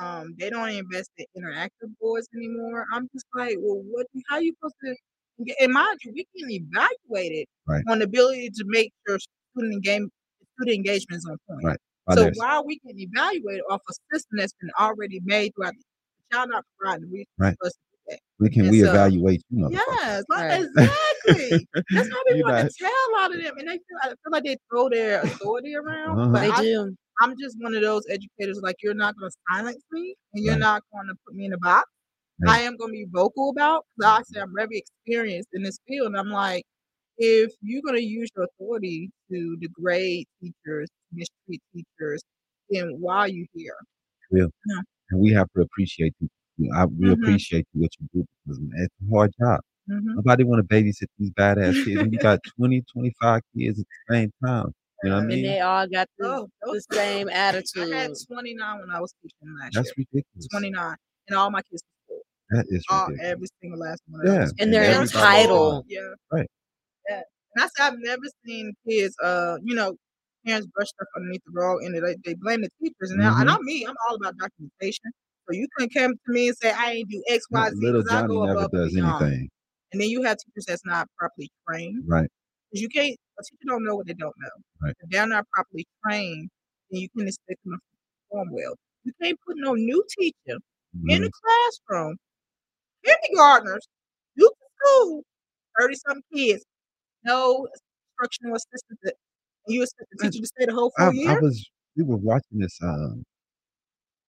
Um, 0.00 0.34
they 0.38 0.50
don't 0.50 0.68
invest 0.68 1.10
in 1.16 1.24
interactive 1.42 1.96
boards 1.98 2.28
anymore. 2.34 2.84
I'm 2.92 3.08
just 3.14 3.26
like, 3.34 3.56
well, 3.58 3.80
what? 3.90 4.06
How 4.28 4.38
you 4.38 4.52
supposed 4.54 4.74
to? 4.84 4.94
get- 5.44 5.56
And 5.60 5.72
mind 5.72 5.98
you, 6.04 6.12
we 6.12 6.24
can 6.38 6.48
evaluate 6.48 7.32
it 7.32 7.48
Right. 7.66 7.82
on 7.88 7.98
the 7.98 8.04
ability 8.04 8.50
to 8.50 8.64
make 8.66 8.92
sure 9.04 9.18
student 9.18 9.72
engagement, 9.74 10.12
student 10.56 10.76
engagement 10.76 11.18
is 11.18 11.26
on 11.26 11.36
point. 11.48 11.64
Right. 11.64 11.78
By 12.06 12.14
So 12.14 12.20
their- 12.24 12.32
why 12.36 12.60
we 12.60 12.78
can 12.80 12.98
evaluate 12.98 13.60
off 13.70 13.80
a 13.88 13.92
system 14.14 14.38
that's 14.38 14.52
been 14.60 14.70
already 14.78 15.20
made 15.24 15.52
throughout 15.56 15.74
the 15.74 16.36
child 16.36 16.50
not 16.50 16.64
providing 16.78 17.10
the 17.10 17.24
Right. 17.38 17.56
for 17.60 17.66
us 17.68 17.72
to 17.72 17.78
do 17.78 17.98
that. 18.10 18.20
we 18.40 18.50
can 18.50 18.62
and 18.62 18.70
we 18.72 18.80
so- 18.80 18.90
evaluate 18.90 19.42
you, 19.50 19.64
motherfuckers. 19.64 19.72
Yes, 19.72 20.24
like 20.28 20.38
Right. 20.40 20.62
exactly. 20.62 21.68
That's 21.90 22.10
why 22.10 22.22
we 22.30 22.36
You 22.38 22.44
want 22.44 22.56
not- 22.56 22.70
to 22.70 22.76
tell 22.78 22.90
a 22.90 23.12
lot 23.12 23.34
of 23.34 23.42
them, 23.42 23.54
and 23.58 23.68
they 23.68 23.72
feel, 23.74 23.98
I 24.02 24.08
feel 24.08 24.16
like 24.30 24.44
they 24.44 24.56
throw 24.70 24.88
their 24.88 25.22
authority 25.22 25.74
around. 25.74 26.18
Uh-huh. 26.18 26.30
But 26.30 26.40
They 26.40 26.50
I, 26.50 26.60
do. 26.62 26.96
I'm 27.20 27.34
just 27.40 27.56
one 27.60 27.74
of 27.74 27.80
those 27.82 28.02
educators. 28.10 28.60
Like 28.62 28.76
you're 28.82 28.92
not 28.94 29.16
going 29.16 29.30
to 29.30 29.36
silence 29.50 29.82
me, 29.92 30.14
and 30.34 30.44
you're 30.44 30.54
Right. 30.54 30.60
not 30.60 30.82
going 30.92 31.06
to 31.06 31.14
put 31.26 31.34
me 31.36 31.46
in 31.46 31.52
a 31.52 31.58
box. 31.58 31.88
Right. 32.40 32.58
I 32.58 32.62
am 32.62 32.76
going 32.76 32.90
to 32.90 32.96
be 32.98 33.06
vocal 33.10 33.50
about. 33.50 33.84
Cause 34.00 34.10
I 34.10 34.22
say 34.34 34.40
I'm 34.40 34.52
very 34.54 34.78
experienced 34.78 35.50
in 35.52 35.62
this 35.62 35.78
field, 35.88 36.08
and 36.08 36.16
I'm 36.18 36.30
like, 36.30 36.64
if 37.18 37.52
you're 37.62 37.82
going 37.82 37.96
to 37.96 38.02
use 38.02 38.28
your 38.36 38.46
authority 38.46 39.10
to 39.30 39.56
degrade 39.56 40.26
teachers, 40.40 40.88
mistreat 41.12 41.60
teachers, 41.74 42.22
then 42.70 42.96
why 42.98 43.18
are 43.20 43.28
you 43.28 43.46
here? 43.54 43.76
Yeah, 44.30 44.46
and 45.10 45.20
we 45.20 45.30
have 45.32 45.46
to 45.56 45.62
appreciate 45.62 46.14
you. 46.20 46.28
I, 46.74 46.86
we 46.86 47.06
Mhm. 47.08 47.12
appreciate 47.12 47.66
what 47.72 47.90
you 48.00 48.08
do 48.14 48.26
because 48.46 48.60
it's 48.76 48.94
a 49.06 49.10
hard 49.14 49.32
job. 49.38 49.60
Mhm. 49.88 50.14
Nobody 50.16 50.44
want 50.44 50.66
to 50.66 50.74
babysit 50.74 51.06
these 51.18 51.30
badass 51.30 51.84
kids. 51.84 52.00
And 52.00 52.12
you 52.12 52.18
got 52.18 52.40
20, 52.56 52.82
25 52.92 53.42
kids 53.56 53.80
at 53.80 53.86
the 54.08 54.14
same 54.14 54.32
time. 54.44 54.72
You 55.02 55.10
know 55.10 55.16
what 55.16 55.18
I 55.18 55.20
And 55.20 55.28
mean? 55.28 55.42
they 55.42 55.60
all 55.60 55.86
got 55.86 56.08
the, 56.18 56.26
Oh, 56.26 56.48
the 56.72 56.80
same 56.92 57.28
I 57.28 57.32
had 57.32 57.54
attitude. 57.56 58.16
29 58.26 58.80
when 58.80 58.90
I 58.90 59.00
was 59.00 59.12
teaching 59.22 59.54
last 59.58 59.74
That's 59.74 59.92
year. 59.96 60.06
ridiculous. 60.12 60.48
29, 60.48 60.96
and 61.28 61.36
all 61.36 61.50
my 61.50 61.60
kids 61.62 61.82
were 61.82 62.14
school. 62.16 62.22
That 62.50 62.66
is 62.70 62.84
all 62.88 63.08
ridiculous. 63.08 63.30
every 63.32 63.48
single 63.60 63.78
last 63.80 64.00
one. 64.08 64.26
Yeah. 64.26 64.48
And 64.58 64.72
they're 64.72 65.00
entitled. 65.00 65.84
Yeah. 65.88 66.14
Right. 66.32 66.48
Yeah. 67.08 67.22
And 67.56 67.64
I 67.64 67.68
said 67.76 67.92
I've 67.92 67.98
never 67.98 68.22
seen 68.44 68.74
kids, 68.88 69.14
uh, 69.22 69.56
you 69.62 69.74
know, 69.74 69.96
parents 70.46 70.66
brush 70.74 70.88
stuff 70.88 71.08
underneath 71.16 71.42
the 71.46 71.52
rug 71.52 71.82
and 71.82 71.94
they, 71.94 72.16
they 72.24 72.34
blame 72.34 72.62
the 72.62 72.70
teachers. 72.82 73.10
And, 73.10 73.20
now, 73.20 73.34
and 73.38 73.48
Mhm. 73.48 73.54
I'm 73.54 73.64
me, 73.64 73.84
I'm 73.86 73.94
all 74.08 74.16
about 74.16 74.36
documentation. 74.38 75.12
So 75.46 75.52
you 75.54 75.66
couldn't 75.76 75.94
come 75.94 76.12
to 76.12 76.32
me 76.32 76.48
and 76.48 76.56
say 76.56 76.72
I 76.72 76.92
ain't 76.92 77.10
do 77.10 77.22
X, 77.28 77.44
Y, 77.50 77.68
Z 77.70 77.74
Little 77.76 78.02
because 78.02 78.12
I 78.16 78.20
Johnny 78.22 78.34
go 78.34 78.44
never 78.46 78.58
above 78.60 78.72
and 78.72 78.82
does 78.84 78.94
beyond. 78.94 79.22
anything. 79.22 79.48
And 79.92 80.00
then 80.00 80.08
you 80.08 80.22
have 80.22 80.38
teachers 80.38 80.64
that's 80.66 80.84
not 80.84 81.06
properly 81.18 81.50
trained. 81.68 82.02
Right. 82.06 82.28
Because 82.70 82.82
you 82.82 82.88
can't, 82.88 83.16
a 83.38 83.42
teacher 83.42 83.64
don't 83.66 83.84
know 83.84 83.94
what 83.96 84.06
they 84.06 84.14
don't 84.14 84.34
know. 84.38 84.50
Right. 84.82 84.94
If 85.00 85.10
they're 85.10 85.26
not 85.26 85.46
properly 85.52 85.86
trained, 86.04 86.48
then 86.90 87.00
you 87.02 87.08
can 87.16 87.28
expect 87.28 87.62
them 87.64 87.74
to 87.74 87.78
perform 88.30 88.48
well. 88.52 88.74
You 89.04 89.12
can't 89.22 89.38
put 89.46 89.56
no 89.58 89.74
new 89.74 90.04
teacher 90.18 90.58
in 91.08 91.20
Mhm. 91.20 91.24
the 91.24 91.30
classroom, 91.30 92.16
kindergartners, 93.04 93.86
new 94.36 94.48
to 94.48 94.66
school, 94.86 95.22
30 95.78 95.94
some 95.96 96.22
kids, 96.34 96.64
no 97.24 97.66
instructional 98.18 98.56
assistant. 98.56 98.98
that- 99.02 99.14
you 99.66 99.82
expect 99.82 100.10
the 100.12 100.26
I- 100.26 100.28
teacher 100.30 100.42
to 100.42 100.46
stay 100.46 100.66
the 100.66 100.72
whole 100.74 100.92
full 100.98 101.08
I, 101.08 101.10
year? 101.12 101.30
I 101.30 101.38
was 101.40 101.70
we 101.96 102.02
were 102.04 102.16
watching 102.16 102.58
this 102.58 102.76
um 102.82 103.24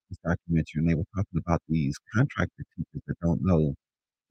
this 0.08 0.18
documentary, 0.24 0.80
and 0.80 0.88
they 0.88 0.94
were 0.94 1.04
talking 1.14 1.38
about 1.44 1.60
these 1.68 1.96
contractor 2.14 2.64
teachers 2.76 3.02
that 3.06 3.16
don't 3.20 3.42
know, 3.42 3.74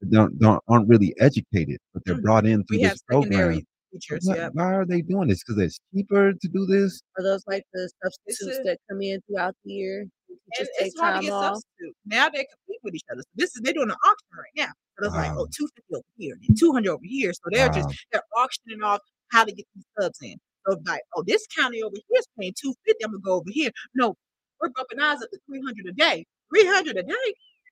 that 0.00 0.10
don't, 0.10 0.38
don't 0.38 0.62
aren't 0.68 0.88
really 0.88 1.14
educated, 1.20 1.78
but 1.92 2.02
they're 2.04 2.16
Mhm. 2.16 2.22
brought 2.22 2.46
in 2.46 2.64
through 2.64 2.78
We 2.78 2.82
have 2.84 2.92
this 2.94 3.02
program. 3.02 3.32
secondary 3.32 3.66
teachers. 3.92 4.24
What- 4.24 4.38
Yep. 4.38 4.54
Why 4.54 4.74
are 4.74 4.86
they 4.86 5.02
doing 5.02 5.28
this? 5.28 5.44
Because 5.44 5.62
it's 5.62 5.78
cheaper 5.94 6.32
to 6.32 6.48
do 6.48 6.64
this. 6.66 7.02
Are 7.18 7.22
those 7.22 7.42
like 7.46 7.64
the 7.74 7.90
substitutes 8.02 8.58
a- 8.58 8.62
that 8.64 8.78
come 8.90 9.02
in 9.02 9.20
throughout 9.28 9.54
the 9.64 9.72
year? 9.72 10.06
And 10.44 10.52
And 10.60 10.68
take 10.78 10.86
it's 10.88 11.00
hard 11.00 11.14
to 11.16 11.20
get 11.22 11.32
off. 11.32 11.54
substitutes. 11.56 11.98
Now 12.06 12.28
they 12.28 12.44
compete 12.46 12.80
with 12.82 12.94
each 12.94 13.04
other. 13.10 13.22
So 13.22 13.28
this 13.36 13.54
is 13.56 13.62
they're 13.62 13.72
doing 13.74 13.90
an 13.90 13.96
auction 14.04 14.28
right 14.36 14.56
now. 14.66 14.72
So 14.98 15.06
it's 15.06 15.14
like, 15.14 15.30
oh, 15.32 15.34
Wow. 15.34 15.46
oh, 15.48 15.56
250 15.56 15.94
over 15.94 16.02
here, 16.16 16.36
and 16.48 16.58
200 16.58 16.90
over 16.90 17.04
here. 17.04 17.32
So 17.32 17.40
they're 17.52 17.68
just 17.68 17.88
they're 18.12 18.22
auctioning 18.36 18.82
off 18.82 19.00
how 19.32 19.44
to 19.44 19.52
get 19.52 19.66
these 19.74 19.84
subs 19.98 20.18
in. 20.22 20.36
So 20.66 20.80
like, 20.86 21.02
oh, 21.16 21.22
this 21.26 21.46
county 21.56 21.82
over 21.82 21.94
here 21.96 22.18
is 22.18 22.26
paying 22.38 22.54
250. 22.60 23.04
I'm 23.04 23.10
gonna 23.12 23.22
go 23.22 23.34
over 23.34 23.50
here. 23.50 23.70
No, 23.94 24.14
we're 24.60 24.70
bumping 24.70 25.00
ours 25.00 25.22
up 25.22 25.30
to 25.30 25.38
300 25.48 25.86
a 25.86 25.92
day. 25.92 26.24
300 26.54 26.96
a 26.96 27.02
day. 27.02 27.14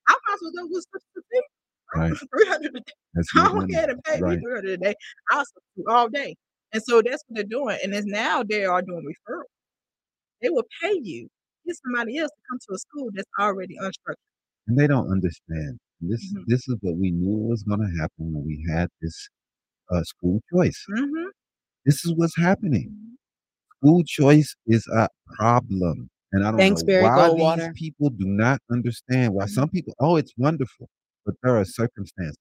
I 0.09 0.13
might 0.13 0.35
as 0.35 0.41
well 0.43 0.53
go 0.57 0.69
with 0.71 0.85
substitute. 0.93 1.45
Right. 1.95 2.13
300 2.45 2.77
a 2.77 2.81
day. 2.81 2.93
That's 3.15 3.33
go 3.33 3.55
money. 3.55 3.75
ahead 3.75 3.91
and 3.91 4.03
pay 4.05 4.21
Right. 4.21 4.39
me 4.39 4.45
300 4.45 4.71
a 4.71 4.77
day. 4.79 4.95
I'll 5.31 5.45
substitute 5.45 5.87
all 5.89 6.09
day. 6.09 6.37
And 6.73 6.83
so 6.83 7.01
that's 7.03 7.23
what 7.29 7.37
they're 7.37 7.45
doing. 7.45 7.79
And 7.85 7.95
it's 7.95 8.07
now 8.07 8.43
they 8.43 8.65
are 8.65 8.83
doing 8.83 9.05
referrals. 9.07 9.45
They 10.43 10.51
will 10.51 10.67
pay 10.83 10.99
you, 11.03 11.29
get 11.67 11.77
somebody 11.85 12.19
else 12.19 12.31
to 12.31 12.43
come 12.51 12.59
to 12.69 12.75
a 12.75 12.79
school 12.79 13.11
that's 13.15 13.29
already 13.41 13.77
unstructured. 13.81 14.17
and 14.67 14.79
they 14.79 14.87
don't 14.87 15.11
understand. 15.11 15.79
And 16.01 16.11
This 16.11 16.33
Mhm. 16.33 16.45
this 16.47 16.69
is 16.69 16.77
what 16.81 16.97
we 16.97 17.11
knew 17.11 17.37
was 17.37 17.63
going 17.65 17.81
to 17.81 17.93
happen 18.01 18.33
when 18.33 18.45
we 18.47 18.65
had 18.69 18.89
this 19.03 19.29
uh, 19.91 20.03
school 20.05 20.41
choice. 20.53 20.83
Mm-hmm. 20.91 21.29
This 21.85 22.05
is 22.07 22.15
what's 22.15 22.37
happening. 22.37 22.89
School 23.79 24.03
choice 24.05 24.57
is 24.67 24.87
a 24.89 25.09
problem, 25.37 26.09
and 26.33 26.43
I 26.45 26.51
don't 26.51 26.59
Thanks, 26.59 26.83
know 26.83 26.87
Barry 26.87 27.03
why 27.03 27.29
Goldwater. 27.29 27.57
these 27.75 27.79
people 27.79 28.09
do 28.11 28.25
not 28.27 28.61
understand. 28.71 29.35
Why 29.35 29.45
Mhm. 29.45 29.51
some 29.51 29.69
people, 29.69 29.95
oh, 30.01 30.17
it's 30.17 30.33
wonderful, 30.39 30.89
but 31.27 31.35
there 31.43 31.57
are 31.59 31.65
circumstances. 31.67 32.39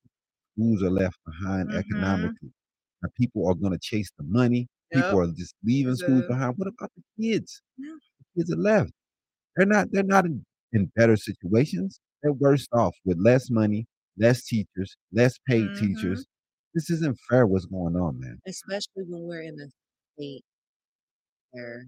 Schools 0.53 0.81
are 0.83 0.89
left 0.89 1.17
behind 1.25 1.69
Mhm. 1.69 1.75
economically. 1.79 2.53
Now, 3.01 3.09
people 3.17 3.45
are 3.49 3.55
going 3.55 3.73
to 3.73 3.79
chase 3.79 4.09
the 4.17 4.23
money. 4.23 4.69
People 4.93 5.19
are 5.19 5.31
just 5.33 5.55
leaving 5.63 5.95
schools 5.97 6.21
The- 6.21 6.27
behind. 6.29 6.57
What 6.57 6.69
about 6.69 6.91
the 6.95 7.03
kids? 7.21 7.61
Yeah. 7.77 7.97
The 8.19 8.25
kids 8.39 8.51
are 8.53 8.55
left. 8.71 8.93
They're 9.55 9.65
not. 9.65 9.91
They're 9.91 10.03
not 10.03 10.25
in, 10.25 10.45
in 10.71 10.91
better 10.95 11.15
situations. 11.17 11.99
They're 12.21 12.33
worse 12.33 12.67
off 12.73 12.95
with 13.05 13.17
less 13.19 13.49
money, 13.51 13.85
less 14.17 14.43
teachers, 14.45 14.95
less 15.11 15.37
paid 15.47 15.67
Mhm. 15.69 15.79
teachers. 15.79 16.25
This 16.73 16.89
isn't 16.89 17.17
fair. 17.29 17.45
What's 17.45 17.65
going 17.65 17.95
on, 17.95 18.19
man? 18.19 18.39
especially 18.47 19.03
when 19.07 19.23
we're 19.23 19.41
in 19.41 19.59
a 19.59 19.67
state 20.15 20.43
where 21.51 21.85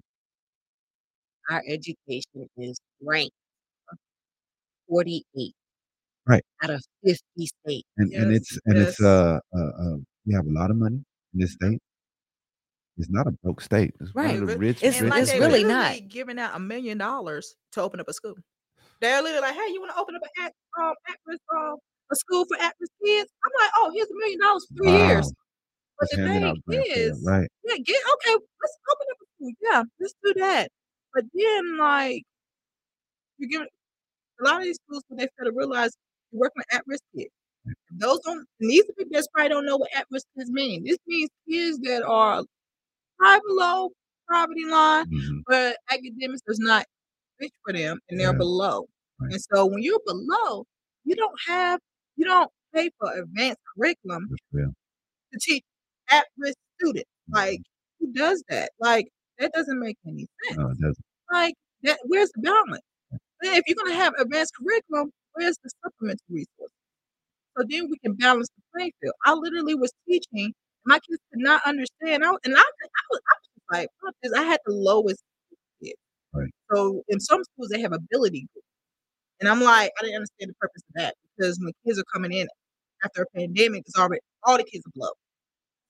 our 1.50 1.64
education 1.68 2.48
is 2.58 2.78
ranked 3.02 3.34
48 4.88 5.54
Right. 6.28 6.44
out 6.64 6.70
of 6.72 6.84
50 7.04 7.48
states. 7.48 7.88
and 7.98 8.14
and 8.14 8.32
Yes, 8.32 8.42
it's 8.42 8.60
and 8.66 8.78
it's 8.78 9.00
yes. 9.00 9.02
uh, 9.02 9.40
uh 9.56 9.60
uh 9.60 9.98
we 10.26 10.34
have 10.34 10.46
a 10.46 10.52
lot 10.52 10.70
of 10.72 10.78
money 10.78 11.04
in 11.34 11.40
this 11.40 11.54
state. 11.54 11.80
It's 12.98 13.10
not 13.10 13.28
a 13.28 13.32
broke 13.32 13.62
state. 13.62 13.94
It's 14.00 14.14
one 14.14 14.26
Right. 14.26 14.40
of 14.42 14.48
the 14.48 14.58
rich, 14.58 14.78
It's- 14.84 15.02
rich 15.02 15.10
like 15.12 15.24
it's 15.24 15.34
really 15.34 15.64
not. 15.64 16.08
giving 16.08 16.40
out 16.40 16.56
a 16.56 16.60
million 16.60 16.98
dollars 16.98 17.56
to 17.74 17.82
open 17.82 18.00
up 18.00 18.08
a 18.08 18.14
school. 18.14 18.36
They're 19.02 19.22
literally 19.22 19.42
like, 19.48 19.56
"Hey, 19.56 19.74
you 19.74 19.82
want 19.82 19.92
to 19.94 20.00
open 20.00 20.16
up 20.16 20.22
a 20.24 20.42
at 20.42 20.54
um 20.80 20.94
at-risk 21.10 21.42
um 21.58 21.78
a 22.12 22.16
school 22.16 22.46
for 22.46 22.58
at-risk 22.62 22.92
kids?" 23.04 23.32
I'm 23.46 23.52
like, 23.62 23.72
"Oh, 23.78 23.92
here's 23.94 24.10
a 24.10 24.16
million 24.16 24.40
dollars 24.40 24.66
for 24.68 24.76
three 24.84 24.92
years." 24.92 25.26
Wow. 25.28 25.34
But 26.00 26.10
Just 26.10 26.18
the 26.22 26.28
handing 26.28 26.50
out 26.50 26.58
thing 26.70 26.84
grant 26.84 27.20
for 27.24 27.32
right? 27.32 27.50
yeah, 27.66 27.78
get 27.78 28.02
okay. 28.16 28.34
Let's 28.34 28.78
open 28.92 29.08
up 29.12 29.18
a 29.22 29.26
school. 29.36 29.52
Yeah, 29.62 29.84
let's 30.00 30.16
do 30.24 30.34
that. 30.36 30.72
But 31.14 31.26
then, 31.34 31.78
like, 31.78 32.24
you 33.38 33.48
give 33.50 33.62
a 33.64 34.44
lot 34.44 34.58
of 34.60 34.64
these 34.64 34.78
schools 34.88 35.04
when 35.10 35.18
they 35.20 35.28
fail 35.38 35.52
to 35.52 35.58
realize 35.58 35.92
you're 36.32 36.42
working 36.42 36.60
with 36.62 36.74
at-risk 36.76 37.04
kids. 37.16 37.32
Those 37.92 38.20
don't. 38.22 38.46
And 38.60 38.70
these 38.72 38.84
are 38.84 38.94
people 38.94 39.12
that 39.14 39.28
probably 39.34 39.50
don't 39.50 39.66
know 39.66 39.78
what 39.78 39.90
at-risk 39.96 40.28
kids 40.38 40.52
mean. 40.52 40.84
This 40.86 40.98
means 41.08 41.30
kids 41.50 41.80
that 41.82 42.04
are 42.04 42.44
right 43.22 43.42
below 43.48 43.92
poverty 44.32 44.66
line, 44.66 45.06
Mhm. 45.08 45.44
but 45.48 45.78
academics 45.92 46.42
does 46.48 46.60
not 46.60 46.86
reach 47.40 47.54
for 47.66 47.74
them, 47.74 48.00
and 48.10 48.20
they're 48.20 48.32
Yeah. 48.34 48.38
below. 48.38 48.88
Right. 49.20 49.34
And 49.34 49.42
so 49.54 49.66
when 49.68 49.84
you're 49.84 50.02
below, 50.06 50.66
you 51.06 51.16
don't 51.16 51.40
have 51.48 51.80
you 52.18 52.26
don't 52.26 52.52
pay 52.74 52.90
for 53.00 53.12
advanced 53.14 53.60
curriculum 53.78 54.30
to 55.34 55.40
teach 55.42 55.64
at-risk 56.12 56.58
students. 56.80 57.10
Mm-hmm. 57.30 57.36
Like, 57.36 57.62
who 58.00 58.12
does 58.14 58.44
that? 58.50 58.72
Like, 58.80 59.08
that 59.40 59.52
doesn't 59.54 59.80
make 59.80 59.98
any 60.08 60.28
sense. 60.46 60.58
No, 60.58 60.70
it 60.70 60.80
doesn't. 60.80 61.06
Like, 61.32 61.56
that 61.84 62.00
where's 62.06 62.32
the 62.34 62.42
balance? 62.42 62.84
Then 63.42 63.56
if 63.56 63.64
you're 63.68 63.76
gonna 63.76 63.96
have 63.96 64.14
advanced 64.20 64.54
curriculum, 64.56 65.12
where's 65.34 65.58
the 65.64 65.70
supplemental 65.84 66.26
resources? 66.30 66.72
So 67.58 67.64
then 67.70 67.90
we 67.90 67.98
can 68.00 68.16
balance 68.16 68.50
the 68.56 68.64
playing 68.74 68.94
field. 69.02 69.16
I 69.26 69.34
literally 69.34 69.76
was 69.76 69.94
teaching, 70.08 70.54
my 70.86 71.00
kids 71.00 71.22
could 71.32 71.42
not 71.42 71.62
understand. 71.66 72.24
I, 72.24 72.30
and 72.44 72.56
I, 72.56 72.60
I 72.60 72.64
was, 73.12 73.22
I 73.30 73.36
was 73.74 73.90
like. 74.24 74.38
I 74.38 74.44
had 74.44 74.60
the 74.66 74.74
lowest 74.74 75.22
kids. 75.84 75.96
Right. 76.34 76.52
So 76.72 77.04
in 77.08 77.20
some 77.20 77.44
schools 77.44 77.70
they 77.70 77.82
have 77.82 77.94
ability 77.94 78.48
groups. 78.54 78.68
And 79.40 79.50
I'm 79.50 79.62
like, 79.62 79.92
I 80.00 80.04
didn't 80.04 80.16
understand 80.16 80.52
the 80.52 80.56
purpose 80.60 80.82
of 80.90 80.96
that 80.96 81.16
because 81.38 81.60
when 81.62 81.74
kids 81.86 82.00
are 82.00 82.06
coming 82.14 82.34
in 82.34 82.48
after 83.04 83.24
a 83.24 83.38
pandemic, 83.38 83.84
it's 83.86 83.98
already 83.98 84.22
all 84.44 84.58
the 84.58 84.64
kids 84.64 84.86
are 84.86 84.92
below. 84.94 85.12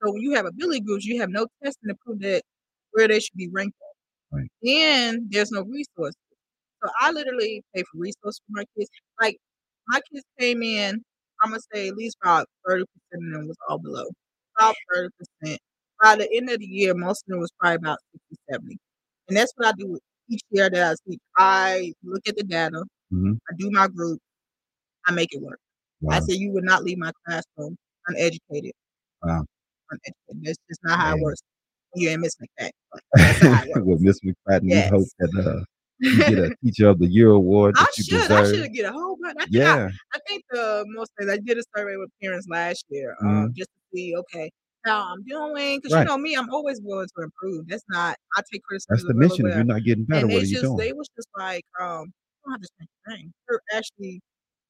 So 0.03 0.11
when 0.11 0.21
you 0.21 0.33
have 0.35 0.45
ability 0.45 0.81
groups, 0.81 1.05
you 1.05 1.19
have 1.21 1.29
no 1.29 1.47
testing 1.63 1.89
to 1.89 1.95
prove 2.05 2.19
that 2.21 2.43
where 2.91 3.07
they 3.07 3.19
should 3.19 3.37
be 3.37 3.49
ranked 3.49 3.77
at. 3.81 4.37
Right. 4.37 4.49
Then 4.63 5.27
there's 5.29 5.51
no 5.51 5.63
resources. 5.63 6.17
So 6.83 6.89
I 6.99 7.11
literally 7.11 7.63
pay 7.73 7.83
for 7.83 7.99
resources 7.99 8.41
for 8.47 8.59
my 8.59 8.65
kids. 8.77 8.89
Like 9.21 9.37
my 9.87 9.99
kids 10.11 10.25
came 10.39 10.63
in, 10.63 11.03
I'm 11.41 11.51
gonna 11.51 11.61
say 11.73 11.87
at 11.87 11.95
least 11.95 12.17
about 12.21 12.47
30% 12.67 12.81
of 12.81 12.87
them 13.11 13.47
was 13.47 13.57
all 13.69 13.79
below. 13.79 14.05
About 14.57 14.75
30%. 15.43 15.57
By 16.01 16.15
the 16.17 16.29
end 16.35 16.49
of 16.49 16.59
the 16.59 16.65
year, 16.65 16.93
most 16.93 17.23
of 17.23 17.31
them 17.31 17.39
was 17.39 17.51
probably 17.59 17.75
about 17.75 17.97
60, 18.11 18.35
70. 18.51 18.77
And 19.29 19.37
that's 19.37 19.51
what 19.55 19.67
I 19.67 19.71
do 19.77 19.97
each 20.29 20.41
year 20.49 20.69
that 20.69 20.91
I 20.91 21.09
teach. 21.09 21.19
I 21.37 21.93
look 22.03 22.21
at 22.27 22.35
the 22.35 22.43
data, 22.43 22.83
Mhm. 23.13 23.37
I 23.49 23.53
do 23.57 23.69
my 23.71 23.87
group, 23.87 24.19
I 25.05 25.11
make 25.11 25.33
it 25.33 25.41
work. 25.41 25.59
I 26.09 26.19
Wow. 26.19 26.25
say 26.25 26.33
you 26.35 26.51
would 26.51 26.63
not 26.63 26.83
leave 26.83 26.97
my 26.97 27.11
classroom 27.25 27.77
uneducated. 28.07 28.71
Wow. 29.23 29.45
Uneducated. 29.91 30.43
That's 30.45 30.57
just 30.69 30.79
not 30.83 30.99
how 30.99 31.11
Man. 31.11 31.19
it 31.19 31.21
works. 31.23 31.41
You 31.95 32.09
ain't 32.09 32.21
Miss 32.21 32.35
McFadden. 32.35 32.71
Like, 32.93 33.03
that's 33.15 33.39
how 33.39 33.63
it 33.63 33.69
works. 33.75 33.85
With 33.85 34.01
Miss 34.01 34.19
McFadden, 34.19 34.63
we 34.63 34.81
hope 34.97 35.07
that 35.19 35.45
uh, 35.47 35.63
you 35.99 36.17
get 36.17 36.37
a 36.39 36.55
Teacher 36.63 36.89
of 36.89 36.99
the 36.99 37.07
Year 37.07 37.29
award 37.29 37.75
I 37.77 37.83
that 37.83 37.97
you 37.97 38.03
should. 38.03 38.31
I 38.31 38.41
deserve. 38.41 38.55
should 38.63 38.73
get 38.73 38.85
a 38.85 38.91
whole 38.91 39.15
bunch. 39.21 39.37
I 39.39 39.43
think, 39.43 39.53
Yeah. 39.55 39.89
I, 40.13 40.17
I 40.17 40.19
think 40.27 40.43
the 40.51 40.85
most 40.89 41.11
things 41.17 41.31
I 41.31 41.37
did 41.37 41.57
a 41.57 41.63
survey 41.75 41.95
with 41.97 42.09
parents 42.21 42.47
last 42.49 42.83
year, 42.89 43.15
um, 43.21 43.53
just 43.55 43.69
to 43.69 43.79
see 43.95 44.15
okay 44.15 44.49
how 44.85 45.01
I'm 45.13 45.23
doing. 45.23 45.77
Because 45.79 45.93
Right. 45.93 45.99
you 46.01 46.05
know 46.05 46.17
me, 46.17 46.35
I'm 46.35 46.49
always 46.51 46.79
willing 46.83 47.07
to 47.17 47.23
improve. 47.23 47.67
That's 47.67 47.83
not. 47.89 48.17
I 48.35 48.41
take 48.51 48.63
criticism. 48.63 48.87
That's 48.95 49.03
the 49.07 49.13
mission. 49.13 49.47
If 49.47 49.55
you're 49.55 49.63
not 49.63 49.83
getting 49.83 50.05
better, 50.05 50.25
and 50.25 50.33
what 50.33 50.43
are 50.43 50.45
you 50.45 50.51
just 50.51 50.63
doing? 50.63 50.77
they 50.77 50.93
was 50.93 51.07
just 51.15 51.27
like, 51.37 51.63
um, 51.79 52.05
you 52.05 52.11
don't 52.45 52.51
have 52.53 52.61
to 52.61 52.67
change 52.79 52.89
a 53.07 53.11
thing. 53.11 53.33
You're 53.49 53.61
actually 53.73 54.21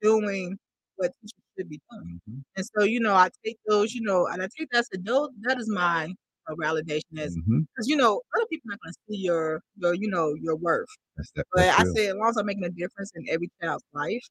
doing 0.01 0.57
what 0.97 1.11
teachers 1.21 1.33
should 1.57 1.69
be 1.69 1.79
doing. 1.91 2.21
Mhm. 2.29 2.43
And 2.55 2.65
so, 2.77 2.85
you 2.85 2.99
know, 3.01 3.13
I 3.13 3.29
take 3.43 3.57
those, 3.67 3.93
you 3.93 4.01
know, 4.01 4.27
and 4.27 4.41
I 4.41 4.47
take 4.57 4.69
that 4.71 4.79
as 4.79 4.89
those 5.01 5.29
that 5.41 5.59
is 5.59 5.69
my 5.69 6.13
uh, 6.47 6.55
validation 6.55 7.17
as 7.17 7.35
Mhm. 7.35 7.65
because 7.75 7.88
you 7.88 7.97
know 7.97 8.21
other 8.35 8.45
people 8.51 8.69
not 8.69 8.79
gonna 8.83 8.93
see 9.09 9.17
your 9.17 9.61
your 9.77 9.95
you 9.95 10.07
know 10.07 10.35
your 10.35 10.55
worth. 10.55 10.88
That's 11.17 11.31
that. 11.35 11.47
But 11.51 11.69
I 11.69 11.83
say 11.95 12.07
as 12.07 12.15
long 12.15 12.29
as 12.29 12.38
I'm 12.38 12.45
making 12.45 12.63
a 12.65 12.69
difference 12.69 13.11
in 13.15 13.25
every 13.29 13.49
child's 13.61 13.83
life, 13.93 14.23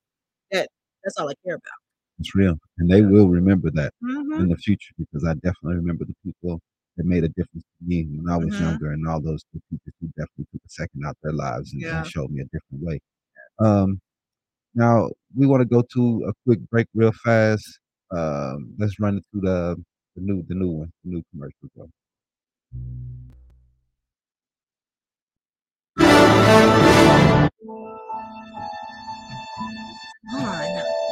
that 0.53 0.69
that's 1.03 1.17
all 1.19 1.29
I 1.29 1.35
care 1.45 1.57
about. 1.57 1.84
It's 2.21 2.35
real, 2.35 2.57
and 2.79 2.89
they 2.91 3.03
will 3.03 3.29
remember 3.29 3.71
that 3.73 3.93
Mm-hmm. 4.03 4.41
in 4.43 4.49
the 4.49 4.57
future 4.57 4.95
because 4.99 5.25
I 5.25 5.35
definitely 5.35 5.77
remember 5.77 6.05
the 6.05 6.15
people 6.25 6.61
that 6.97 7.07
made 7.07 7.25
a 7.25 7.29
difference 7.29 7.65
to 7.65 7.85
me 7.85 8.05
when 8.05 8.29
I 8.29 8.37
was 8.37 8.55
Mhm. 8.55 8.61
younger, 8.61 8.93
and 8.93 9.07
all 9.09 9.21
those 9.21 9.45
people 9.53 9.79
who 10.01 10.07
definitely 10.17 10.47
took 10.53 10.63
a 10.65 10.69
second 10.69 11.05
out 11.05 11.17
their 11.23 11.33
lives 11.33 11.73
and, 11.73 11.83
Yeah. 11.83 11.97
and 11.99 12.07
showed 12.07 12.31
me 12.31 12.41
a 12.43 12.45
different 12.47 12.83
way. 12.85 13.01
Um, 13.59 14.01
now 14.75 15.11
we 15.37 15.47
want 15.47 15.61
to 15.63 15.65
go 15.67 15.83
to 15.83 16.25
a 16.27 16.33
quick 16.45 16.61
break, 16.71 16.87
real 16.95 17.13
fast. 17.13 17.81
Um, 18.11 18.75
let's 18.79 18.99
run 19.01 19.21
through 19.31 19.41
the 19.43 19.85
the 20.15 20.21
new 20.23 20.43
the 20.45 20.55
new 20.55 20.71
one, 20.71 20.93
the 21.05 21.11
new 21.11 21.23
commercial. 21.33 21.69
Go. 21.77 21.91
Come 30.31 30.45
on. 30.47 31.04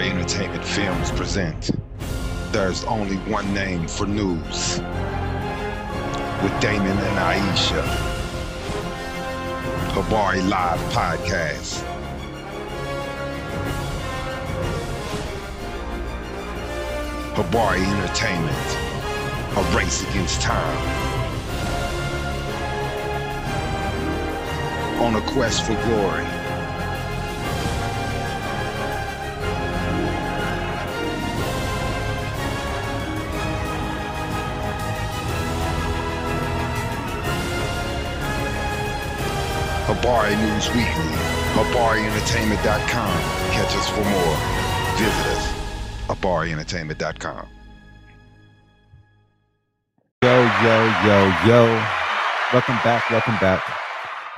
Habari 0.00 0.12
Entertainment 0.12 0.64
Films 0.64 1.10
present 1.10 1.70
There's 2.52 2.84
Only 2.84 3.16
One 3.30 3.52
Name 3.52 3.86
for 3.86 4.06
News 4.06 4.80
with 6.42 6.58
Damon 6.62 6.96
and 6.96 7.18
Aisha. 7.18 7.82
Habari 9.92 10.48
Live 10.48 10.80
Podcast. 10.94 11.84
Habari 17.34 17.84
Entertainment. 17.84 18.78
A 19.58 19.76
race 19.76 20.02
against 20.08 20.40
time. 20.40 20.78
On 25.02 25.16
a 25.16 25.20
quest 25.32 25.66
for 25.66 25.74
glory. 25.84 26.39
Habari 39.90 40.38
News 40.38 40.68
Weekly, 40.68 41.10
HabariEntertainment.com. 41.58 43.20
Catch 43.50 43.74
us 43.74 43.88
for 43.88 44.04
more. 44.04 44.36
Visit 44.96 45.26
us, 45.26 45.52
HabariEntertainment.com. 46.06 47.48
Yo, 50.22 50.42
yo, 50.62 50.84
yo, 51.04 51.34
yo. 51.44 51.84
Welcome 52.52 52.76
back. 52.84 53.10
Welcome 53.10 53.34
back. 53.40 53.64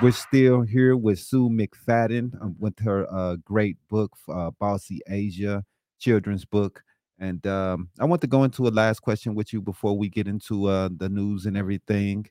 We're 0.00 0.12
still 0.12 0.62
here 0.62 0.96
with 0.96 1.18
Sue 1.18 1.50
McFadden 1.50 2.40
um, 2.40 2.56
with 2.58 2.78
her 2.78 3.06
uh, 3.12 3.36
great 3.44 3.76
book, 3.90 4.16
uh, 4.32 4.52
Bossy 4.58 5.02
Asia, 5.06 5.66
children's 5.98 6.46
book. 6.46 6.82
And 7.18 7.46
um, 7.46 7.90
I 8.00 8.06
want 8.06 8.22
to 8.22 8.26
go 8.26 8.44
into 8.44 8.68
a 8.68 8.70
last 8.70 9.00
question 9.00 9.34
with 9.34 9.52
you 9.52 9.60
before 9.60 9.98
we 9.98 10.08
get 10.08 10.26
into 10.26 10.68
uh, 10.68 10.88
the 10.96 11.10
news 11.10 11.44
and 11.44 11.58
everything. 11.58 12.26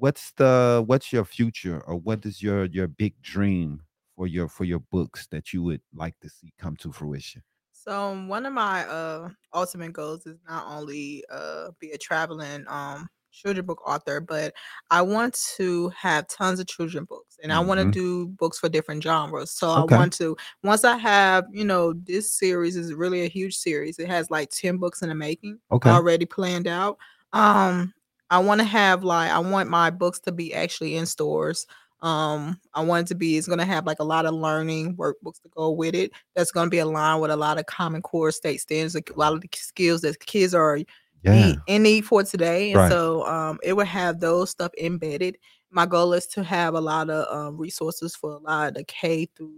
What's 0.00 0.32
the 0.32 0.82
what's 0.86 1.12
your 1.12 1.24
future, 1.24 1.80
or 1.86 1.96
what 1.96 2.24
is 2.26 2.42
your 2.42 2.64
your 2.66 2.88
big 2.88 3.20
dream 3.22 3.82
for 4.16 4.26
your 4.26 4.48
for 4.48 4.64
your 4.64 4.80
books 4.80 5.26
that 5.28 5.52
you 5.52 5.62
would 5.64 5.82
like 5.94 6.18
to 6.20 6.28
see 6.30 6.52
come 6.58 6.76
to 6.78 6.92
fruition? 6.92 7.42
So 7.72 7.92
um, 8.12 8.28
one 8.28 8.46
of 8.46 8.52
my 8.52 8.84
uh 8.86 9.30
ultimate 9.54 9.92
goals 9.92 10.26
is 10.26 10.38
not 10.48 10.66
only 10.66 11.24
uh 11.30 11.70
be 11.78 11.90
a 11.92 11.98
traveling 11.98 12.64
um 12.68 13.08
children 13.32 13.64
book 13.64 13.80
author, 13.86 14.20
but 14.20 14.54
I 14.90 15.02
want 15.02 15.34
to 15.56 15.88
have 15.90 16.26
tons 16.26 16.58
of 16.60 16.66
children 16.66 17.04
books 17.04 17.38
and 17.42 17.52
I 17.52 17.60
want 17.60 17.78
to 17.80 17.86
do 17.86 18.26
books 18.28 18.58
for 18.58 18.68
different 18.68 19.02
genres. 19.04 19.52
So 19.52 19.68
Okay. 19.76 19.80
I 19.80 19.84
want 19.84 20.12
to 20.14 20.36
once 20.64 20.84
I 20.84 20.96
have, 20.98 21.44
you 21.52 21.64
know, 21.64 21.92
this 21.94 22.32
series 22.32 22.76
is 22.76 22.92
really 22.92 23.22
a 23.24 23.28
huge 23.28 23.56
series. 23.56 23.98
It 23.98 24.08
has 24.08 24.30
like 24.30 24.50
10 24.50 24.78
books 24.78 25.00
in 25.02 25.08
the 25.08 25.14
making 25.14 25.60
Okay. 25.70 26.00
already 26.00 26.26
planned 26.26 26.66
out. 26.66 26.98
Um 27.32 27.94
I 28.30 28.38
want 28.38 28.60
to 28.60 28.64
have 28.66 29.04
like 29.04 29.30
I 29.30 29.38
want 29.40 29.68
my 29.70 29.90
books 29.90 30.20
to 30.20 30.32
be 30.32 30.54
actually 30.54 30.96
in 30.96 31.06
stores. 31.06 31.66
Um 32.02 32.60
I 32.74 32.82
want 32.82 33.06
it 33.06 33.08
to 33.08 33.14
be 33.16 33.36
it's 33.36 33.46
going 33.48 33.58
to 33.58 33.64
have 33.66 33.86
like 33.86 33.98
a 34.00 34.04
lot 34.04 34.26
of 34.26 34.34
learning 34.34 34.96
workbooks 34.96 35.42
to 35.42 35.48
go 35.50 35.70
with 35.70 35.94
it. 35.94 36.12
That's 36.34 36.52
going 36.52 36.66
to 36.66 36.70
be 36.70 36.78
aligned 36.78 37.20
with 37.22 37.30
a 37.30 37.36
lot 37.36 37.58
of 37.58 37.66
common 37.66 38.02
core 38.02 38.30
state 38.32 38.60
standards, 38.60 38.96
a 38.96 39.02
lot 39.18 39.34
of 39.34 39.40
the 39.42 39.48
skills 39.54 40.00
that 40.02 40.18
kids 40.26 40.54
are 40.54 40.78
Yeah. 41.22 41.32
need, 41.32 41.62
in 41.66 41.82
need 41.82 42.06
for 42.06 42.22
today. 42.24 42.72
And 42.72 42.80
Right. 42.80 42.90
so 42.90 43.26
um, 43.26 43.58
it 43.62 43.74
will 43.74 43.84
have 43.84 44.20
those 44.20 44.50
stuff 44.50 44.72
embedded. 44.80 45.36
My 45.70 45.86
goal 45.86 46.12
is 46.14 46.26
to 46.28 46.42
have 46.44 46.74
a 46.74 46.80
lot 46.80 47.10
of 47.10 47.26
um, 47.36 47.56
resources 47.58 48.16
for 48.16 48.32
a 48.32 48.38
lot 48.38 48.68
of 48.68 48.74
the 48.74 48.84
K 48.84 49.26
through 49.36 49.54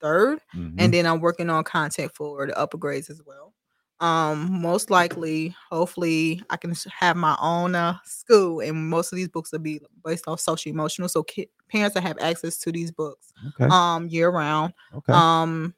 third. 0.00 0.40
Mhm. 0.52 0.76
And 0.78 0.92
then 0.94 1.06
I'm 1.06 1.20
working 1.20 1.48
on 1.50 1.64
content 1.64 2.12
for 2.14 2.46
the 2.46 2.56
upper 2.58 2.76
grades 2.78 3.08
as 3.10 3.22
well. 3.26 3.54
Um, 4.00 4.60
most 4.60 4.90
likely, 4.90 5.54
hopefully, 5.70 6.42
I 6.50 6.56
can 6.58 6.74
have 6.98 7.16
my 7.16 7.34
own 7.40 7.74
uh, 7.74 7.96
school, 8.04 8.60
and 8.60 8.90
most 8.90 9.10
of 9.12 9.16
these 9.16 9.28
books 9.28 9.52
will 9.52 9.58
be 9.60 9.80
based 10.04 10.24
off 10.28 10.38
social 10.40 10.70
emotional. 10.70 11.08
So 11.08 11.22
ki- 11.22 11.48
parents 11.70 11.94
will 11.94 12.02
have 12.02 12.18
access 12.20 12.58
to 12.58 12.72
these 12.72 12.92
books 12.92 13.32
okay. 13.48 13.72
um 13.74 14.08
year 14.08 14.28
round. 14.30 14.74
okay. 14.94 15.12
Um, 15.14 15.74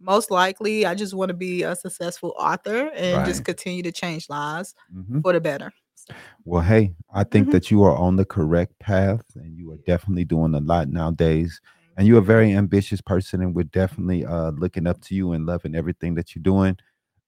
most 0.00 0.30
likely, 0.30 0.84
I 0.84 0.94
just 0.94 1.14
want 1.14 1.28
to 1.30 1.34
be 1.34 1.62
a 1.62 1.74
successful 1.76 2.34
author 2.38 2.90
and 2.94 3.24
just 3.24 3.44
continue 3.44 3.82
to 3.84 3.92
change 3.92 4.28
lives 4.28 4.74
Mhm. 4.94 5.22
for 5.22 5.32
the 5.32 5.40
better. 5.40 5.72
So, 5.94 6.12
Well, 6.44 6.62
hey, 6.62 6.94
I 7.14 7.24
think 7.24 7.48
Mhm. 7.48 7.52
that 7.52 7.70
you 7.70 7.82
are 7.84 7.96
on 7.96 8.16
the 8.16 8.24
correct 8.24 8.78
path 8.80 9.24
and 9.36 9.56
you 9.56 9.70
are 9.72 9.76
definitely 9.86 10.24
doing 10.24 10.54
a 10.54 10.60
lot 10.60 10.88
nowadays. 10.88 11.60
And 11.96 12.06
you're 12.08 12.18
a 12.18 12.22
very 12.22 12.52
ambitious 12.52 13.00
person, 13.02 13.42
and 13.42 13.54
we're 13.54 13.64
definitely 13.64 14.24
uh, 14.24 14.50
looking 14.52 14.86
up 14.86 15.00
to 15.02 15.14
you 15.14 15.32
and 15.32 15.46
loving 15.46 15.74
everything 15.76 16.14
that 16.14 16.34
you're 16.34 16.42
doing. 16.42 16.76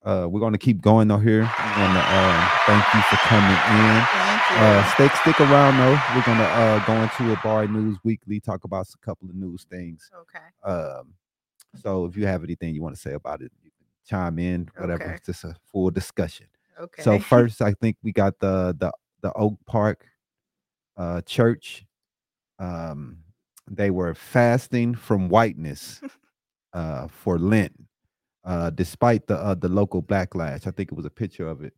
Uh, 0.05 0.27
we're 0.29 0.41
going 0.41 0.53
to 0.53 0.59
keep 0.59 0.83
going 0.83 1.09
though 1.09 1.19
here. 1.19 1.41
We 1.41 1.81
want 1.81 1.95
to 1.95 2.05
um, 2.15 2.49
thank 2.67 2.85
you 2.95 3.01
for 3.09 3.17
coming 3.25 3.51
in. 3.51 4.05
Thank 4.05 4.51
you. 4.51 4.57
Uh, 4.57 4.85
stick 4.93 5.13
stick 5.17 5.41
around 5.41 5.79
though. 5.79 5.99
We're 6.15 6.25
going 6.25 6.39
to 6.39 6.45
uh, 6.45 6.85
go 6.85 6.93
into 6.95 7.35
Habari 7.35 7.73
news 7.73 7.97
weekly, 8.05 8.39
talk 8.39 8.65
about 8.65 8.87
a 8.93 8.99
couple 8.99 9.31
of 9.31 9.35
news 9.35 9.65
things. 9.65 10.11
okay. 10.21 10.71
Um, 10.71 11.15
so 11.83 12.05
if 12.05 12.17
you 12.17 12.27
have 12.27 12.45
anything 12.45 12.75
you 12.75 12.83
want 12.83 12.95
to 12.95 13.01
say 13.01 13.15
about 13.15 13.41
it, 13.41 13.51
you 13.63 13.71
can 13.71 13.87
chime 14.07 14.39
in. 14.39 14.69
Whatever. 14.77 15.05
Okay. 15.05 15.15
It's 15.15 15.27
just 15.27 15.45
a 15.45 15.57
full 15.73 15.91
discussion. 15.91 16.47
Okay. 16.79 17.03
So 17.03 17.19
first, 17.21 17.63
I 17.63 17.73
think 17.73 17.97
we 18.03 18.13
got 18.13 18.39
the 18.41 18.77
the 18.79 18.93
the 19.23 19.33
Oak 19.33 19.59
Park 19.67 20.07
uh, 20.99 21.23
Church. 21.23 21.85
Um, 22.59 23.19
they 23.71 23.91
were 23.91 24.15
fasting 24.15 24.95
from 24.95 25.29
whiteness 25.31 26.01
uh, 26.75 27.09
for 27.09 27.39
Lent, 27.39 27.73
uh, 28.45 28.71
despite 28.71 29.27
the 29.27 29.37
uh, 29.37 29.55
the 29.55 29.69
local 29.69 30.03
backlash. 30.03 30.67
I 30.67 30.71
think 30.71 30.93
it 30.93 30.97
was 30.97 31.07
a 31.07 31.11
picture 31.11 31.49
of 31.49 31.63
it. 31.63 31.75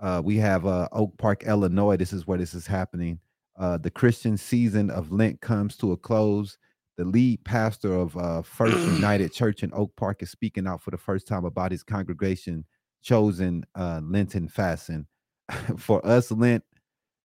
Uh, 0.00 0.22
we 0.24 0.36
have 0.36 0.66
uh, 0.66 0.88
Oak 0.92 1.16
Park, 1.18 1.44
Illinois. 1.44 1.96
This 1.96 2.12
is 2.12 2.26
where 2.26 2.38
this 2.38 2.54
is 2.54 2.66
happening. 2.66 3.18
Uh, 3.58 3.76
the 3.76 3.90
Christian 3.90 4.36
season 4.36 4.90
of 4.90 5.10
Lent 5.10 5.40
comes 5.40 5.76
to 5.78 5.92
a 5.92 5.96
close. 5.96 6.56
The 6.96 7.04
lead 7.04 7.44
pastor 7.44 7.92
of 7.94 8.16
uh, 8.16 8.42
First 8.42 8.78
United 8.94 9.32
Church 9.32 9.62
in 9.62 9.72
Oak 9.74 9.94
Park 9.96 10.22
is 10.22 10.30
speaking 10.30 10.66
out 10.66 10.82
for 10.82 10.92
the 10.92 10.96
first 10.98 11.26
time 11.26 11.44
about 11.44 11.72
his 11.72 11.82
congregation 11.82 12.64
chosen 13.02 13.64
uh, 13.74 14.00
Lenten 14.02 14.48
fasting. 14.48 15.06
for 15.76 16.04
us, 16.06 16.30
Lent 16.30 16.62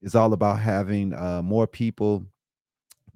is 0.01 0.15
all 0.15 0.33
about 0.33 0.59
having 0.59 1.13
uh, 1.13 1.41
more 1.43 1.67
people 1.67 2.25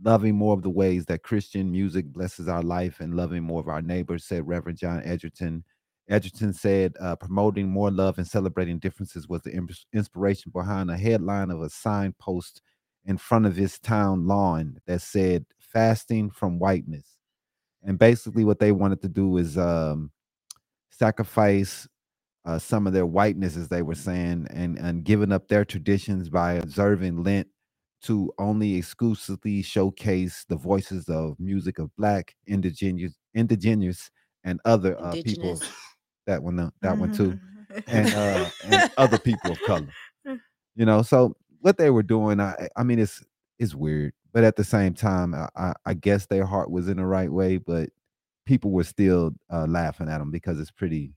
loving 0.02 0.36
more 0.36 0.54
of 0.54 0.62
the 0.62 0.70
ways 0.70 1.06
that 1.06 1.24
Christian 1.24 1.72
music 1.72 2.06
blesses 2.06 2.48
our 2.48 2.62
life 2.62 3.00
and 3.00 3.16
loving 3.16 3.44
more 3.44 3.60
of 3.60 3.68
our 3.68 3.82
neighbors, 3.82 4.26
said 4.26 4.48
Reverend 4.48 4.78
John 4.78 5.02
Edgerton. 5.04 5.64
Edgerton 6.10 6.54
said 6.54 6.94
uh, 7.02 7.16
promoting 7.16 7.68
more 7.68 7.92
love 7.92 8.18
and 8.18 8.28
celebrating 8.28 8.80
differences 8.80 9.28
was 9.28 9.42
the 9.42 9.76
inspiration 9.94 10.52
behind 10.52 10.90
a 10.90 10.98
headline 10.98 11.52
of 11.52 11.62
a 11.62 11.70
signpost 11.70 12.62
in 13.06 13.18
front 13.18 13.46
of 13.46 13.56
his 13.56 13.80
town 13.80 14.28
lawn 14.28 14.80
that 14.86 15.02
said 15.02 15.46
fasting 15.60 16.30
from 16.30 16.60
whiteness. 16.60 17.18
And 17.84 17.98
basically, 17.98 18.46
what 18.46 18.60
they 18.60 18.72
wanted 18.72 19.02
to 19.02 19.10
do 19.10 19.38
is 19.38 19.58
um, 19.58 20.12
sacrifice 20.90 21.88
uh, 22.46 22.58
some 22.58 22.88
of 22.88 22.94
their 22.94 23.06
whiteness, 23.06 23.58
as 23.58 23.68
they 23.68 23.82
were 23.82 23.96
saying, 23.96 24.48
and, 24.50 24.78
and 24.78 25.04
giving 25.04 25.32
up 25.32 25.48
their 25.48 25.66
traditions 25.66 26.30
by 26.30 26.54
observing 26.54 27.24
Lent 27.24 27.48
to 28.04 28.32
only 28.38 28.76
exclusively 28.76 29.62
showcase 29.62 30.46
the 30.50 30.56
voices 30.56 31.10
of 31.10 31.40
music 31.40 31.80
of 31.80 31.96
black 31.98 32.36
indigenous 32.48 33.16
indigenous 33.34 34.12
and 34.44 34.60
other 34.66 35.00
uh, 35.02 35.16
people 35.18 35.62
that 36.28 36.42
one 36.42 36.60
uh, 36.60 36.70
that 36.82 36.98
one 36.98 37.10
too 37.10 37.38
Mm-hmm. 37.80 37.84
and 37.88 38.14
uh 38.14 38.50
and 38.64 38.84
other 38.98 39.18
people 39.18 39.52
of 39.52 39.62
color. 39.64 39.94
You 40.76 40.86
know 40.86 41.02
so 41.02 41.36
what 41.62 41.78
they 41.78 41.90
were 41.90 42.04
doing 42.04 42.40
i 42.40 42.70
i 42.76 42.84
mean 42.84 43.00
it's 43.00 43.24
it's 43.60 43.74
weird 43.74 44.14
but 44.34 44.44
at 44.44 44.56
the 44.56 44.64
same 44.64 44.94
time 44.94 45.34
i 45.34 45.50
i, 45.56 45.74
I 45.88 45.94
guess 45.96 46.28
their 46.28 46.46
heart 46.46 46.70
was 46.70 46.88
in 46.88 46.98
the 46.98 47.06
right 47.06 47.32
way 47.32 47.58
but 47.58 47.90
people 48.46 48.72
were 48.72 48.84
still 48.84 49.32
uh 49.52 49.66
laughing 49.68 50.08
at 50.10 50.20
them 50.20 50.32
because 50.32 50.60
it's 50.60 50.72
pretty 50.72 51.14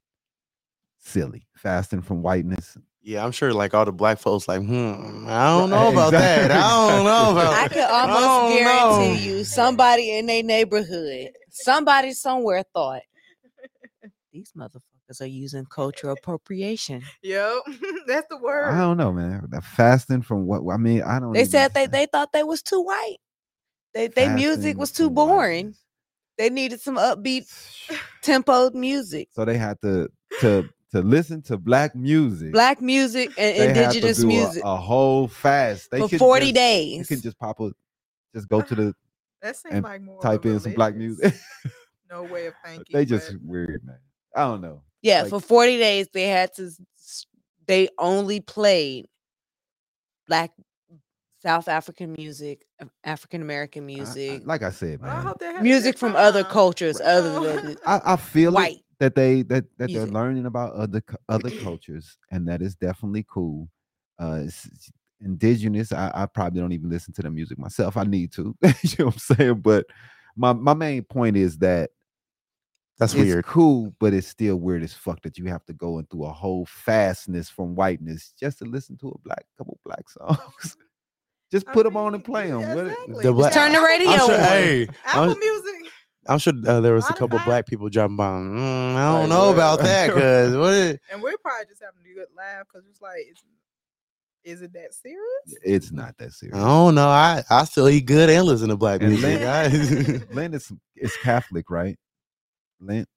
silly. 0.98 1.46
Fasting 1.56 2.02
from 2.02 2.22
whiteness 2.22 2.76
Yeah, 3.02 3.24
I'm 3.24 3.32
sure 3.32 3.52
like 3.54 3.72
all 3.72 3.84
the 3.86 3.92
black 3.92 4.18
folks 4.18 4.46
like, 4.46 4.60
hmm, 4.60 5.24
I 5.26 5.46
don't 5.58 5.70
know 5.70 5.90
about 5.90 6.12
exactly, 6.12 6.48
that. 6.48 6.50
I 6.50 6.90
don't 6.96 7.04
know 7.04 7.30
about 7.32 7.52
I 7.54 7.64
exactly. 7.64 7.80
could 7.82 7.90
almost 7.90 8.20
don't 8.20 8.58
guarantee 8.58 9.28
know. 9.30 9.36
you 9.38 9.44
somebody 9.44 10.18
in 10.18 10.26
their 10.26 10.42
neighborhood, 10.42 11.30
somebody 11.50 12.12
somewhere 12.12 12.62
thought 12.74 13.02
these 14.32 14.52
motherfuckers 14.56 15.18
they're 15.18 15.26
using 15.26 15.64
cultural 15.66 16.12
appropriation. 16.12 17.02
Yep, 17.22 17.52
that's 18.06 18.26
the 18.30 18.36
word. 18.38 18.68
I 18.72 18.78
don't 18.78 18.96
know, 18.96 19.12
man. 19.12 19.44
The 19.48 19.60
fasting 19.60 20.22
from 20.22 20.46
what 20.46 20.62
I 20.72 20.76
mean, 20.76 21.02
I 21.02 21.18
don't. 21.18 21.32
They 21.32 21.40
even- 21.40 21.50
said 21.50 21.74
they 21.74 21.86
they 21.86 22.06
thought 22.06 22.32
they 22.32 22.44
was 22.44 22.62
too 22.62 22.80
white. 22.82 23.16
They 23.94 24.06
they 24.08 24.28
music 24.28 24.76
was 24.78 24.92
too 24.92 25.10
boring. 25.10 25.66
whiteness. 25.66 25.84
They 26.38 26.48
needed 26.48 26.80
some 26.80 26.96
upbeat 26.96 27.44
tempo 28.22 28.70
music. 28.70 29.28
So 29.32 29.44
they 29.44 29.58
had 29.58 29.80
to 29.82 30.08
to 30.40 30.68
to 30.92 31.00
listen 31.02 31.40
to 31.42 31.56
black 31.56 31.94
music. 31.94 32.52
Black 32.52 32.80
music 32.80 33.30
and 33.38 33.56
they 33.56 33.66
had 33.68 33.74
to 33.74 33.80
indigenous 33.98 34.18
do 34.18 34.24
a- 34.24 34.26
music 34.26 34.62
A, 34.64 34.76
whole 34.76 35.28
fast. 35.28 35.90
They 35.90 36.00
for 36.00 36.08
40 36.18 36.46
just- 36.46 36.54
days. 36.54 36.98
You 36.98 37.04
can 37.16 37.20
just 37.22 37.38
pop 37.38 37.60
a, 37.60 37.70
just 38.34 38.48
go 38.48 38.60
to 38.60 38.74
the 38.74 38.94
that 39.42 39.56
seems 39.56 39.74
and 39.76 39.84
like 39.84 40.02
more 40.02 40.20
type 40.20 40.44
in 40.46 40.58
some 40.60 40.72
black 40.74 40.94
music. 40.96 41.34
No 42.10 42.24
way 42.24 42.46
of 42.48 42.54
thinking. 42.64 42.86
they 42.92 43.04
just 43.04 43.30
but- 43.30 43.40
weird, 43.44 43.82
man. 43.84 43.98
I 44.34 44.40
don't 44.40 44.60
know. 44.60 44.82
Yeah, 45.00 45.22
Like- 45.22 45.30
for 45.30 45.40
40 45.40 45.78
days 45.78 46.08
they 46.12 46.26
had 46.26 46.52
to 46.54 46.68
they 47.68 47.88
only 47.98 48.40
played 48.40 49.06
black 50.26 50.50
South 51.40 51.68
African 51.68 52.12
music, 52.18 52.66
African 53.04 53.42
American 53.42 53.84
I- 53.84 53.92
I- 53.92 53.94
music, 53.94 54.42
like 54.44 54.62
I 54.64 54.70
said, 54.70 55.00
Well, 55.00 55.10
I 55.10 55.20
hope 55.20 55.38
they 55.38 55.46
had 55.46 55.56
a 55.60 55.62
music 55.62 55.96
from 55.98 56.16
other 56.16 56.42
cultures 56.42 57.00
other 57.00 57.38
than 57.60 57.76
I, 57.86 58.00
I 58.04 58.16
feel 58.16 58.50
it 58.50 58.54
white. 58.56 58.78
That 59.00 59.14
they 59.14 59.42
that 59.42 59.64
that 59.78 59.88
music. 59.90 59.96
they're 59.96 60.12
learning 60.22 60.46
about 60.46 60.74
other 60.74 61.02
other 61.28 61.50
cultures, 61.50 62.16
and 62.30 62.46
that 62.48 62.62
is 62.62 62.74
definitely 62.76 63.26
cool. 63.28 63.68
Uh, 64.18 64.42
it's, 64.44 64.66
it's 64.66 64.90
indigenous. 65.20 65.92
I, 65.92 66.10
I 66.14 66.26
probably 66.26 66.60
don't 66.60 66.72
even 66.72 66.90
listen 66.90 67.12
to 67.14 67.22
the 67.22 67.30
music 67.30 67.58
myself. 67.58 67.96
I 67.96 68.04
need 68.04 68.32
to. 68.32 68.54
you 68.62 68.90
know 68.98 69.06
what 69.06 69.14
I'm 69.14 69.18
saying? 69.18 69.54
But 69.62 69.86
my 70.36 70.52
my 70.52 70.74
main 70.74 71.02
point 71.02 71.36
is 71.36 71.58
that 71.58 71.90
That's 72.98 73.14
it's 73.14 73.22
weird. 73.22 73.46
cool, 73.46 73.94
but 73.98 74.12
it's 74.14 74.28
still 74.28 74.56
weird 74.56 74.82
as 74.82 74.92
fuck 74.92 75.22
that 75.22 75.38
you 75.38 75.46
have 75.46 75.64
to 75.66 75.72
go 75.72 75.98
into 75.98 76.24
a 76.24 76.30
whole 76.32 76.66
fastness 76.66 77.48
from 77.48 77.74
whiteness 77.74 78.32
just 78.38 78.58
to 78.58 78.64
listen 78.66 78.96
to 78.98 79.08
a 79.08 79.18
black 79.20 79.44
couple 79.58 79.78
black 79.84 80.08
songs. 80.08 80.76
just 81.50 81.66
I 81.68 81.72
put 81.72 81.84
them 81.84 81.96
on 81.96 82.14
and 82.14 82.22
play 82.24 82.48
them. 82.50 82.60
yeah, 82.60 82.74
The 82.74 82.90
exactly. 83.08 83.32
black- 83.32 83.52
Turn 83.54 83.72
the 83.72 83.80
radio 83.80 84.10
sure, 84.16 84.34
on. 84.34 84.40
hey, 84.40 84.88
Apple 85.06 85.30
I'm, 85.32 85.38
Music. 85.38 85.92
I'm 86.26 86.38
sure 86.38 86.52
uh, 86.66 86.80
there 86.80 86.94
was 86.94 87.08
a 87.08 87.14
couple 87.14 87.38
Spotify. 87.38 87.44
black 87.46 87.66
people 87.66 87.88
dropping 87.88 88.16
by. 88.16 88.24
Mm, 88.30 88.94
I 88.96 89.18
don't 89.20 89.28
know 89.30 89.52
about 89.52 89.80
that 89.80 90.08
because 90.08 90.54
what? 90.56 90.72
Is, 90.74 90.98
And 91.12 91.22
we're 91.22 91.36
probably 91.38 91.66
just 91.68 91.82
having 91.82 92.00
a 92.10 92.14
good 92.14 92.28
laugh 92.36 92.66
because 92.70 92.86
it's 92.88 93.00
like, 93.00 93.18
is, 93.30 93.38
is 94.44 94.62
it 94.62 94.72
that 94.74 94.92
serious? 94.94 95.58
It's 95.64 95.92
not 95.92 96.16
that 96.18 96.32
serious. 96.32 96.56
I 96.56 96.60
don't 96.64 96.94
know. 96.94 97.08
I 97.08 97.42
I 97.50 97.64
still 97.64 97.88
eat 97.88 98.02
good 98.06 98.28
and 98.30 98.46
listen 98.46 98.68
to 98.68 98.76
black 98.76 99.00
And 99.00 99.10
music. 99.12 99.40
Lent, 99.40 99.44
I- 100.30 100.32
Lent 100.34 100.54
is 100.54 100.70
is 100.96 101.16
Catholic, 101.22 101.70
right? 101.70 101.98
Lent, 102.80 103.08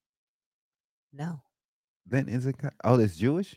No. 1.12 1.42
Lent 2.10 2.30
is 2.30 2.46
it? 2.46 2.58
Ca- 2.58 2.72
Oh, 2.84 3.00
it's 3.00 3.16
Jewish. 3.18 3.56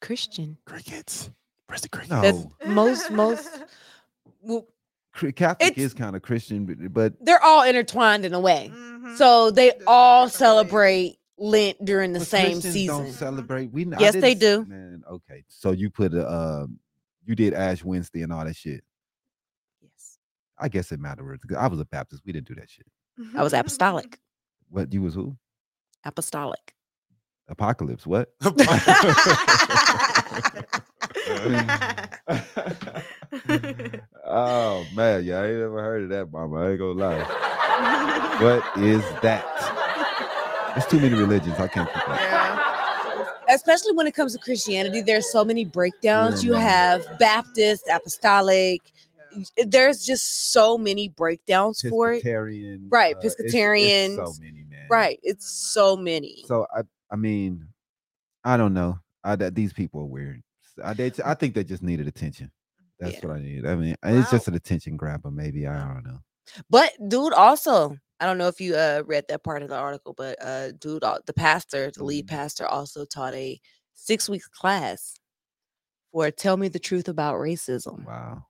Christian. 0.00 0.58
crickets. 0.66 1.30
Where's 1.66 1.80
the 1.80 1.88
crickets? 1.88 2.10
No, 2.12 2.20
That's 2.22 2.46
most 2.70 3.10
most 3.10 3.48
well, 4.42 4.62
Cr- 4.62 4.73
Catholic 5.14 5.70
It's- 5.72 5.78
is 5.78 5.94
kind 5.94 6.16
of 6.16 6.22
Christian, 6.22 6.66
but, 6.66 6.92
but 6.92 7.14
they're 7.24 7.42
all 7.42 7.62
intertwined 7.64 8.24
in 8.24 8.34
a 8.34 8.40
way. 8.40 8.70
Mhm. 8.74 9.16
So 9.16 9.50
they 9.50 9.70
Just 9.70 9.82
all 9.86 10.26
different 10.26 10.32
ways. 10.32 10.38
celebrate 10.38 11.18
Lent 11.36 11.84
during 11.84 12.12
the 12.12 12.20
but 12.20 12.28
same 12.28 12.60
Christians 12.60 12.86
Don't 12.86 13.04
season. 13.06 13.18
celebrate. 13.18 13.72
We 13.72 13.82
n- 13.82 13.94
I 13.94 14.00
Yes, 14.00 14.14
they 14.14 14.34
do. 14.34 14.64
Man, 14.66 15.02
okay. 15.10 15.44
So 15.48 15.72
you 15.72 15.90
put 15.90 16.14
a 16.14 16.30
um, 16.32 16.78
you 17.24 17.34
did 17.34 17.54
Ash 17.54 17.82
Wednesday 17.84 18.22
and 18.22 18.32
all 18.32 18.44
that 18.44 18.54
shit. 18.56 18.84
Yes. 19.82 20.18
I 20.58 20.68
guess 20.68 20.92
it 20.92 21.00
mattered. 21.00 21.40
'cause 21.40 21.56
I 21.56 21.66
was 21.66 21.80
a 21.80 21.84
Baptist. 21.86 22.22
We 22.24 22.32
didn't 22.32 22.46
do 22.48 22.54
that 22.56 22.70
shit. 22.70 22.86
I 23.36 23.42
was 23.42 23.52
apostolic. 23.52 24.18
What 24.70 24.92
you 24.92 25.02
was 25.02 25.14
who? 25.14 25.36
Apostolic. 26.04 26.74
Apocalypse. 27.48 28.06
What? 28.06 28.32
oh 34.26 34.86
man, 34.94 35.24
yeah, 35.24 35.40
I 35.40 35.46
ain't 35.48 35.58
never 35.58 35.82
heard 35.82 36.04
of 36.04 36.08
that, 36.10 36.30
mama. 36.32 36.56
I 36.62 36.70
ain't 36.70 36.78
gonna 36.78 36.92
lie. 36.92 37.22
what 38.40 38.82
is 38.82 39.02
that? 39.22 39.44
There's 40.74 40.86
too 40.86 41.00
many 41.00 41.14
religions. 41.14 41.54
I 41.58 41.68
can't 41.68 41.88
keep 41.92 42.08
up. 42.08 43.40
Especially 43.50 43.92
when 43.92 44.06
it 44.06 44.14
comes 44.14 44.32
to 44.32 44.38
Christianity, 44.38 45.02
there's 45.02 45.30
so 45.30 45.44
many 45.44 45.64
breakdowns. 45.64 46.42
You 46.42 46.54
have 46.54 47.04
Baptist, 47.18 47.84
apostolic. 47.92 48.80
There's 49.66 50.04
just 50.04 50.52
so 50.52 50.78
many 50.78 51.08
breakdowns 51.08 51.82
for 51.90 52.12
it. 52.14 52.22
Right, 52.90 53.14
uh, 53.16 53.18
it's- 53.40 53.52
it's 54.16 54.16
so 54.16 54.32
many, 54.40 54.64
man. 54.70 54.86
Right. 54.88 55.18
It's 55.22 55.46
so 55.46 55.96
many. 55.96 56.44
So 56.46 56.66
I, 56.74 56.82
I 57.10 57.16
mean, 57.16 57.66
I 58.44 58.56
don't 58.56 58.74
know. 58.74 58.98
I 59.24 59.34
that 59.36 59.54
these 59.54 59.72
people 59.72 60.00
are 60.02 60.06
weird. 60.06 60.42
I, 60.82 60.94
they, 60.94 61.12
I 61.24 61.34
think 61.34 61.54
they 61.54 61.64
just 61.64 61.82
needed 61.82 62.08
attention. 62.08 62.50
That's 63.00 63.14
Yeah. 63.22 63.28
what 63.28 63.36
I 63.36 63.40
need. 63.40 63.66
I 63.66 63.74
mean, 63.74 63.96
it's 64.04 64.30
just 64.30 64.48
an 64.48 64.54
attention 64.54 64.96
grabber. 64.96 65.30
Maybe 65.30 65.66
I 65.66 65.78
don't 65.94 66.04
know. 66.04 66.18
But 66.70 66.92
dude, 67.08 67.32
also, 67.32 67.96
I 68.20 68.26
don't 68.26 68.38
know 68.38 68.48
if 68.48 68.60
you 68.60 68.76
uh 68.76 69.02
read 69.06 69.24
that 69.28 69.44
part 69.44 69.62
of 69.62 69.68
the 69.68 69.76
article, 69.76 70.14
but 70.16 70.36
uh 70.42 70.72
dude, 70.72 71.02
the 71.26 71.32
pastor, 71.34 71.90
the 71.90 72.04
lead 72.04 72.26
Mhm. 72.26 72.28
pastor, 72.28 72.66
also 72.66 73.04
taught 73.04 73.34
a 73.34 73.60
six 73.94 74.28
week 74.28 74.42
class 74.52 75.14
for 76.12 76.30
"Tell 76.30 76.56
Me 76.56 76.68
the 76.68 76.78
Truth 76.78 77.08
About 77.08 77.36
Racism" 77.36 78.04
Wow. 78.06 78.46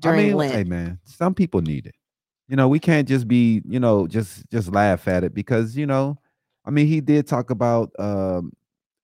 during 0.00 0.18
I 0.20 0.28
mean, 0.28 0.36
Lent. 0.36 0.52
hey 0.54 0.64
man, 0.64 1.00
some 1.04 1.34
people 1.34 1.62
need 1.62 1.86
it. 1.86 1.94
You 2.48 2.56
know, 2.56 2.68
we 2.68 2.78
can't 2.80 3.08
just 3.08 3.28
be, 3.28 3.62
you 3.66 3.80
know, 3.80 4.06
just 4.06 4.48
just 4.50 4.72
laugh 4.72 5.08
at 5.08 5.24
it 5.24 5.34
because 5.34 5.76
you 5.76 5.86
know, 5.86 6.18
I 6.66 6.70
mean, 6.70 6.86
he 6.86 7.00
did 7.00 7.26
talk 7.26 7.50
about 7.50 7.90
um 7.98 8.52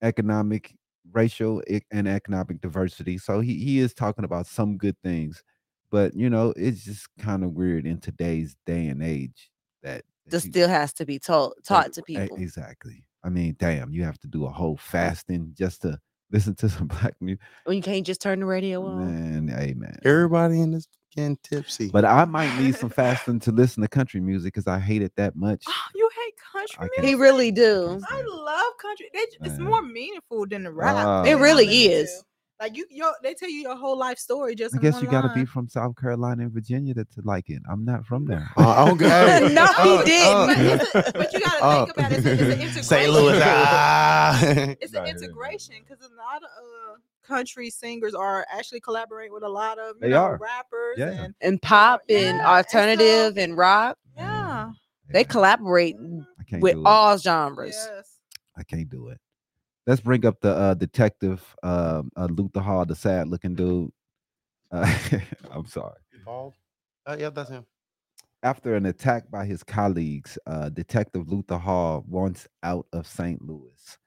economic, 0.02 0.74
racial, 1.12 1.62
and 1.90 2.08
economic 2.08 2.60
diversity. 2.60 3.18
So 3.18 3.40
he 3.40 3.54
he 3.64 3.78
is 3.78 3.94
talking 3.94 4.24
about 4.24 4.46
some 4.46 4.76
good 4.76 4.96
things, 5.02 5.42
but 5.90 6.14
you 6.14 6.30
know, 6.30 6.52
it's 6.56 6.84
just 6.84 7.06
kind 7.18 7.44
of 7.44 7.52
weird 7.52 7.86
in 7.86 7.98
today's 8.00 8.56
day 8.66 8.86
and 8.88 9.02
age 9.02 9.50
that 9.82 10.02
that 10.26 10.30
This 10.30 10.44
still 10.44 10.68
has 10.68 10.92
to 10.94 11.06
be 11.06 11.18
told 11.18 11.54
that- 11.56 11.64
taught 11.64 11.92
to 11.94 12.00
e- 12.08 12.16
people. 12.16 12.36
Exactly. 12.36 13.04
I 13.24 13.28
mean, 13.28 13.56
damn, 13.58 13.92
you 13.92 14.04
have 14.04 14.18
to 14.20 14.28
do 14.28 14.46
a 14.46 14.50
whole 14.50 14.76
fasting 14.76 15.52
just 15.56 15.82
to 15.82 15.98
listen 16.30 16.54
to 16.56 16.68
some 16.68 16.86
black 16.88 17.14
music. 17.20 17.40
When 17.64 17.76
you 17.76 17.82
can't 17.82 18.06
just 18.06 18.20
turn 18.22 18.40
the 18.40 18.46
radio 18.46 18.82
on. 18.84 18.98
Man, 19.46 19.48
hey 19.48 19.74
man. 19.74 19.98
Everybody 20.04 20.60
in 20.60 20.70
this 20.72 20.86
getting 21.14 21.36
tipsy. 21.42 21.90
But 21.90 22.04
I 22.04 22.24
might 22.24 22.56
need 22.58 22.74
some 22.76 22.90
fasting 23.00 23.40
to 23.40 23.52
listen 23.52 23.82
to 23.82 23.88
country 23.88 24.20
music 24.20 24.54
because 24.54 24.66
I 24.66 24.78
hate 24.78 25.02
it 25.02 25.12
that 25.16 25.36
much. 25.36 25.64
Oh, 25.68 25.72
you 25.94 26.08
hate 26.24 26.34
country 26.52 26.88
music? 26.96 27.04
He 27.04 27.14
really 27.14 27.50
do. 27.50 28.00
I 28.10 28.22
love 28.22 28.72
country. 28.80 29.10
They, 29.12 29.20
it's 29.46 29.58
Man. 29.58 29.62
more 29.64 29.82
meaningful 29.82 30.46
than 30.46 30.64
the 30.64 30.72
rap. 30.72 31.24
That 31.24 31.26
It 31.26 31.34
really 31.36 31.66
is. 31.86 32.10
to. 32.12 32.24
Like 32.60 32.76
you, 32.76 32.84
your, 32.90 33.10
they 33.22 33.32
tell 33.32 33.48
you 33.48 33.62
your 33.62 33.74
whole 33.74 33.96
life 33.98 34.18
story 34.18 34.54
just. 34.54 34.76
I 34.76 34.80
guess 34.80 35.00
you 35.00 35.08
got 35.08 35.22
to 35.22 35.32
be 35.34 35.46
from 35.46 35.66
South 35.66 35.96
Carolina 35.96 36.42
and 36.42 36.52
Virginia 36.52 36.92
to, 36.92 37.04
to 37.06 37.22
like 37.24 37.48
it. 37.48 37.62
I'm 37.70 37.86
not 37.86 38.04
from 38.04 38.26
there. 38.26 38.50
Uh, 38.58 38.90
okay. 38.92 39.48
No, 39.54 39.64
he 39.64 39.96
Uh, 39.96 40.04
didn't. 40.04 40.94
uh, 40.94 41.10
But 41.14 41.32
you 41.32 41.40
gotta 41.40 41.64
uh, 41.64 41.84
think 41.86 41.96
about 41.96 42.12
it. 42.12 42.18
It's, 42.18 42.26
a- 42.26 42.32
it's 42.32 42.42
an 42.42 42.50
integration. 42.60 42.82
St. 42.82 43.10
Louis. 43.10 43.40
Ah. 43.42 44.40
It's 44.78 44.92
an 44.92 45.06
integration 45.06 45.74
because 45.88 46.04
a 46.04 46.14
lot 46.14 46.42
of 46.42 46.50
uh, 46.50 46.96
country 47.22 47.70
singers 47.70 48.14
are 48.14 48.46
actually 48.50 48.80
collaborating 48.80 49.32
with 49.32 49.42
a 49.42 49.48
lot 49.48 49.78
of 49.78 49.96
you 49.96 50.00
They 50.02 50.08
know, 50.10 50.22
are. 50.24 50.38
rappers 50.38 50.96
Yeah. 50.98 51.24
and 51.24 51.34
And 51.40 51.62
pop 51.62 52.02
and 52.08 52.18
Yeah, 52.18 52.28
and 52.28 52.38
so- 52.40 52.44
alternative 52.78 53.38
and 53.38 53.56
rock, 53.56 53.98
yeah. 54.16 54.72
they 55.08 55.24
collaborate 55.24 55.96
with 56.52 56.76
all 56.84 57.16
genres. 57.18 57.76
Yes. 57.76 58.18
I 58.56 58.62
can't 58.62 58.88
do 58.88 59.08
it. 59.08 59.18
Let's 59.86 60.00
bring 60.02 60.26
up 60.26 60.40
the 60.40 60.54
uh, 60.54 60.74
detective, 60.74 61.42
um, 61.62 62.10
uh, 62.16 62.28
Luther 62.30 62.60
Hall, 62.60 62.84
the 62.84 62.94
sad 62.94 63.28
looking 63.28 63.54
dude. 63.54 63.90
Uh, 64.70 64.98
I'm 65.50 65.66
sorry. 65.66 65.96
Bald? 66.24 66.54
Uh, 67.06 67.16
yeah, 67.18 67.30
that's 67.30 67.50
him. 67.50 67.64
After 68.42 68.74
an 68.74 68.86
attack 68.86 69.30
by 69.30 69.44
his 69.46 69.62
colleagues, 69.62 70.38
uh, 70.46 70.68
Detective 70.70 71.28
Luther 71.28 71.58
Hall 71.58 72.04
wants 72.08 72.46
out 72.62 72.86
of 72.92 73.06
St. 73.06 73.40
Louis. 73.42 73.98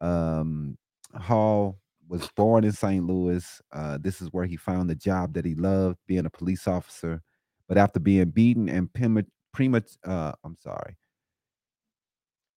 Um, 0.00 0.76
Hall 1.14 1.78
was 2.12 2.28
born 2.36 2.64
in 2.64 2.72
St. 2.72 3.04
Louis. 3.06 3.62
Uh, 3.72 3.98
this 4.00 4.22
is 4.22 4.30
where 4.32 4.46
he 4.46 4.56
found 4.58 4.90
the 4.90 4.96
job 4.96 5.34
that 5.34 5.46
he 5.46 5.56
loved, 5.56 5.98
being 6.08 6.26
a 6.26 6.30
police 6.30 6.68
officer. 6.68 7.22
But 7.68 7.78
after 7.78 8.00
being 8.00 8.30
beaten 8.30 8.68
and 8.70 8.92
prema, 8.94 9.24
prema 9.54 9.82
uh, 10.06 10.34
I'm 10.44 10.56
sorry, 10.58 10.96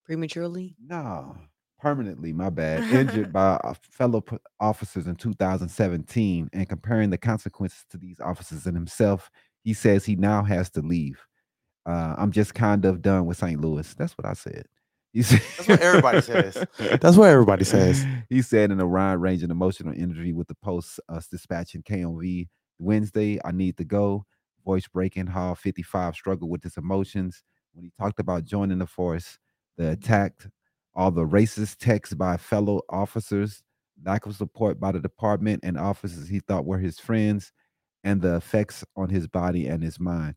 Prematurely. 0.04 0.76
no, 0.80 1.36
permanently, 1.80 2.32
my 2.32 2.50
bad, 2.50 2.86
injured 2.92 3.32
by 3.34 3.54
uh, 3.64 3.74
fellow 3.90 4.24
officers 4.60 5.06
in 5.08 5.16
2017, 5.16 6.50
and 6.52 6.68
comparing 6.68 7.10
the 7.10 7.18
consequences 7.18 7.84
to 7.90 7.98
these 7.98 8.20
officers 8.20 8.66
and 8.66 8.76
himself, 8.76 9.30
he 9.64 9.74
says 9.74 10.04
he 10.04 10.16
now 10.16 10.44
has 10.44 10.70
to 10.70 10.82
leave. 10.82 11.26
Uh, 11.86 12.14
I'm 12.18 12.32
just 12.32 12.54
kind 12.54 12.84
of 12.84 13.02
done 13.02 13.26
with 13.26 13.38
St. 13.38 13.60
Louis. 13.60 13.94
That's 13.94 14.18
what 14.18 14.26
I 14.26 14.34
said. 14.34 14.66
He 15.16 15.22
said, 15.22 15.40
That's 15.56 15.68
what 15.68 15.80
everybody 15.80 16.20
says. 16.22 16.66
That's 17.00 17.16
what 17.16 17.30
everybody 17.30 17.64
says. 17.64 18.04
He 18.28 18.42
said 18.42 18.70
in 18.70 18.78
a 18.78 18.86
wide 18.86 19.14
range 19.14 19.42
and 19.42 19.50
emotional 19.50 19.94
interview 19.94 20.34
with 20.34 20.46
the 20.46 20.54
Post 20.56 21.00
uh, 21.08 21.20
Dispatch 21.30 21.74
and 21.74 21.82
KMOV 21.82 22.48
Wednesday, 22.78 23.38
I 23.42 23.52
need 23.52 23.78
to 23.78 23.84
go. 23.84 24.26
Voice 24.62 24.86
breaking, 24.86 25.28
Hall 25.28 25.54
55 25.54 26.14
struggled 26.14 26.50
with 26.50 26.62
his 26.62 26.76
emotions 26.76 27.44
when 27.72 27.84
he 27.84 27.92
talked 27.98 28.20
about 28.20 28.44
joining 28.44 28.76
the 28.78 28.86
force. 28.86 29.38
the 29.78 29.92
attack, 29.92 30.34
all 30.94 31.10
the 31.10 31.24
racist 31.24 31.76
texts 31.78 32.14
by 32.14 32.36
fellow 32.36 32.82
officers, 32.90 33.62
lack 34.04 34.26
of 34.26 34.36
support 34.36 34.78
by 34.78 34.92
the 34.92 35.00
department 35.00 35.60
and 35.62 35.78
officers 35.78 36.28
he 36.28 36.40
thought 36.40 36.66
were 36.66 36.78
his 36.78 36.98
friends, 37.00 37.52
and 38.04 38.20
the 38.20 38.36
effects 38.36 38.84
on 38.96 39.08
his 39.08 39.26
body 39.26 39.66
and 39.66 39.82
his 39.82 39.98
mind. 39.98 40.34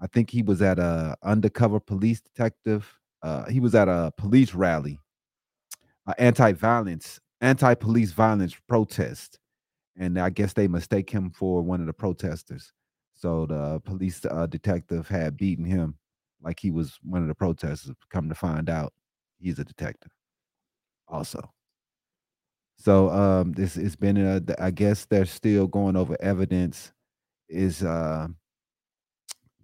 I 0.00 0.06
think 0.06 0.30
he 0.30 0.42
was 0.42 0.62
at 0.62 0.78
a 0.78 1.16
undercover 1.22 1.80
police 1.80 2.22
detective. 2.22 2.98
Uh, 3.22 3.44
he 3.48 3.60
was 3.60 3.74
at 3.74 3.88
a 3.88 4.12
police 4.16 4.54
rally, 4.54 4.98
anti-violence, 6.18 7.20
anti-police 7.40 8.12
violence 8.12 8.56
protest, 8.68 9.38
and 9.96 10.18
I 10.18 10.30
guess 10.30 10.52
they 10.52 10.68
mistake 10.68 11.10
him 11.10 11.30
for 11.30 11.62
one 11.62 11.80
of 11.80 11.86
the 11.86 11.92
protesters. 11.92 12.72
So 13.14 13.46
the 13.46 13.80
police 13.84 14.24
uh, 14.28 14.46
detective 14.46 15.06
had 15.06 15.36
beaten 15.36 15.64
him 15.64 15.96
like 16.42 16.58
he 16.58 16.72
was 16.72 16.98
one 17.04 17.22
of 17.22 17.28
the 17.28 17.34
protesters. 17.34 17.94
Come 18.10 18.28
to 18.28 18.34
find 18.34 18.68
out, 18.68 18.92
he's 19.38 19.60
a 19.60 19.64
detective, 19.64 20.10
also. 21.06 21.40
So 22.78 23.10
um, 23.10 23.52
this 23.52 23.76
it's 23.76 23.94
been. 23.94 24.18
Uh, 24.18 24.40
I 24.58 24.72
guess 24.72 25.04
they're 25.04 25.24
still 25.24 25.68
going 25.68 25.94
over 25.94 26.16
evidence. 26.20 26.92
Is 27.48 27.84
uh, 27.84 28.26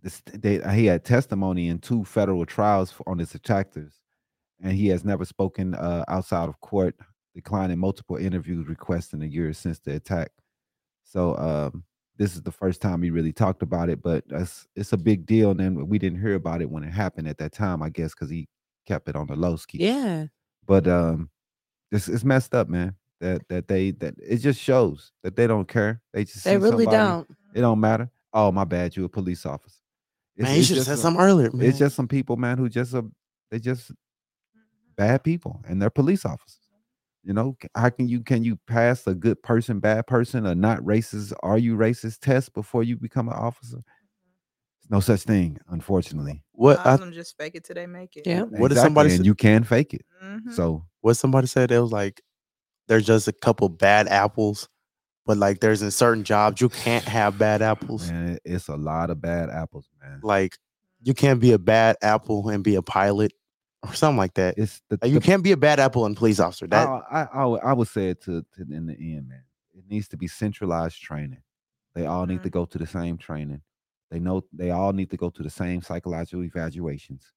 this 0.03 0.23
they 0.27 0.61
he 0.75 0.87
had 0.87 1.05
testimony 1.05 1.69
in 1.69 1.79
two 1.79 2.05
federal 2.05 2.47
trials 2.47 2.91
for, 2.93 3.09
on 3.09 3.19
his 3.19 3.35
attackers, 3.35 3.95
and 4.63 4.73
he 4.73 4.89
has 4.89 5.05
never 5.05 5.25
spoken 5.25 5.75
uh, 5.75 6.05
outside 6.09 6.49
of 6.49 6.61
court, 6.61 6.95
declining 7.35 7.79
multiple 7.79 8.17
interviews 8.17 8.69
requesting 8.69 9.23
a 9.23 9.27
year 9.27 9.53
since 9.53 9.79
the 9.81 9.95
attack. 9.95 10.31
So 11.05 11.37
um, 11.37 11.85
this 12.17 12.35
is 12.35 12.43
the 12.43 12.53
first 12.53 12.83
time 12.83 13.03
he 13.03 13.11
really 13.11 13.33
talked 13.33 13.63
about 13.63 13.89
it, 13.89 14.03
but 14.03 14.25
it's 14.77 14.93
a 14.93 14.97
big 14.97 15.25
deal. 15.25 15.53
And 15.53 15.61
then 15.61 15.89
we 15.89 15.99
didn't 15.99 16.21
hear 16.21 16.35
about 16.35 16.61
it 16.61 16.71
when 16.71 16.85
it 16.85 16.91
happened 16.91 17.29
at 17.29 17.39
that 17.39 17.53
time, 17.53 17.83
I 17.83 17.89
guess, 17.89 18.13
because 18.13 18.29
he 18.29 18.49
kept 18.87 19.09
it 19.09 19.17
on 19.17 19.27
the 19.27 19.37
low 19.37 19.57
ski. 19.57 19.79
Yeah. 19.79 20.27
But 20.67 20.87
um, 20.87 21.31
it's 21.91 22.09
it's 22.09 22.25
messed 22.25 22.55
up, 22.55 22.69
man. 22.69 22.95
That 23.21 23.49
that 23.49 23.69
they 23.69 23.93
that 23.93 24.15
it 24.23 24.39
just 24.39 24.61
shows 24.61 25.13
that 25.23 25.35
they 25.35 25.47
don't 25.47 25.67
care. 25.67 26.01
They 26.13 26.25
just 26.25 26.45
They 26.45 26.57
really 26.57 26.85
somebody, 26.85 26.97
don't. 26.97 27.31
It 27.55 27.61
don't 27.63 27.81
matter. 27.81 28.11
Oh 28.33 28.53
my 28.53 28.65
bad, 28.65 28.95
you 28.97 29.05
a 29.05 29.09
police 29.09 29.47
officer. 29.47 29.78
It's, 30.39 30.45
Man, 30.45 30.57
you 30.57 30.62
should 30.62 30.76
have 30.76 30.86
just 30.86 30.86
said 30.86 30.99
a- 30.99 31.03
something 31.03 31.20
earlier, 31.22 31.51
man. 31.53 31.66
It's 31.68 31.78
just 31.78 31.97
some 31.97 32.09
people, 32.09 32.36
man, 32.36 32.57
who 32.59 32.68
just 32.68 32.95
uh, 32.95 33.03
they 33.51 33.59
just 33.59 33.91
bad 34.97 35.22
people, 35.24 35.61
and 35.68 35.80
they're 35.82 35.91
police 35.91 36.24
officers. 36.24 36.61
You 37.24 37.34
know, 37.34 37.57
how 37.74 37.91
can 37.91 38.09
you 38.09 38.20
can 38.22 38.45
you 38.45 38.57
pass 38.66 39.07
a 39.07 39.14
good 39.14 39.43
person, 39.43 39.80
bad 39.80 40.07
person, 40.07 40.47
or 40.47 40.55
not 40.55 40.78
racist? 40.80 41.32
Are 41.43 41.59
you 41.59 41.76
racist 41.76 42.20
test 42.20 42.55
before 42.55 42.84
you 42.84 42.97
become 42.97 43.28
an 43.28 43.34
officer? 43.34 43.78
There's 43.78 44.91
no 44.91 45.01
such 45.01 45.22
thing, 45.22 45.59
unfortunately. 45.68 46.43
what 46.53 46.78
I, 46.86 46.95
of 46.95 47.01
them 47.01 47.12
just 47.12 47.36
fake 47.36 47.55
it 47.57 47.64
till 47.64 47.74
they 47.74 47.86
make 47.86 48.16
it. 48.16 48.26
Yeah. 48.26 48.43
What 48.43 48.72
if 48.72 48.78
somebody 48.78 49.11
and 49.11 49.18
said- 49.18 49.26
you 49.26 49.34
can 49.34 49.64
fake 49.64 49.93
it. 49.93 50.07
Mhm. 50.24 50.53
So 50.55 50.86
what 51.01 51.14
somebody 51.14 51.49
said 51.49 51.70
it 51.72 51.80
was 51.80 51.93
like 51.93 52.22
there's 52.86 53.05
just 53.05 53.26
a 53.28 53.32
couple 53.32 53.68
bad 53.68 54.07
apples, 54.09 54.68
but 55.29 55.37
like 55.37 55.61
there's 55.61 55.83
in 55.83 55.91
certain 55.91 56.24
jobs 56.24 56.61
you 56.61 56.70
can't 56.70 57.05
have 57.05 57.39
bad 57.39 57.61
apples. 57.62 58.11
man, 58.11 58.39
it's 58.45 58.66
a 58.68 58.76
lot 58.76 59.11
of 59.11 59.20
bad 59.20 59.51
apples, 59.51 59.87
man. 60.03 60.18
Like 60.22 60.57
you 61.03 61.12
can't 61.14 61.39
be 61.39 61.53
a 61.53 61.59
bad 61.59 61.97
apple 62.03 62.49
and 62.49 62.64
be 62.64 62.74
a 62.74 62.83
pilot 62.83 63.33
or 63.87 63.93
something 63.95 64.16
like 64.16 64.35
that. 64.35 64.55
It's 64.59 64.81
the, 64.89 64.99
Like, 65.01 65.12
you 65.12 65.20
the- 65.20 65.24
can't 65.26 65.45
be 65.45 65.53
a 65.53 65.57
bad 65.57 65.79
apple 65.79 66.07
and 66.07 66.16
police 66.16 66.41
officer. 66.41 66.66
That 66.66 66.89
I, 66.89 67.03
I, 67.12 67.29
I, 67.35 67.45
would- 67.45 67.61
I 67.62 67.72
would 67.74 67.89
say 67.89 68.09
it 68.09 68.22
to, 68.22 68.43
to 68.57 68.62
in 68.72 68.87
the 68.87 68.95
end, 68.95 69.29
man. 69.29 69.43
It 69.74 69.85
needs 69.89 70.09
to 70.09 70.16
be 70.16 70.26
centralized 70.26 71.01
training. 71.01 71.43
They 71.95 72.07
all 72.07 72.26
need 72.26 72.43
to 72.43 72.51
go 72.51 72.64
to 72.64 72.79
the 72.79 72.87
same 72.87 73.18
training. 73.18 73.61
They 74.11 74.18
know 74.18 74.43
they 74.53 74.70
all 74.70 74.93
need 74.95 75.11
to 75.11 75.16
go 75.18 75.29
to 75.31 75.43
the 75.43 75.51
same 75.51 75.83
psychological 75.83 76.43
evaluations. 76.45 77.33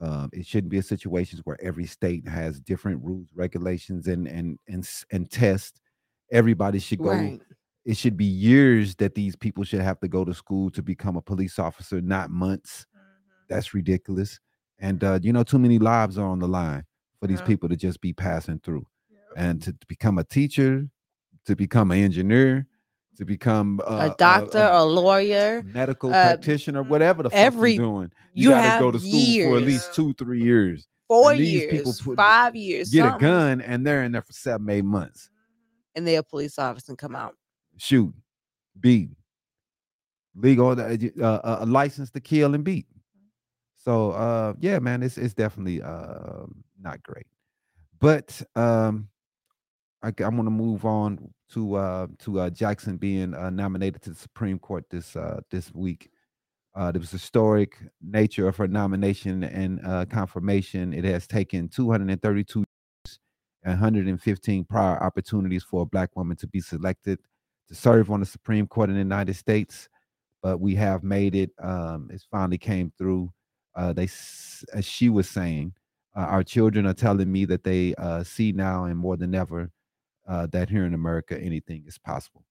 Um, 0.00 0.30
it 0.32 0.46
shouldn't 0.46 0.70
be 0.70 0.78
a 0.78 0.82
situations 0.82 1.42
where 1.44 1.58
every 1.62 1.86
state 1.86 2.26
has 2.26 2.58
different 2.58 3.04
rules, 3.04 3.28
regulations, 3.34 4.08
and 4.08 4.26
and 4.26 4.58
and 4.66 4.88
and 5.12 5.30
test. 5.30 5.80
Everybody 6.32 6.78
should 6.78 6.98
go. 6.98 7.10
Right. 7.10 7.40
It 7.84 7.96
should 7.96 8.16
be 8.16 8.24
years 8.24 8.94
that 8.96 9.14
these 9.14 9.36
people 9.36 9.62
should 9.64 9.80
have 9.82 10.00
to 10.00 10.08
go 10.08 10.24
to 10.24 10.32
school 10.32 10.70
to 10.70 10.82
become 10.82 11.16
a 11.16 11.22
police 11.22 11.58
officer, 11.58 12.00
not 12.00 12.30
months. 12.30 12.86
That's 13.48 13.74
ridiculous. 13.74 14.40
And 14.78 15.04
uh, 15.04 15.18
you 15.22 15.32
know, 15.32 15.42
too 15.42 15.58
many 15.58 15.78
lives 15.78 16.16
are 16.18 16.26
on 16.26 16.38
the 16.38 16.48
line 16.48 16.84
for 17.20 17.26
these 17.26 17.40
Yeah. 17.40 17.46
people 17.46 17.68
to 17.68 17.76
just 17.76 18.00
be 18.00 18.12
passing 18.12 18.58
through 18.64 18.86
and 19.36 19.60
to, 19.62 19.72
to 19.72 19.86
become 19.86 20.18
a 20.18 20.24
teacher, 20.24 20.88
to 21.44 21.54
become 21.56 21.90
an 21.90 21.98
engineer, 21.98 22.66
to 23.18 23.24
become 23.26 23.80
uh, 23.86 24.10
a 24.12 24.16
doctor, 24.18 24.58
a, 24.58 24.82
a 24.82 24.84
lawyer. 24.84 25.62
medical 25.64 26.08
uh, 26.08 26.12
practitioner, 26.12 26.82
whatever 26.82 27.22
the 27.22 27.30
fuck 27.30 27.38
every- 27.38 27.74
you're 27.74 27.84
doing. 27.84 28.10
You, 28.32 28.50
gotta 28.50 28.80
go 28.82 28.90
to 28.90 28.98
school 28.98 29.50
for 29.50 29.56
at 29.58 29.62
least 29.62 29.94
two, 29.94 30.14
three 30.14 30.42
years. 30.42 30.88
four 31.06 31.32
and 31.32 31.40
these 31.40 31.64
people 31.66 31.76
years, 31.92 32.00
put- 32.00 32.16
five 32.16 32.56
years. 32.56 32.90
Get 32.90 33.14
a 33.14 33.18
gun, 33.18 33.60
and 33.60 33.86
they're 33.86 34.02
in 34.04 34.12
there 34.12 34.22
for 34.22 34.32
seven, 34.32 34.68
eight 34.70 34.84
months. 34.84 35.28
And 35.94 36.06
they're 36.06 36.20
a 36.20 36.22
police 36.22 36.58
officer 36.58 36.92
and 36.92 36.98
come 36.98 37.14
out. 37.14 37.34
Shoot, 37.76 38.12
beat, 38.80 39.10
legal, 40.34 40.68
uh, 40.68 40.96
uh, 41.22 41.58
a 41.60 41.66
license 41.66 42.10
to 42.12 42.20
kill 42.20 42.54
and 42.54 42.64
beat. 42.64 42.86
So 43.76 44.12
uh, 44.12 44.54
yeah, 44.60 44.78
man, 44.78 45.02
it's 45.02 45.18
it's 45.18 45.34
definitely 45.34 45.82
uh, 45.82 46.46
not 46.80 47.02
great. 47.02 47.26
But 48.00 48.40
um, 48.56 49.08
I, 50.02 50.08
am 50.08 50.34
going 50.36 50.44
to 50.44 50.50
move 50.50 50.84
on 50.84 51.32
to 51.52 51.74
uh, 51.76 52.06
to 52.20 52.40
uh, 52.40 52.50
Jackson 52.50 52.96
being 52.96 53.34
uh, 53.34 53.50
nominated 53.50 54.02
to 54.02 54.10
the 54.10 54.16
Supreme 54.16 54.58
Court 54.58 54.84
this 54.90 55.16
uh, 55.16 55.40
this 55.50 55.74
week. 55.74 56.10
Uh, 56.74 56.90
there 56.90 57.00
was 57.00 57.10
historic 57.10 57.78
nature 58.02 58.48
of 58.48 58.56
her 58.56 58.66
nomination 58.66 59.44
and 59.44 59.80
uh, 59.86 60.04
confirmation. 60.06 60.92
It 60.92 61.04
has 61.04 61.26
taken 61.26 61.68
232 61.68 62.58
years 62.58 62.66
and 62.66 62.73
115 63.64 64.64
prior 64.64 65.02
opportunities 65.02 65.62
for 65.62 65.82
a 65.82 65.86
black 65.86 66.14
woman 66.16 66.36
to 66.36 66.46
be 66.46 66.60
selected 66.60 67.18
to 67.68 67.74
serve 67.74 68.10
on 68.10 68.20
the 68.20 68.26
Supreme 68.26 68.66
Court 68.66 68.90
in 68.90 68.94
the 68.94 69.00
United 69.00 69.34
States, 69.34 69.88
but 70.42 70.60
we 70.60 70.74
have 70.74 71.02
made 71.02 71.34
it. 71.34 71.50
Um, 71.62 72.08
it's 72.12 72.26
finally 72.30 72.58
came 72.58 72.92
through. 72.98 73.32
Uh, 73.74 73.92
they, 73.92 74.04
as 74.74 74.84
she 74.84 75.08
was 75.08 75.28
saying, 75.28 75.72
uh, 76.16 76.20
our 76.20 76.44
children 76.44 76.86
are 76.86 76.94
telling 76.94 77.30
me 77.30 77.44
that 77.46 77.64
they 77.64 77.94
uh, 77.96 78.22
see 78.22 78.52
now 78.52 78.84
and 78.84 78.96
more 78.96 79.16
than 79.16 79.34
ever 79.34 79.70
uh, 80.28 80.46
that 80.46 80.68
here 80.68 80.84
in 80.84 80.94
America 80.94 81.38
anything 81.40 81.84
is 81.86 81.98
possible. 81.98 82.44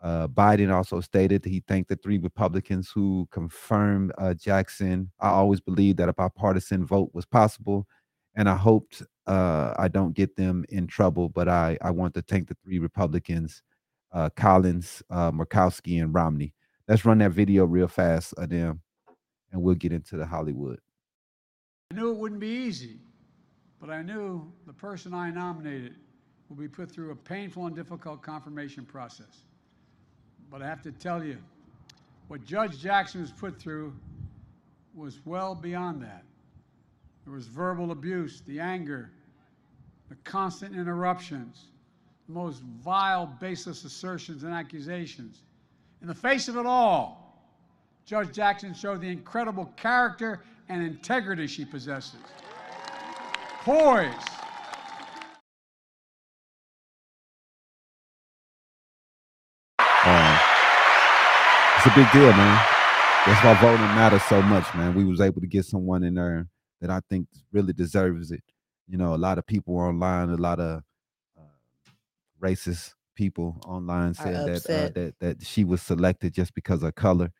Uh, 0.00 0.26
Biden 0.26 0.74
also 0.74 1.00
stated 1.00 1.44
he 1.44 1.62
thanked 1.68 1.88
the 1.88 1.96
three 1.96 2.18
Republicans 2.18 2.90
who 2.92 3.28
confirmed 3.30 4.12
uh, 4.18 4.34
Jackson. 4.34 5.10
I 5.20 5.28
always 5.28 5.60
believed 5.60 5.98
that 5.98 6.08
a 6.08 6.12
bipartisan 6.12 6.84
vote 6.84 7.10
was 7.12 7.24
possible, 7.24 7.86
and 8.34 8.48
I 8.48 8.56
hoped 8.56 9.02
uh, 9.26 9.74
I 9.78 9.88
don't 9.88 10.14
get 10.14 10.36
them 10.36 10.64
in 10.68 10.86
trouble. 10.86 11.28
But 11.28 11.48
I, 11.48 11.78
I 11.80 11.90
want 11.90 12.14
to 12.14 12.22
thank 12.22 12.48
the 12.48 12.56
three 12.64 12.78
Republicans, 12.78 13.62
uh, 14.12 14.30
Collins, 14.30 15.02
uh, 15.10 15.30
Murkowski, 15.30 16.02
and 16.02 16.14
Romney. 16.14 16.54
Let's 16.88 17.04
run 17.04 17.18
that 17.18 17.32
video 17.32 17.64
real 17.64 17.88
fast 17.88 18.34
of 18.34 18.50
them, 18.50 18.80
and 19.52 19.62
we'll 19.62 19.74
get 19.74 19.92
into 19.92 20.16
the 20.16 20.26
Hollywood. 20.26 20.78
I 21.90 21.94
knew 21.94 22.10
it 22.10 22.16
wouldn't 22.16 22.40
be 22.40 22.48
easy, 22.48 22.98
but 23.80 23.90
I 23.90 24.02
knew 24.02 24.50
the 24.66 24.72
person 24.72 25.14
I 25.14 25.30
nominated 25.30 25.96
will 26.48 26.56
be 26.56 26.68
put 26.68 26.90
through 26.90 27.12
a 27.12 27.16
painful 27.16 27.66
and 27.66 27.76
difficult 27.76 28.22
confirmation 28.22 28.84
process. 28.84 29.44
But 30.50 30.62
I 30.62 30.66
have 30.66 30.82
to 30.82 30.92
tell 30.92 31.22
you, 31.24 31.38
what 32.28 32.44
Judge 32.44 32.78
Jackson 32.78 33.20
was 33.20 33.30
put 33.30 33.58
through 33.58 33.94
was 34.94 35.20
well 35.24 35.54
beyond 35.54 36.02
that. 36.02 36.24
There 37.24 37.34
was 37.34 37.46
verbal 37.46 37.92
abuse, 37.92 38.42
the 38.46 38.58
anger, 38.58 39.10
the 40.08 40.16
constant 40.24 40.74
interruptions, 40.74 41.68
the 42.26 42.34
most 42.34 42.62
vile, 42.62 43.26
baseless 43.40 43.84
assertions 43.84 44.42
and 44.42 44.52
accusations. 44.52 45.42
In 46.00 46.08
the 46.08 46.14
face 46.14 46.48
of 46.48 46.56
it 46.56 46.66
all, 46.66 47.22
Judge 48.04 48.32
Jackson 48.32 48.74
showed 48.74 49.00
the 49.00 49.08
incredible 49.08 49.66
character 49.76 50.42
and 50.68 50.82
integrity 50.82 51.46
she 51.46 51.64
possesses. 51.64 52.18
Poise, 53.64 54.12
it's 61.76 61.86
a 61.86 61.94
big 61.94 62.10
deal, 62.12 62.32
man. 62.32 62.66
That's 63.26 63.44
why 63.44 63.54
voting 63.60 63.86
matters 63.86 64.22
so 64.24 64.42
much, 64.42 64.74
man. 64.74 64.94
We 64.96 65.04
was 65.04 65.20
able 65.20 65.40
to 65.40 65.46
get 65.46 65.64
someone 65.64 66.02
in 66.02 66.14
there 66.14 66.48
that 66.82 66.90
I 66.90 67.00
think 67.08 67.28
really 67.52 67.72
deserves 67.72 68.30
it. 68.32 68.42
You 68.88 68.98
know, 68.98 69.14
a 69.14 69.16
lot 69.16 69.38
of 69.38 69.46
people 69.46 69.78
online, 69.78 70.28
a 70.28 70.36
lot 70.36 70.58
of 70.60 70.82
uh, 71.38 71.42
racist 72.42 72.92
people 73.14 73.58
online 73.64 74.14
said 74.14 74.48
that, 74.48 74.66
uh, 74.68 74.88
that 74.94 75.14
that 75.20 75.46
she 75.46 75.64
was 75.64 75.80
selected 75.80 76.34
just 76.34 76.54
because 76.54 76.82
of 76.82 76.94
color. 76.94 77.30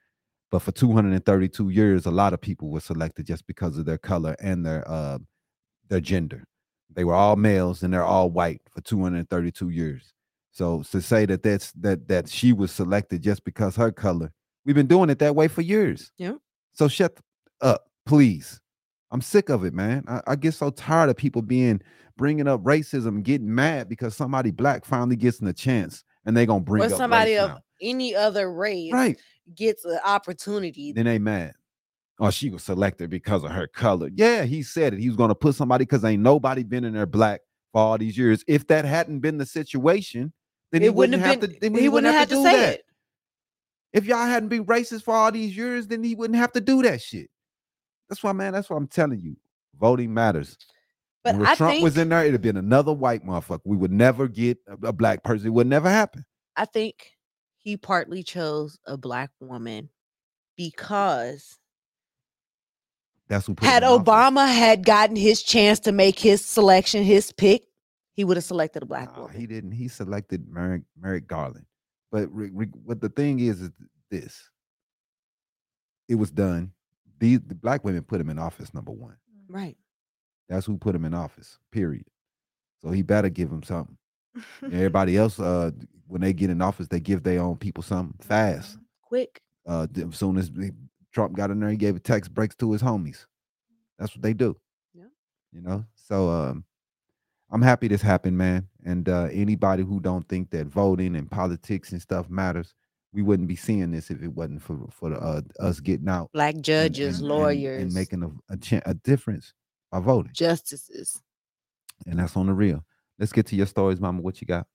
But 0.50 0.60
for 0.60 0.70
232 0.70 1.70
years, 1.70 2.06
a 2.06 2.10
lot 2.10 2.32
of 2.32 2.40
people 2.40 2.70
were 2.70 2.80
selected 2.80 3.26
just 3.26 3.46
because 3.46 3.76
of 3.76 3.84
their 3.84 3.98
color 3.98 4.36
and 4.38 4.64
their 4.64 4.88
uh, 4.88 5.18
their 5.88 6.00
gender. 6.00 6.44
They 6.94 7.04
were 7.04 7.14
all 7.14 7.36
males 7.36 7.82
and 7.82 7.92
they're 7.92 8.04
all 8.04 8.30
white 8.30 8.62
for 8.70 8.80
232 8.80 9.70
years. 9.70 10.14
So 10.52 10.82
to 10.92 11.02
say 11.02 11.26
that 11.26 11.42
that's 11.42 11.72
that 11.72 12.06
that 12.08 12.28
she 12.28 12.52
was 12.52 12.70
selected 12.70 13.22
just 13.22 13.42
because 13.42 13.74
her 13.74 13.90
color, 13.90 14.30
we've 14.64 14.76
been 14.76 14.86
doing 14.86 15.10
it 15.10 15.18
that 15.18 15.34
way 15.34 15.48
for 15.48 15.62
years. 15.62 16.12
Yeah. 16.16 16.34
So 16.74 16.86
shut 16.86 17.18
up, 17.60 17.88
please. 18.06 18.61
I'm 19.12 19.20
sick 19.20 19.50
of 19.50 19.64
it, 19.64 19.74
man. 19.74 20.04
I, 20.08 20.22
I 20.26 20.36
get 20.36 20.54
so 20.54 20.70
tired 20.70 21.10
of 21.10 21.16
people 21.16 21.42
being 21.42 21.82
bringing 22.16 22.48
up 22.48 22.62
racism, 22.62 23.22
getting 23.22 23.54
mad 23.54 23.88
because 23.88 24.16
somebody 24.16 24.50
black 24.50 24.84
finally 24.84 25.16
gets 25.16 25.40
a 25.42 25.52
chance 25.52 26.02
and 26.24 26.36
they 26.36 26.46
gonna 26.46 26.60
bring 26.60 26.82
or 26.82 26.86
up 26.86 26.92
somebody 26.92 27.36
of 27.36 27.50
now. 27.50 27.60
any 27.80 28.14
other 28.14 28.50
race 28.50 28.92
right. 28.92 29.18
gets 29.54 29.84
an 29.84 30.00
opportunity. 30.04 30.92
Then 30.92 31.04
they 31.04 31.18
mad. 31.18 31.54
Oh, 32.18 32.30
she 32.30 32.50
was 32.50 32.62
selected 32.62 33.10
because 33.10 33.44
of 33.44 33.50
her 33.50 33.66
color. 33.66 34.10
Yeah, 34.14 34.44
he 34.44 34.62
said 34.62 34.94
it. 34.94 35.00
He 35.00 35.08
was 35.08 35.16
gonna 35.16 35.34
put 35.34 35.54
somebody 35.54 35.84
because 35.84 36.04
ain't 36.04 36.22
nobody 36.22 36.62
been 36.62 36.84
in 36.84 36.94
there 36.94 37.06
black 37.06 37.42
for 37.72 37.82
all 37.82 37.98
these 37.98 38.16
years. 38.16 38.44
If 38.46 38.66
that 38.68 38.84
hadn't 38.84 39.20
been 39.20 39.38
the 39.38 39.46
situation, 39.46 40.32
then 40.70 40.82
he 40.82 40.88
wouldn't, 40.88 41.20
have 41.20 41.32
have 41.32 41.40
been. 41.40 41.50
to. 41.50 41.60
Then 41.60 41.74
he 41.74 41.88
wouldn't 41.88 42.14
have 42.14 42.28
to 42.28 42.34
do 42.36 42.42
say 42.42 42.56
that. 42.56 42.74
it. 42.74 42.84
If 43.92 44.06
y'all 44.06 44.24
hadn't 44.24 44.48
been 44.48 44.64
racist 44.64 45.02
for 45.02 45.14
all 45.14 45.30
these 45.30 45.54
years, 45.54 45.86
then 45.86 46.02
he 46.02 46.14
wouldn't 46.14 46.38
have 46.38 46.52
to 46.52 46.62
do 46.62 46.82
that 46.82 47.02
shit. 47.02 47.28
That's 48.12 48.22
why, 48.22 48.32
man. 48.32 48.52
That's 48.52 48.68
why 48.68 48.76
I'm 48.76 48.88
telling 48.88 49.20
you, 49.20 49.36
voting 49.80 50.12
matters. 50.12 50.58
But 51.24 51.36
when 51.36 51.46
I 51.46 51.54
Trump 51.54 51.72
think 51.72 51.82
was 51.82 51.96
in 51.96 52.10
there, 52.10 52.20
it'd 52.20 52.34
have 52.34 52.42
been 52.42 52.58
another 52.58 52.92
white 52.92 53.24
motherfucker. 53.24 53.62
We 53.64 53.78
would 53.78 53.90
never 53.90 54.28
get 54.28 54.58
a, 54.68 54.88
a 54.88 54.92
black 54.92 55.24
person. 55.24 55.46
It 55.46 55.50
would 55.54 55.66
never 55.66 55.88
happen. 55.88 56.26
I 56.54 56.66
think 56.66 57.12
he 57.56 57.78
partly 57.78 58.22
chose 58.22 58.78
a 58.86 58.98
black 58.98 59.30
woman 59.40 59.88
because 60.58 61.58
That's 63.28 63.46
who 63.46 63.56
had 63.62 63.82
in 63.82 63.88
office. 63.88 64.06
Obama 64.06 64.46
had 64.46 64.84
gotten 64.84 65.16
his 65.16 65.42
chance 65.42 65.80
to 65.80 65.92
make 65.92 66.18
his 66.18 66.44
selection, 66.44 67.02
his 67.02 67.32
pick, 67.32 67.62
he 68.12 68.24
would 68.24 68.36
have 68.36 68.44
selected 68.44 68.82
a 68.82 68.86
black 68.86 69.10
Nah, 69.14 69.22
woman. 69.22 69.40
he 69.40 69.46
didn't. 69.46 69.72
He 69.72 69.88
selected 69.88 70.46
Merrick, 70.50 70.82
Merrick 71.00 71.26
Garland. 71.26 71.64
But 72.10 72.28
re, 72.30 72.50
re, 72.52 72.66
what 72.84 73.00
the 73.00 73.08
thing 73.08 73.40
is 73.40 73.62
is 73.62 73.70
this: 74.10 74.50
it 76.10 76.16
was 76.16 76.30
done. 76.30 76.72
These 77.22 77.38
the 77.46 77.54
black 77.54 77.84
women 77.84 78.02
put 78.02 78.20
him 78.20 78.30
in 78.30 78.38
office. 78.40 78.74
Number 78.74 78.90
one. 78.90 79.16
right. 79.48 79.76
That's 80.48 80.66
who 80.66 80.76
put 80.76 80.96
him 80.96 81.04
in 81.04 81.14
office. 81.14 81.56
Period. 81.70 82.04
So 82.82 82.90
he 82.90 83.02
better 83.02 83.28
give 83.28 83.48
him 83.48 83.62
something. 83.62 83.96
Everybody 84.64 85.16
else, 85.16 85.38
uh, 85.38 85.70
when 86.08 86.20
they 86.20 86.32
get 86.32 86.50
in 86.50 86.60
office, 86.60 86.88
they 86.88 86.98
give 86.98 87.22
their 87.22 87.40
own 87.40 87.58
people 87.58 87.84
something 87.84 88.18
fast. 88.20 88.76
Quick. 89.02 89.40
Uh, 89.64 89.86
as 89.96 90.16
soon 90.16 90.36
as 90.36 90.50
Trump 91.12 91.36
got 91.36 91.52
in 91.52 91.60
there, 91.60 91.70
he 91.70 91.76
gave 91.76 91.94
a 91.94 92.00
tax 92.00 92.26
breaks 92.26 92.56
to 92.56 92.72
his 92.72 92.82
homies. 92.82 93.24
That's 94.00 94.16
what 94.16 94.22
they 94.22 94.34
do. 94.34 94.56
Yeah. 94.92 95.04
You 95.52 95.60
know. 95.60 95.84
So 95.94 96.28
um, 96.28 96.64
I'm 97.52 97.62
happy 97.62 97.86
this 97.86 98.02
happened, 98.02 98.36
man. 98.36 98.66
And 98.84 99.08
uh, 99.08 99.28
anybody 99.30 99.84
who 99.84 100.00
don't 100.00 100.28
think 100.28 100.50
that 100.50 100.66
voting 100.66 101.14
and 101.14 101.30
politics 101.30 101.92
and 101.92 102.02
stuff 102.02 102.28
matters, 102.28 102.74
we 103.12 103.22
wouldn't 103.22 103.48
be 103.48 103.56
seeing 103.56 103.90
this 103.90 104.10
if 104.10 104.22
it 104.22 104.32
wasn't 104.34 104.62
for 104.62 104.78
for 104.90 105.10
the, 105.10 105.16
uh, 105.20 105.40
us 105.60 105.80
getting 105.80 106.08
out, 106.08 106.30
Black 106.32 106.56
judges, 106.60 107.16
and- 107.20 107.22
and- 107.22 107.28
lawyers, 107.28 107.82
and, 107.82 107.92
making 107.94 108.22
a 108.22 108.30
a, 108.52 108.56
cha- 108.56 108.80
a 108.86 108.94
difference 108.94 109.52
by 109.90 110.00
voting. 110.00 110.32
justices. 110.34 111.20
And 112.06 112.18
that's 112.18 112.36
on 112.36 112.46
the 112.46 112.54
real. 112.54 112.84
Let's 113.18 113.32
get 113.32 113.46
to 113.46 113.56
your 113.56 113.66
stories, 113.66 114.00
Mama. 114.00 114.22
What 114.22 114.40
you 114.40 114.46
got? 114.46 114.66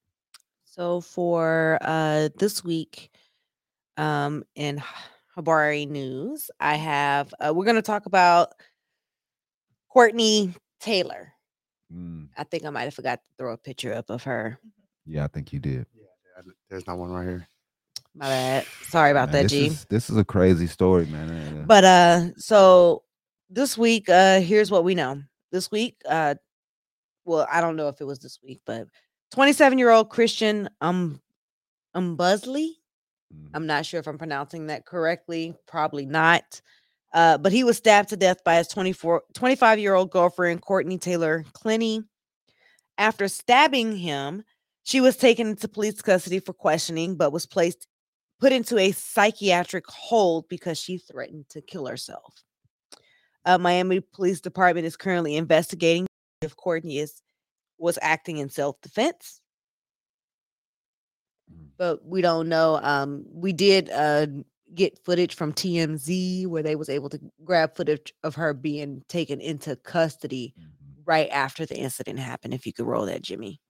So 0.66 1.02
for 1.02 1.78
uh 1.82 2.30
this 2.38 2.64
week, 2.64 3.10
um 3.98 4.44
in 4.56 4.82
Habari 5.36 5.88
news, 5.88 6.50
I 6.60 6.76
have 6.76 7.34
uh, 7.40 7.52
we're 7.54 7.66
gonna 7.66 7.82
talk 7.82 8.06
about 8.06 8.54
Courtney 9.90 10.54
Taylor. 10.80 11.34
Mm, 11.94 12.30
I 12.38 12.44
think 12.44 12.66
I 12.66 12.70
might 12.70 12.84
have 12.84 12.94
forgot 12.94 13.20
to 13.20 13.34
throw 13.38 13.54
a 13.54 13.58
picture 13.58 13.94
up 13.94 14.10
of 14.10 14.24
her. 14.24 14.60
yeah, 15.06 15.24
I 15.24 15.28
think 15.28 15.52
you 15.54 15.60
did. 15.60 15.86
Yeah, 15.96 16.42
there's 16.70 16.86
not 16.86 16.98
one 16.98 17.10
right 17.12 17.24
here. 17.28 17.48
My 18.18 18.28
bad. 18.28 18.66
Sorry 18.84 19.12
about 19.12 19.32
Man, 19.32 19.34
that, 19.34 19.44
this 19.44 19.52
G. 19.52 19.68
Is, 19.68 19.86
this 19.86 20.10
is 20.10 20.18
a 20.18 20.26
crazy 20.26 20.66
story, 20.66 21.06
man. 21.06 21.66
But 21.68 21.84
uh 21.84 22.36
so 22.38 23.04
this 23.50 23.78
week 23.78 24.10
uh 24.10 24.40
here's 24.42 24.72
what 24.72 24.84
we 24.84 24.96
know. 24.96 25.22
This 25.52 25.70
week 25.70 25.98
uh 26.08 26.36
well 27.26 27.48
I 27.52 27.62
don't 27.62 27.76
know 27.76 27.90
if 27.90 28.02
it 28.02 28.06
was 28.06 28.20
this 28.20 28.40
week 28.44 28.62
but 28.66 28.88
27 29.34 29.78
year 29.78 29.92
old 29.92 30.10
Christian 30.10 30.68
um 30.82 31.22
Umbusley 31.96 32.72
mm, 33.34 33.50
I'm 33.54 33.68
not 33.68 33.86
sure 33.86 34.00
if 34.00 34.08
I'm 34.08 34.18
pronouncing 34.18 34.68
that 34.68 34.86
correctly, 34.86 35.56
probably 35.68 36.06
not. 36.06 36.62
Uh, 37.14 37.38
but 37.38 37.52
he 37.52 37.64
was 37.64 37.78
stabbed 37.78 38.10
to 38.10 38.18
death 38.18 38.44
by 38.44 38.56
his 38.56 38.68
24 38.68 39.24
25 39.34 39.80
year 39.80 39.94
old 39.94 40.12
girlfriend 40.12 40.62
Courtney 40.62 40.98
Taylor 40.98 41.46
Clenney. 41.54 42.04
After 42.98 43.28
stabbing 43.28 43.96
him, 43.96 44.44
she 44.84 45.02
was 45.02 45.18
taken 45.18 45.48
into 45.48 45.68
police 45.68 46.02
custody 46.02 46.40
for 46.40 46.54
questioning 46.54 47.16
but 47.16 47.32
was 47.32 47.46
placed 47.46 47.88
put 48.40 48.52
into 48.52 48.78
a 48.78 48.92
psychiatric 48.92 49.86
hold 49.88 50.48
because 50.50 50.78
she 50.78 50.98
threatened 50.98 51.50
to 51.50 51.62
kill 51.62 51.86
herself. 51.86 52.34
Uh, 53.46 53.58
Miami 53.58 54.00
Police 54.00 54.42
Department 54.42 54.86
is 54.86 54.98
currently 54.98 55.36
investigating 55.36 56.06
if 56.42 56.56
Courtney 56.56 57.00
is 57.00 57.22
was 57.80 57.98
acting 58.02 58.38
in 58.38 58.50
self-defense. 58.50 59.40
Mm. 61.52 61.68
But 61.78 62.06
we 62.06 62.22
don't 62.22 62.50
know. 62.50 62.80
Um, 62.82 63.26
we 63.32 63.54
did 63.54 63.90
uh 63.90 64.28
get 64.76 65.00
footage 65.06 65.36
from 65.36 65.54
TMZ 65.54 66.48
where 66.48 66.64
they 66.64 66.76
was 66.76 66.90
able 66.90 67.10
to 67.10 67.20
grab 67.44 67.76
footage 67.76 68.14
of 68.24 68.36
her 68.36 68.54
being 68.54 69.04
taken 69.08 69.40
into 69.40 69.76
custody 69.78 70.54
mhm. 70.60 70.66
right 71.06 71.30
after 71.30 71.66
the 71.66 71.78
incident 71.78 72.20
happened. 72.20 72.54
If 72.54 72.66
you 72.66 72.74
could 72.74 72.86
roll 72.86 73.06
that, 73.06 73.22
Jimmy. 73.22 73.62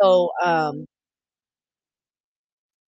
So 0.00 0.30
um 0.42 0.86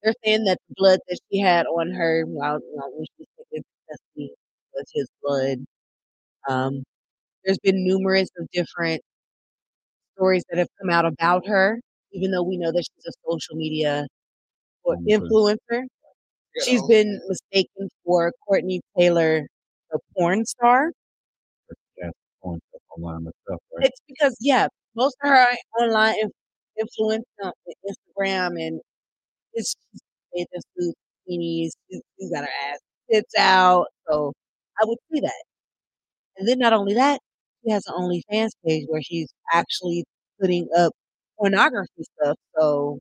they're 0.02 0.14
saying 0.24 0.44
that 0.44 0.58
the 0.68 0.74
blood 0.76 1.00
that 1.08 1.18
she 1.30 1.38
had 1.40 1.66
on 1.66 1.90
her 1.90 2.24
while 2.26 2.58
know, 2.74 2.88
when 2.94 3.04
she 3.04 3.12
was 3.20 3.28
taken 3.38 3.56
into 3.56 3.64
custody 3.90 4.34
was 4.74 4.84
his 4.94 5.08
blood. 5.22 5.58
Um, 6.48 6.84
there's 7.44 7.58
been 7.60 7.84
numerous 7.86 8.28
of 8.38 8.48
different 8.52 9.02
stories 10.16 10.44
that 10.50 10.58
have 10.58 10.68
come 10.80 10.90
out 10.90 11.06
about 11.06 11.46
her, 11.46 11.80
even 12.12 12.30
though 12.30 12.42
we 12.42 12.56
know 12.56 12.72
that 12.72 12.84
she's 12.84 13.06
a 13.06 13.12
social 13.28 13.56
media 13.56 14.06
or 14.84 14.96
Influencer. 15.08 15.84
She's 16.64 16.82
been 16.88 17.20
mistaken 17.28 17.88
for 18.04 18.32
Courtney 18.46 18.80
Taylor, 18.98 19.46
the 19.90 19.98
porn 20.16 20.44
star. 20.46 20.92
That's 22.00 22.12
on 22.42 22.60
online 22.96 23.16
and 23.16 23.32
right? 23.48 23.86
It's 23.86 24.00
because 24.08 24.36
yeah, 24.40 24.68
most 24.96 25.16
of 25.22 25.30
her 25.30 25.54
online 25.80 26.16
inf- 26.78 26.88
influence 26.88 27.24
on 27.42 27.52
Instagram 27.88 28.60
and 28.60 28.80
it's 29.54 29.74
just 30.36 30.66
suits, 30.78 30.96
bikinis. 31.28 31.70
She's 31.90 32.30
got 32.32 32.44
her 32.44 32.50
ass 32.70 32.78
tits 33.10 33.34
out, 33.38 33.86
so 34.08 34.32
I 34.80 34.84
would 34.86 34.98
see 35.12 35.20
that. 35.20 35.42
And 36.36 36.48
then 36.48 36.58
not 36.58 36.72
only 36.72 36.94
that, 36.94 37.20
she 37.64 37.72
has 37.72 37.86
an 37.86 37.94
OnlyFans 37.94 38.50
page 38.66 38.86
where 38.88 39.02
she's 39.02 39.28
actually 39.52 40.04
putting 40.40 40.68
up 40.76 40.92
pornography 41.38 42.04
stuff. 42.20 42.36
So 42.56 42.98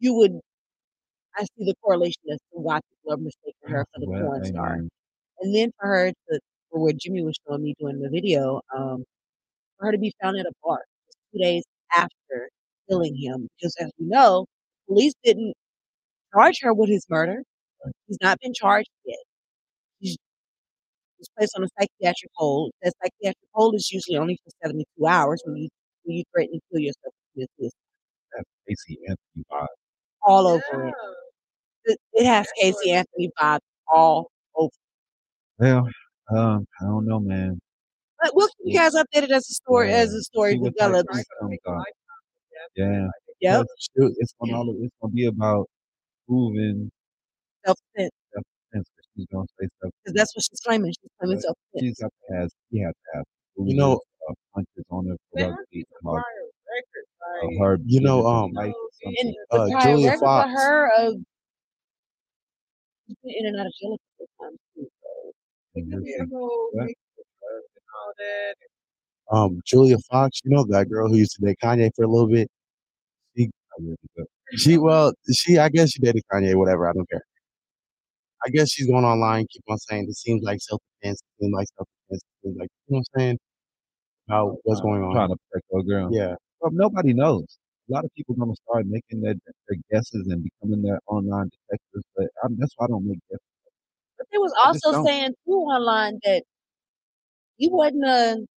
you 0.00 0.14
would, 0.14 0.40
I 1.36 1.42
see 1.42 1.64
the 1.64 1.74
correlation 1.82 2.22
as 2.32 2.38
to 2.52 2.60
why 2.60 2.80
people 2.80 3.14
are 3.14 3.16
mistaking 3.18 3.68
her 3.68 3.86
for 3.92 4.00
the 4.00 4.08
Well, 4.08 4.22
porn 4.22 4.44
star. 4.44 4.72
And 5.40 5.54
then 5.54 5.70
for 5.78 5.86
her 5.86 6.10
to, 6.10 6.40
for 6.70 6.80
what 6.80 6.96
Jimmy 6.96 7.22
was 7.22 7.36
showing 7.46 7.62
me 7.62 7.74
doing 7.78 8.00
the 8.00 8.08
video, 8.10 8.60
um, 8.76 9.04
for 9.78 9.86
her 9.86 9.92
to 9.92 9.98
be 9.98 10.12
found 10.20 10.36
at 10.38 10.46
a 10.46 10.52
bar 10.64 10.80
just 11.06 11.18
two 11.32 11.38
days 11.38 11.64
after 11.94 12.48
killing 12.92 13.16
him. 13.16 13.48
Because 13.56 13.74
as 13.80 13.90
we 13.98 14.06
know, 14.06 14.46
police 14.86 15.14
didn't 15.24 15.54
charge 16.34 16.58
her 16.62 16.74
with 16.74 16.88
his 16.88 17.06
murder. 17.08 17.42
He's 18.06 18.18
not 18.20 18.38
been 18.40 18.54
charged 18.54 18.90
yet. 19.04 19.18
He's 19.98 20.16
placed 21.36 21.52
on 21.56 21.64
a 21.64 21.68
psychiatric 21.78 22.30
hold. 22.34 22.72
That 22.82 22.92
psychiatric 23.02 23.48
hold 23.52 23.74
is 23.74 23.90
usually 23.92 24.16
only 24.16 24.38
for 24.44 24.50
72 24.64 25.06
hours 25.06 25.42
when 25.44 25.56
you 25.56 25.68
when 26.04 26.16
you 26.16 26.24
threaten 26.32 26.54
to 26.54 26.60
kill 26.70 26.80
yourself. 26.80 27.14
It's 27.36 27.74
that's 28.34 28.48
Casey 28.68 28.98
Anthony 29.08 29.44
vibe. 29.50 29.66
all 30.22 30.46
over 30.46 30.88
it. 30.88 30.94
it. 31.84 31.98
It 32.12 32.26
has 32.26 32.48
Casey 32.60 32.90
Anthony 32.90 33.30
vibes 33.40 33.60
all 33.92 34.30
over. 34.56 34.70
Well, 35.58 35.88
um, 36.34 36.66
I 36.80 36.84
don't 36.84 37.06
know, 37.06 37.20
man. 37.20 37.60
But 38.20 38.32
we'll 38.34 38.48
keep 38.48 38.72
you 38.72 38.78
guys 38.78 38.94
updated 38.94 39.30
as 39.30 39.46
the 39.46 39.54
story 39.54 39.92
as 39.92 40.12
the 40.12 40.22
story 40.22 40.58
develops. 40.58 41.24
Yeah. 42.76 43.08
Yep. 43.40 43.66
shoot, 43.96 44.14
It's 44.18 44.34
gonna 44.40 44.56
all 44.56 44.76
it's 44.84 44.94
gonna 45.00 45.12
be 45.12 45.26
about 45.26 45.68
proving 46.28 46.90
Self 47.66 47.76
defense. 47.94 48.10
self-defense. 48.32 48.88
'cause 48.96 49.06
She's 49.16 49.26
gonna 49.26 49.46
say 49.60 49.68
self 49.80 49.92
Because 50.04 50.14
that's 50.14 50.36
what 50.36 50.44
she's 50.44 50.60
claiming. 50.60 50.90
She's 50.92 51.10
claiming 51.18 51.40
self 51.40 51.56
defense. 51.74 51.88
She's 51.88 51.98
got 52.00 52.12
to 52.28 52.34
have 52.36 52.50
she 52.70 52.78
had 52.78 52.90
to 52.92 53.16
have 53.18 53.24
You 53.56 53.74
know- 53.76 54.00
uh, 54.28 54.34
punches 54.54 54.84
on 54.90 55.06
her 55.08 55.16
for 55.32 55.40
her 55.40 55.52
her 55.52 55.66
piece 55.72 55.84
of 55.90 55.96
about 56.02 56.22
prior 56.22 56.44
record, 56.70 57.50
like, 57.50 57.58
her. 57.60 57.78
You 57.84 58.00
know, 58.00 58.24
um, 58.26 58.52
life 58.52 58.72
or 58.72 59.10
and. 59.18 59.34
Uh, 59.50 59.64
the 59.66 59.80
Julia 59.82 60.06
record 60.06 60.18
for 60.20 60.24
Fox. 60.24 60.52
her 60.62 60.90
of 60.96 61.14
she's 63.08 63.16
been 63.24 63.34
in 63.34 63.46
and 63.46 63.60
out 63.60 63.66
of 63.66 63.72
jail 63.74 63.94
a 63.94 63.98
couple 63.98 64.28
times 64.40 64.58
too. 64.76 64.88
So 65.02 65.32
it 65.74 65.84
you're 65.86 65.98
could 65.98 66.04
be 66.04 66.14
a 66.14 66.26
whole 66.26 66.68
what? 66.72 66.86
mix 66.86 67.00
of 67.18 67.24
drugs 67.40 67.66
and 67.74 67.84
all 67.98 68.12
that. 68.18 68.56
Um, 69.36 69.60
Julia 69.64 69.98
Fox, 70.10 70.40
you 70.44 70.50
know 70.52 70.64
that 70.68 70.88
girl 70.88 71.08
who 71.08 71.16
used 71.16 71.34
to 71.36 71.42
date 71.42 71.58
Kanye 71.62 71.90
for 71.96 72.04
a 72.04 72.08
little 72.08 72.28
bit. 72.28 72.48
She, 73.78 73.84
really 73.84 73.96
do. 74.16 74.26
she, 74.56 74.78
well, 74.78 75.12
she, 75.32 75.58
I 75.58 75.68
guess 75.68 75.90
she 75.92 76.00
dated 76.00 76.22
Kanye, 76.32 76.54
whatever. 76.54 76.88
I 76.88 76.92
don't 76.92 77.08
care. 77.08 77.22
I 78.44 78.50
guess 78.50 78.70
she's 78.70 78.86
going 78.88 79.04
online, 79.04 79.46
keep 79.50 79.62
on 79.68 79.78
saying 79.78 80.06
it 80.08 80.16
seems 80.16 80.42
like 80.42 80.60
self 80.60 80.80
defense, 81.00 81.20
it 81.20 81.42
seems 81.44 81.54
like 81.54 81.68
self 81.76 81.88
defense, 82.08 82.22
it 82.22 82.46
seems 82.46 82.56
like 82.58 82.68
you 82.88 82.94
know 82.94 82.98
what 82.98 83.06
I'm 83.14 83.20
saying 83.20 83.38
about 84.28 84.56
what's 84.64 84.80
Uh, 84.80 84.84
going 84.84 85.02
on. 85.02 85.14
Trying 85.14 85.28
to 85.30 85.36
protect 85.50 85.66
her 85.72 85.82
girl. 85.82 86.08
Yeah, 86.12 86.34
Well, 86.60 86.72
nobody 86.72 87.12
knows. 87.12 87.58
A 87.88 87.92
lot 87.92 88.04
of 88.04 88.12
people 88.14 88.34
gonna 88.34 88.54
start 88.68 88.86
making 88.86 89.20
their, 89.20 89.34
their 89.68 89.78
guesses 89.90 90.26
and 90.28 90.42
becoming 90.44 90.82
their 90.82 90.98
online 91.06 91.50
detectives, 91.50 92.04
but 92.16 92.26
i 92.42 92.48
that's 92.58 92.72
why 92.76 92.86
I 92.86 92.88
don't 92.88 93.06
make 93.06 93.18
guesses. 93.30 93.44
but 94.18 94.26
they 94.32 94.38
was 94.38 94.52
I 94.64 94.68
also 94.68 95.04
saying 95.04 95.34
too 95.46 95.52
online 95.52 96.18
that 96.24 96.42
you 97.58 97.70
wasn't 97.70 98.04
a 98.04 98.32
And 98.32 98.48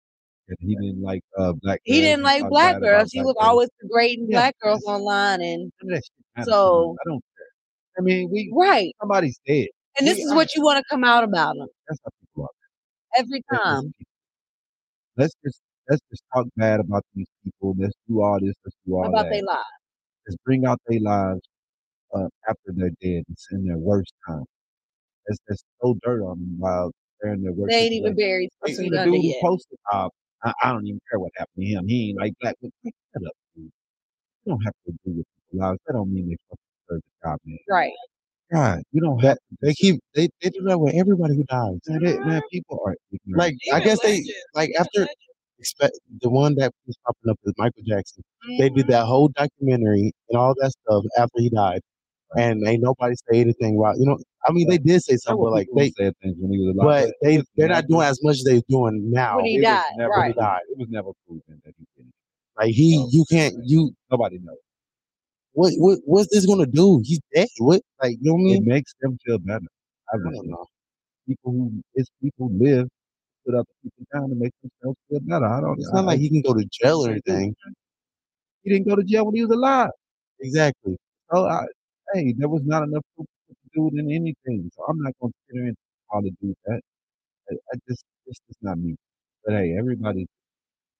he 0.59 0.75
didn't 0.75 1.01
like 1.01 1.21
uh 1.37 1.53
black 1.53 1.81
he 1.83 1.93
girls 1.93 2.03
didn't 2.03 2.23
like 2.23 2.49
black 2.49 2.79
girls. 2.79 3.11
He 3.11 3.21
was 3.21 3.35
always 3.39 3.69
degrading 3.81 4.27
Yeah, 4.29 4.39
black 4.39 4.55
girls 4.59 4.83
online 4.85 5.41
and 5.41 5.71
None 5.81 5.93
of 5.93 5.95
that 5.95 6.03
shit 6.03 6.25
matters 6.35 6.45
to 6.45 6.51
me. 6.51 6.53
so 6.53 6.95
I 6.99 7.09
don't 7.09 7.23
care. 7.37 7.97
I 7.97 8.01
mean, 8.01 8.29
we 8.31 8.51
right. 8.55 8.93
somebody's 8.99 9.39
dead. 9.47 9.67
And 9.97 10.07
this 10.07 10.17
We 10.17 10.23
is 10.23 10.33
what 10.33 10.53
you 10.55 10.61
want 10.61 10.77
to 10.77 10.83
come 10.89 11.03
out 11.03 11.23
about 11.23 11.55
them 11.57 11.67
That's 11.87 11.99
how 12.03 12.09
people 12.21 12.43
are. 12.43 13.19
every 13.19 13.41
time. 13.53 13.93
Let's 15.17 15.33
just 15.45 15.61
let's 15.89 16.01
just 16.11 16.23
talk 16.33 16.45
bad 16.57 16.79
about 16.79 17.03
these 17.15 17.27
people. 17.43 17.75
Let's 17.77 17.95
do 18.07 18.21
all 18.21 18.39
this. 18.39 18.53
Let's 18.65 18.75
do 18.85 18.95
all 18.95 19.07
about 19.07 19.29
their 19.29 19.43
lives. 19.43 19.63
Let's 20.27 20.37
bring 20.45 20.65
out 20.65 20.79
their 20.87 20.99
lives 20.99 21.41
uh, 22.13 22.27
after 22.49 22.73
they're 22.73 22.89
dead. 23.01 23.23
It's 23.29 23.47
in 23.51 23.65
their 23.65 23.77
worst 23.77 24.11
time. 24.27 24.43
Let's 25.27 25.39
let's 25.49 25.63
throw 25.81 25.95
dirt 26.03 26.21
on 26.23 26.39
them 26.39 26.55
while 26.59 26.91
they're 27.21 27.33
in 27.33 27.41
their 27.43 27.53
worst. 27.53 27.71
They 27.71 27.79
ain't 27.79 27.93
even 27.93 28.15
buried 28.15 28.49
I 28.65 28.71
the 28.71 29.03
dude 29.05 29.23
yet. 29.23 29.41
posted, 29.41 29.77
uh, 29.91 30.09
I, 30.45 30.53
I 30.63 30.71
don't 30.71 30.85
even 30.85 31.01
care 31.09 31.19
what 31.19 31.31
happened 31.35 31.65
to 31.65 31.65
him. 31.65 31.87
He 31.87 32.09
ain't 32.09 32.19
like 32.19 32.33
black. 32.39 32.55
But 32.61 32.71
pick 32.83 32.93
that 33.13 33.25
up, 33.25 33.33
dude. 33.55 33.65
You 34.45 34.53
don't 34.53 34.61
have 34.61 34.73
to 34.85 34.93
agree 34.93 35.17
with 35.17 35.25
people's 35.25 35.61
lives. 35.61 35.79
That 35.87 35.93
don't 35.93 36.13
mean 36.13 36.29
they 36.29 36.37
fucking 36.49 36.57
deserve 36.87 37.01
the 37.01 37.29
job, 37.29 37.39
man. 37.45 37.57
Right. 37.69 37.93
God, 38.53 38.83
you 38.91 39.01
don't 39.01 39.19
that 39.21 39.27
have 39.27 39.37
to. 39.37 39.57
they 39.61 39.73
keep 39.73 39.99
they, 40.13 40.29
they 40.41 40.49
do 40.51 40.61
that 40.65 40.79
with 40.79 40.93
everybody 40.93 41.35
who 41.35 41.43
dies. 41.45 41.79
Man, 41.87 42.03
they, 42.03 42.19
man 42.19 42.41
people 42.51 42.79
are 42.85 42.95
ignorant. 43.11 43.39
Like 43.39 43.55
I 43.73 43.77
Even 43.77 43.83
guess 43.83 44.01
they 44.01 44.23
like 44.53 44.71
after 44.79 45.07
expect 45.59 45.97
the 46.21 46.29
one 46.29 46.53
that 46.55 46.71
was 46.85 46.95
popping 47.05 47.31
up 47.31 47.39
is 47.43 47.53
Michael 47.57 47.83
Jackson. 47.87 48.23
They 48.59 48.69
did 48.69 48.87
that 48.87 49.05
whole 49.05 49.29
documentary 49.29 50.13
and 50.29 50.37
all 50.37 50.53
that 50.61 50.71
stuff 50.71 51.03
after 51.17 51.39
he 51.39 51.49
died, 51.49 51.81
and 52.37 52.67
ain't 52.67 52.83
nobody 52.83 53.15
say 53.29 53.39
anything 53.39 53.77
about 53.77 53.97
you 53.97 54.05
know. 54.05 54.17
I 54.47 54.51
mean, 54.51 54.67
they 54.69 54.77
did 54.77 55.01
say 55.03 55.17
something, 55.17 55.43
but 55.43 55.51
like 55.51 55.67
they 55.75 55.89
said 55.91 56.13
things 56.21 56.35
when 56.39 56.51
he 56.51 56.59
was 56.59 56.75
alive. 56.75 57.07
But 57.07 57.15
they 57.27 57.41
they're 57.55 57.67
not 57.69 57.87
doing 57.87 58.03
as 58.07 58.19
much 58.23 58.37
as 58.37 58.43
they're 58.43 58.61
doing 58.69 59.09
now. 59.11 59.37
When 59.37 59.45
he 59.45 59.55
it 59.55 59.59
was 59.59 59.63
died, 59.65 59.83
never 59.97 60.09
When 60.11 60.27
he 60.27 60.33
proven- 60.33 60.43
died. 60.43 60.59
It 60.69 60.77
was 60.77 60.87
never 60.89 61.09
proven 61.27 61.61
that 61.65 61.73
he 61.77 61.85
did 61.97 62.07
it. 62.07 62.13
Like 62.57 62.73
he, 62.73 62.97
No. 62.97 63.07
you 63.11 63.25
can't, 63.29 63.55
you 63.63 63.91
Nobody 64.11 64.39
knows. 64.39 64.57
what 65.53 65.73
what 65.77 65.99
what's 66.05 66.29
this 66.33 66.45
gonna 66.45 66.65
do? 66.67 67.01
He's 67.03 67.19
dead. 67.33 67.47
What 67.59 67.81
like 68.01 68.17
you 68.21 68.31
know 68.31 68.43
what 68.43 68.51
I 68.51 68.55
It 68.57 68.63
makes 68.63 68.93
them 69.01 69.17
feel 69.25 69.39
better. 69.39 69.65
I 70.13 70.17
I 70.17 70.19
don't 70.31 70.47
know. 70.47 70.65
people 71.27 71.51
who 71.51 71.71
it's 71.95 72.09
people 72.21 72.49
who 72.49 72.63
live 72.63 72.87
put 73.45 73.55
other 73.55 73.65
people 73.83 74.05
down 74.13 74.29
to 74.29 74.35
make 74.35 74.51
themselves 74.61 74.97
feel 75.09 75.19
better. 75.21 75.45
I 75.45 75.61
don't. 75.61 75.79
It's 75.79 75.89
I, 75.91 75.95
not 75.97 76.05
like 76.05 76.19
he 76.19 76.29
can 76.29 76.41
go 76.41 76.53
to 76.53 76.65
jail 76.71 77.05
or 77.05 77.09
anything. 77.11 77.55
he 78.63 78.69
didn't 78.71 78.87
go 78.87 78.95
to 78.95 79.03
jail 79.03 79.25
when 79.25 79.35
he 79.35 79.41
was 79.45 79.51
alive. 79.51 79.89
Exactly. 80.39 80.97
So 81.31 81.45
I, 81.47 81.65
hey, 82.15 82.33
there 82.37 82.49
was 82.49 82.63
not 82.65 82.83
enough 82.83 83.03
proof 83.15 83.27
to 83.49 83.55
do 83.75 83.91
dude 83.91 83.99
in 83.99 84.11
anything. 84.11 84.71
So 84.75 84.85
I'm 84.89 84.99
not 85.01 85.13
going 85.21 85.33
to 85.33 85.39
sit 85.47 85.55
there 85.55 85.65
and 85.67 85.77
how 86.11 86.21
to 86.21 86.31
do 86.41 86.55
that. 86.67 86.81
I, 87.51 87.55
I 87.73 87.75
just 87.89 88.03
it's 88.27 88.39
just 88.47 88.59
not 88.63 88.77
me. 88.79 88.95
But 89.45 89.55
hey, 89.55 89.75
everybody, 89.79 90.27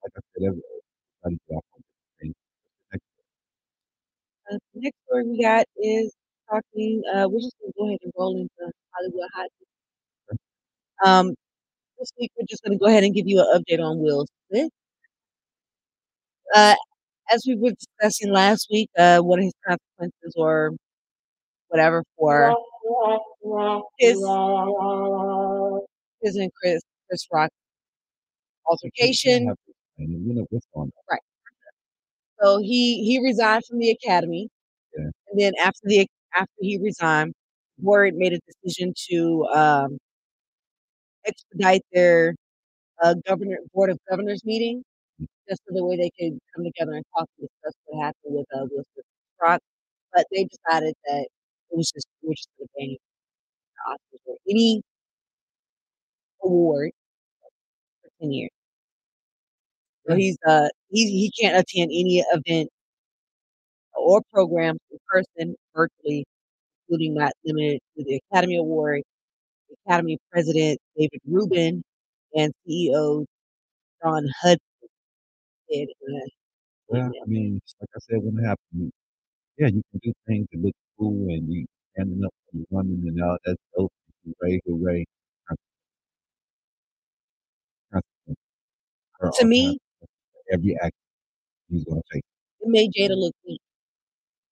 like 0.04 0.14
I 0.18 0.22
said, 0.34 0.48
everybody 0.48 1.40
get 1.50 1.56
off 1.58 1.66
on 1.76 1.82
different 1.82 2.20
things. 2.22 2.36
Next, 2.94 3.06
Uh, 4.52 4.58
the 4.74 4.82
next 4.82 4.98
story 5.08 5.24
we 5.26 5.42
got 5.44 5.66
is 5.78 6.14
talking. 6.50 7.04
Uh, 7.14 7.28
we're 7.30 7.42
just 7.42 7.56
gonna 7.62 7.74
go 7.78 7.88
ahead 7.88 8.00
and 8.04 8.14
roll 8.18 8.38
into 8.42 8.72
Hollywood 8.94 9.30
hot. 9.34 9.50
Um, 11.06 11.36
this 12.00 12.12
week 12.20 12.32
we're 12.38 12.48
just 12.50 12.64
gonna 12.64 12.78
go 12.78 12.88
ahead 12.88 13.04
and 13.04 13.14
give 13.16 13.28
you 13.28 13.40
an 13.42 13.48
update 13.62 13.84
on 13.84 14.00
Will 14.00 14.26
Smith. 14.50 14.72
Uh, 16.56 16.76
as 17.34 17.44
we 17.48 17.56
were 17.56 17.72
discussing 17.72 18.32
last 18.34 18.68
week, 18.72 18.90
uh, 18.98 19.20
what 19.20 19.42
his 19.42 19.54
consequences 19.68 20.34
or 20.38 20.72
whatever 21.76 22.04
for 22.18 22.56
his 23.98 24.18
his 26.22 26.36
and 26.38 26.52
Chris 26.54 26.82
Chris 27.10 27.28
Rock 27.32 27.50
altercation. 28.66 29.48
have 29.48 29.58
to 29.66 29.72
explain 29.98 30.16
it. 30.22 30.28
You 30.28 30.34
know 30.36 30.46
what's 30.50 30.66
going 30.74 30.92
on. 31.10 31.18
So 32.42 32.60
he 32.60 33.04
he 33.04 33.22
resigned 33.24 33.64
from 33.68 33.80
the 33.80 33.90
academy, 33.92 34.50
Yeah. 34.98 35.04
and 35.30 35.40
then 35.40 35.54
after 35.62 35.82
the 35.84 36.08
after 36.34 36.52
he 36.60 36.78
resigned, 36.78 37.34
Word 37.82 38.16
made 38.16 38.34
a 38.34 38.40
decision 38.48 38.94
to 39.10 39.46
um, 39.54 39.98
expedite 41.26 41.82
their 41.94 42.36
uh, 43.04 43.16
governor 43.28 43.58
board 43.74 43.90
of 43.90 44.00
governors 44.10 44.44
meeting, 44.46 44.84
Mm. 45.22 45.28
just 45.50 45.62
so 45.68 45.74
the 45.74 45.84
way 45.86 45.98
they 45.98 46.12
could 46.20 46.38
come 46.56 46.66
together 46.66 46.94
and 46.94 47.06
talk 47.18 47.28
and 47.40 47.48
discuss 47.50 47.74
what 47.86 48.04
happened 48.06 48.36
with 48.36 48.48
uh, 48.56 48.66
Will 48.72 48.84
Smith 48.94 49.06
Rock. 49.42 49.62
But 50.14 50.26
they 50.32 50.46
decided 50.46 50.96
that 51.06 51.28
it 51.72 51.78
was 51.78 51.92
just 51.92 52.08
we 52.24 52.30
were 52.30 52.36
just 52.36 52.50
going 52.58 52.68
to 52.68 52.74
ban 52.78 52.90
him 52.92 52.98
the 53.76 54.18
Oscars 54.18 54.22
or 54.34 54.38
any 54.50 54.82
award 56.44 56.92
for 58.02 58.10
ten 58.22 58.32
years. 58.32 58.52
So 60.08 60.16
he's 60.16 60.38
uh 60.48 60.70
he 60.90 61.06
he 61.08 61.32
can't 61.42 61.58
attend 61.58 61.92
any 61.92 62.24
event 62.34 62.70
or 63.96 64.22
programs 64.34 64.80
in 64.92 64.98
person, 65.08 65.56
virtually, 65.76 66.26
including 66.90 67.16
not 67.16 67.32
limited 67.46 67.80
to 67.98 68.04
the 68.04 68.22
Academy 68.32 68.58
Award, 68.58 69.02
Academy 69.88 70.18
President 70.32 70.80
David 70.98 71.22
Rubin, 71.28 71.84
and 72.36 72.54
CEO 72.68 73.26
Dawn 74.04 74.28
Hudson 74.42 74.60
in 75.70 75.88
a 75.90 76.22
Well. 76.88 77.12
I 77.24 77.26
mean, 77.28 77.62
like 77.82 77.90
I 77.96 78.00
said, 78.02 78.20
when 78.24 78.44
it 78.44 78.48
happened, 78.48 78.92
yeah, 79.58 79.68
you 79.68 79.82
can 79.92 80.00
do 80.04 80.14
things 80.28 80.48
that 80.52 80.62
look 80.62 80.76
and 81.00 81.54
you 81.54 81.66
standing 81.94 82.24
up 82.26 82.34
for 82.72 82.82
and 82.82 83.24
all 83.24 83.38
that's 83.46 83.58
dope. 83.78 83.92
Hooray, 84.42 84.62
hooray. 84.68 85.06
Uh, 85.52 85.56
Consequence. 87.94 88.40
There 89.22 89.32
To 89.34 89.46
me, 89.46 89.80
every 90.54 90.78
act 90.82 90.96
he's 91.70 91.86
going 91.86 92.02
to 92.02 92.04
take. 92.14 92.24
it 92.62 92.70
made 92.70 92.92
Jada 92.94 93.18
look 93.18 93.36
weak. 93.48 93.62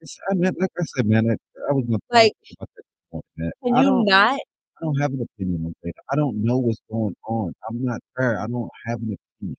It's, 0.02 0.18
I 0.32 0.36
mean, 0.36 0.54
like 0.60 0.72
I 0.80 0.84
said, 0.96 1.08
man, 1.08 1.30
I, 1.30 1.34
I 1.70 1.74
was 1.74 1.86
going 1.88 2.00
to 2.00 2.06
Like, 2.12 2.34
talk 2.60 2.68
about 2.68 2.70
that 2.76 2.84
this 2.84 3.12
morning, 3.14 3.26
man. 3.38 3.52
can 3.64 3.76
I 3.76 3.84
you 3.84 3.84
don't, 3.84 4.06
not? 4.06 4.40
I 4.80 4.86
don't 4.86 5.02
have 5.02 5.12
an 5.14 5.22
opinion 5.36 5.66
on 5.68 5.74
that. 5.84 5.94
I 6.12 6.16
don't 6.18 6.44
know 6.44 6.58
what's 6.60 6.82
going 6.92 7.16
on. 7.28 7.54
I'm 7.70 7.84
not 7.84 8.02
fair. 8.18 8.40
I 8.40 8.48
don't 8.48 8.70
have 8.88 9.00
an 9.02 9.16
opinion. 9.40 9.58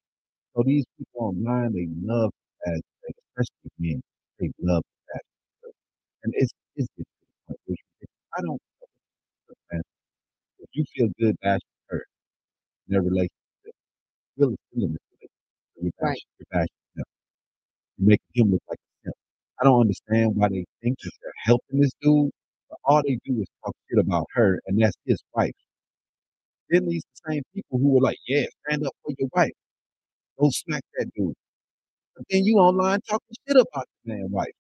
So 0.56 0.64
these 0.66 0.84
people 0.98 1.28
online, 1.28 1.72
they 1.74 1.88
love 2.04 2.32
that, 2.66 2.82
especially 3.08 3.72
men. 3.78 4.02
They 4.40 4.50
love 4.60 4.84
that, 5.14 5.22
and 6.24 6.34
it's 6.36 6.52
it's 6.76 6.88
getting 6.96 7.04
to 7.04 7.20
the 7.20 7.46
point 7.48 7.60
where 7.66 7.76
you- 7.78 8.08
I 8.36 8.40
don't. 8.42 8.62
look, 9.48 9.58
Man, 9.72 9.82
if 10.60 10.68
you 10.74 10.84
feel 10.94 11.08
good 11.20 11.36
bashing 11.42 11.68
her 11.88 11.98
in 12.88 12.92
their 12.92 13.02
relationship, 13.02 13.74
really 14.36 14.56
feeling 14.72 14.92
this 14.92 15.02
relationship, 15.12 15.30
you're 15.82 15.92
Right. 16.00 16.14
bashing, 16.14 16.28
you're 16.38 16.46
bashing 16.50 16.76
him. 16.96 17.04
You're 17.98 18.08
making 18.08 18.32
him 18.34 18.50
look 18.52 18.62
like 18.68 18.78
a 18.80 19.04
simp. 19.04 19.16
I 19.60 19.64
don't 19.64 19.80
understand 19.82 20.36
why 20.36 20.48
they 20.50 20.64
think 20.82 20.98
that 21.00 21.12
they're 21.22 21.32
helping 21.44 21.80
this 21.80 21.92
dude, 22.02 22.30
but 22.70 22.78
all 22.84 23.02
they 23.02 23.18
do 23.24 23.40
is 23.42 23.48
talk 23.64 23.76
shit 23.90 23.98
about 24.00 24.26
her, 24.34 24.60
and 24.66 24.80
that's 24.80 24.96
his 25.06 25.22
wife. 25.34 25.54
Then 26.70 26.86
these 26.88 27.04
same 27.28 27.42
people 27.54 27.78
who 27.78 27.90
were 27.94 28.00
like, 28.00 28.18
"Yeah, 28.26 28.46
stand 28.66 28.86
up 28.86 28.94
for 29.02 29.12
your 29.18 29.28
wife, 29.34 29.52
don't 30.40 30.54
smack 30.54 30.82
that 30.98 31.10
dude," 31.14 31.34
but 32.16 32.26
then 32.30 32.44
you 32.44 32.58
online 32.58 33.00
talking 33.02 33.36
shit 33.48 33.56
about 33.56 33.86
the 34.04 34.14
man 34.14 34.30
wife. 34.30 34.54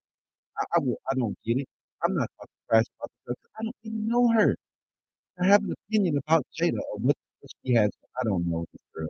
I, 0.58 0.64
I, 0.76 0.80
will- 0.80 1.00
I 1.10 1.14
don't 1.16 1.38
get 1.44 1.58
it. 1.58 1.68
I'm 2.04 2.14
not 2.14 2.30
talking 2.38 2.54
trash 2.70 2.84
about 3.00 3.10
the 3.26 3.26
girl 3.26 3.36
'cause 3.36 3.52
I 3.60 3.64
don't 3.64 3.76
even 3.84 4.08
know 4.08 4.28
her. 4.32 4.56
I 5.40 5.46
have 5.46 5.64
an 5.64 5.74
opinion 5.88 6.18
about 6.18 6.46
Jada 6.60 6.78
or 6.92 6.98
what, 6.98 7.16
what 7.40 7.52
she 7.64 7.74
has. 7.74 7.90
I 8.20 8.24
don't 8.24 8.46
know 8.48 8.66
this 8.72 8.82
girl. 8.94 9.08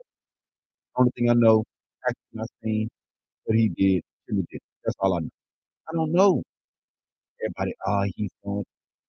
Only 0.97 1.11
thing 1.16 1.30
I 1.30 1.34
know, 1.34 1.64
acting 2.09 2.40
I 2.40 2.45
seen, 2.62 2.88
what 3.45 3.59
he 3.59 3.68
did, 3.70 4.03
Jimmy 4.28 4.45
did. 4.51 4.61
That's 4.84 4.97
all 5.01 5.14
I 5.14 5.20
know. 5.20 5.30
I 5.88 5.92
don't 5.95 6.12
know. 6.12 6.42
Everybody, 7.45 7.74
oh, 7.86 8.05
he's 8.16 8.30
going 8.45 8.64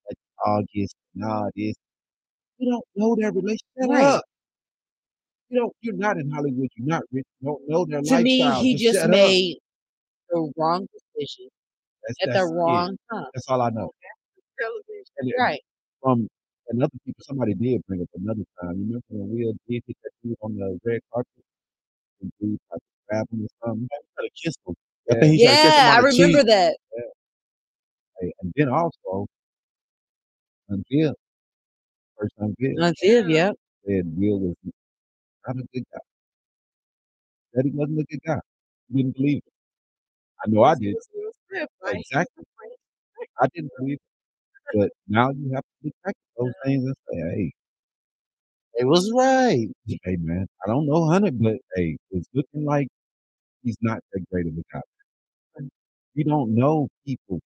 like 0.07 0.17
August 0.45 0.95
and 1.15 1.25
all 1.25 1.49
this. 1.55 1.75
You 2.59 2.71
don't 2.71 2.85
know 2.95 3.15
their 3.15 3.31
relationship. 3.31 3.61
Shut 3.81 3.89
Right. 3.91 4.03
up. 4.03 4.23
You 5.49 5.59
don't. 5.61 5.73
You're 5.81 5.95
not 5.95 6.17
in 6.17 6.31
Hollywood. 6.31 6.69
You're 6.75 6.87
not 6.87 7.03
rich. 7.11 7.25
You 7.41 7.47
don't 7.49 7.69
know 7.69 7.85
their 7.85 8.01
To 8.03 8.17
me, 8.17 8.51
lifestyle. 8.51 8.61
he 8.61 8.73
Just 8.73 8.83
just 8.83 9.01
shut 9.01 9.11
up. 9.11 9.19
made 9.21 9.57
the 10.29 10.51
wrong 10.57 10.87
decision 11.15 11.49
That's, 12.07 12.17
at 12.23 12.27
the 12.29 12.33
that's 12.33 12.51
it. 12.51 12.53
wrong 12.55 12.97
time. 13.11 13.25
That's 13.33 13.47
all 13.49 13.61
I 13.61 13.69
know. 13.71 13.91
Television. 14.59 15.05
And 15.17 15.29
it- 15.29 15.35
Right. 15.39 15.61
from 16.01 16.27
another 16.69 16.93
people, 17.05 17.23
somebody 17.25 17.53
did 17.55 17.81
bring 17.87 18.01
up 18.01 18.09
another 18.15 18.43
time. 18.61 18.77
You 18.79 18.85
remember 18.85 19.05
when 19.09 19.29
Will 19.29 19.53
did 19.69 19.83
hit 19.87 19.97
that 20.03 20.11
dude 20.23 20.37
on 20.41 20.55
the 20.57 20.79
red 20.85 21.01
carpet? 21.13 21.29
And 22.21 22.31
dude 22.41 22.59
tried 22.69 22.77
to 22.77 22.83
grab 23.09 23.27
him 23.31 23.45
or 23.45 23.67
something. 23.67 23.87
Try 24.15 24.25
to 24.25 24.31
kiss 24.43 24.55
him. 24.67 24.75
I 25.11 25.15
think 25.15 25.33
he 25.39 25.45
tried 25.45 25.51
to 25.51 25.57
kiss 25.57 25.77
him 25.77 25.83
Yeah, 25.85 25.93
I 25.93 25.99
remember 25.99 26.39
cheek. 26.39 26.47
that. 26.47 26.77
Hey, 28.21 28.33
and 28.41 28.53
then 28.55 28.69
also, 28.69 29.27
until 30.69 31.15
first 32.17 32.33
until 32.37 32.75
That's 32.77 33.01
it. 33.03 33.27
Yep. 33.29 33.55
said 33.85 34.05
Will 34.17 34.39
was 34.39 34.55
not 35.47 35.57
a 35.57 35.63
good 35.73 35.83
guy. 35.93 35.99
Said 37.55 37.65
he 37.65 37.71
wasn't 37.71 37.99
a 37.99 38.03
good 38.05 38.21
guy. 38.25 38.39
He 38.91 38.97
didn't 39.03 39.15
believe 39.17 39.37
it. 39.37 39.53
I 40.45 40.49
know 40.49 40.63
I 40.63 40.75
did. 40.75 40.95
Was 41.55 41.67
Will 41.67 41.67
Smith, 41.67 41.69
right? 41.83 41.95
Exactly. 42.11 42.43
I 43.41 43.47
didn't 43.53 43.71
believe 43.77 43.95
it. 43.95 44.01
But 44.73 44.91
now 45.07 45.29
you 45.31 45.53
have 45.53 45.63
to 45.83 45.91
at 46.07 46.15
those 46.37 46.53
things 46.65 46.85
and 46.85 46.95
say, 47.09 47.17
hey, 47.17 47.51
It 48.75 48.85
was 48.85 49.11
right. 49.15 49.67
hey 49.87 50.17
man, 50.19 50.47
I 50.65 50.69
don't 50.69 50.85
know 50.87 51.05
Hunter, 51.07 51.31
but 51.31 51.57
hey, 51.75 51.97
it's 52.11 52.27
looking 52.33 52.65
like 52.65 52.87
he's 53.63 53.77
not 53.81 53.99
that 54.13 54.25
great 54.31 54.47
of 54.47 54.53
a 54.53 54.63
guy. 54.73 54.81
You 56.15 56.23
don't 56.23 56.55
know 56.55 56.87
people. 57.05 57.39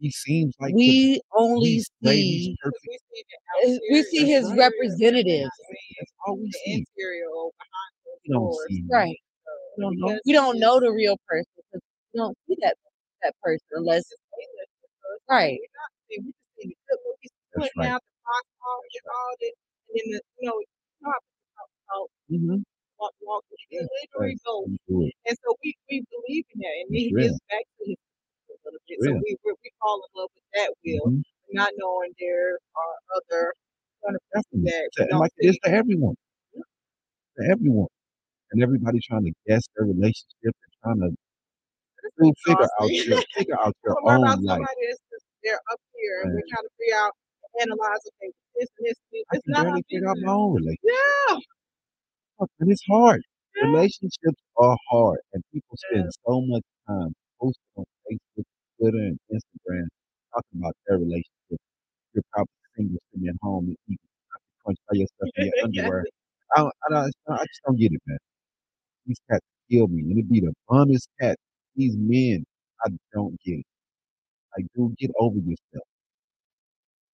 He 0.00 0.10
seems 0.10 0.54
like 0.60 0.74
the- 0.74 0.76
We 0.76 1.20
only 1.34 1.80
see 2.02 2.56
perfect. 2.62 2.86
We 2.86 2.98
see 3.12 3.24
the 3.64 3.68
eh, 3.74 3.78
we 3.92 4.02
see 4.04 4.24
his 4.26 4.44
exterior, 4.46 4.58
representatives. 4.70 5.50
That's 5.98 6.12
all 6.26 6.36
we 6.38 6.50
see. 6.52 6.84
We 8.24 8.32
don't 8.32 8.54
see. 8.68 8.84
Right. 8.90 9.16
We 9.76 9.82
don't 9.82 9.98
know. 9.98 10.20
We 10.24 10.32
don't 10.32 10.58
know 10.58 10.80
the 10.80 10.90
real 10.92 11.16
person 11.28 11.46
because 11.56 11.82
we 12.14 12.18
don't 12.18 12.36
see 12.46 12.56
that 12.62 12.76
that 13.22 13.34
person 13.42 13.66
unless 13.76 14.04
he's 14.08 14.18
a 14.20 14.36
A-lister, 14.40 14.88
so 15.00 15.06
it's 15.16 15.24
Right. 15.28 15.58
like, 15.58 15.60
we're 15.60 15.76
not 15.80 15.90
seeing- 16.08 16.24
we 16.26 16.32
just 16.32 16.50
see 16.56 16.68
the 16.68 16.76
good 16.88 17.00
movies, 17.06 17.32
That's 17.54 17.76
right. 17.76 17.90
out 17.94 18.02
the 18.04 18.14
box 18.24 18.44
office 18.64 18.96
and 19.00 19.10
all 19.10 19.32
this, 19.40 19.54
and 19.60 19.94
then 19.96 20.06
the, 20.14 20.20
you 20.40 20.46
know, 20.48 20.56
you 20.60 20.66
know 21.02 21.10
how 21.12 21.20
people 21.20 21.48
talk 21.56 21.70
about 21.88 22.06
Mm-hmm. 22.30 22.58
walk, 23.00 23.14
walk, 23.22 23.42
they 23.70 23.80
literally 23.80 24.36
go 24.44 24.60
Let 24.60 24.70
me 24.70 24.78
do 24.88 24.96
it. 25.08 25.14
And 25.26 25.36
so 25.42 25.48
we, 25.64 25.74
we 25.90 26.04
believe 26.10 26.44
in 26.54 26.58
that. 26.60 26.74
And 26.84 26.88
That's 26.94 27.00
he 27.00 27.12
real. 27.14 27.26
gets 27.32 27.40
back 27.50 27.64
to 27.66 27.82
his 27.88 27.96
a 27.96 28.54
little 28.64 28.80
bit. 28.86 28.98
So 29.02 29.10
real. 29.10 29.20
we, 29.24 29.30
we, 29.44 29.50
we 29.52 29.70
fall 29.80 29.98
in 30.04 30.10
love 30.20 30.30
with 30.34 30.46
that 30.54 30.70
will, 30.84 31.06
Mhm. 31.10 31.22
not 31.52 31.72
knowing 31.76 32.12
there 32.20 32.54
are 32.76 32.94
other 33.16 33.54
kind 34.04 34.14
of 34.16 34.22
people 34.30 34.62
that 34.70 34.88
To- 34.94 35.00
we 35.00 35.02
and 35.02 35.10
don't 35.10 35.20
like 35.20 35.32
it 35.38 35.46
is 35.48 35.58
to 35.64 35.70
everyone. 35.70 36.14
To 36.54 37.42
everyone. 37.50 37.88
And 38.52 38.62
everybody 38.62 38.98
trying 39.00 39.24
to 39.24 39.32
guess 39.46 39.62
their 39.76 39.86
relationship 39.86 40.54
and 40.54 40.72
trying 40.82 41.00
to 41.00 41.16
do 42.18 42.32
figure 42.46 42.68
out 42.80 42.90
your 42.90 43.22
figure 43.36 43.60
out 43.60 43.74
your 43.84 43.96
about 44.02 44.38
own 44.38 44.42
life. 44.44 44.60
that's 44.66 45.00
just 45.10 45.24
they're 45.44 45.60
up 45.72 45.80
here 45.96 46.22
and 46.24 46.34
we're 46.34 46.42
trying 46.50 46.64
to 46.64 46.70
figure 46.78 46.96
out, 46.96 47.12
analyze, 47.60 48.00
okay, 48.20 48.32
this 48.56 48.68
and 48.78 48.86
this, 48.88 48.94
this. 49.12 49.24
I 49.32 49.36
It's 49.36 49.44
can 49.46 49.64
not 49.64 49.82
figure 49.90 50.08
out 50.08 50.16
my 50.20 50.32
own 50.32 50.54
relationship. 50.54 50.78
Yeah. 51.28 51.36
And 52.60 52.70
it's 52.70 52.84
hard. 52.88 53.22
Yeah. 53.56 53.64
Relationships 53.68 54.40
are 54.58 54.76
hard. 54.90 55.18
And 55.32 55.42
people 55.52 55.76
spend 55.76 56.04
Yeah. 56.04 56.10
so 56.26 56.40
much 56.42 56.62
time 56.88 57.12
posting 57.40 57.72
on 57.76 57.84
Facebook, 58.10 58.44
Twitter, 58.78 58.98
and 58.98 59.18
Instagram 59.32 59.86
talking 60.34 60.60
about 60.60 60.76
their 60.86 60.98
relationship. 60.98 61.58
You're 62.14 62.24
probably 62.32 62.52
single 62.76 62.98
sitting 63.12 63.28
at 63.28 63.36
home 63.42 63.66
and 63.68 63.76
eating 63.88 64.08
crunch 64.64 64.78
by 64.90 64.96
yourself 64.98 65.30
in 65.36 65.46
your 65.46 65.54
underwear. 65.64 66.04
I, 66.56 66.60
don't, 66.60 66.72
I, 66.88 66.92
don't, 66.94 67.12
I 67.28 67.44
just 67.44 67.60
don't 67.66 67.76
get 67.76 67.92
it, 67.92 68.00
man. 68.06 68.18
These 69.06 69.20
cats 69.30 69.44
kill 69.70 69.88
me. 69.88 70.00
And 70.02 70.12
it'd 70.12 70.28
be 70.30 70.40
the 70.40 70.52
funnest 70.68 71.08
cat. 71.20 71.36
These 71.76 71.96
men, 71.98 72.44
I 72.84 72.90
don't 73.14 73.36
get 73.44 73.60
it. 73.60 73.66
Like, 74.56 74.66
dude, 74.76 74.96
get 74.98 75.10
over 75.18 75.38
yourself. 75.38 75.86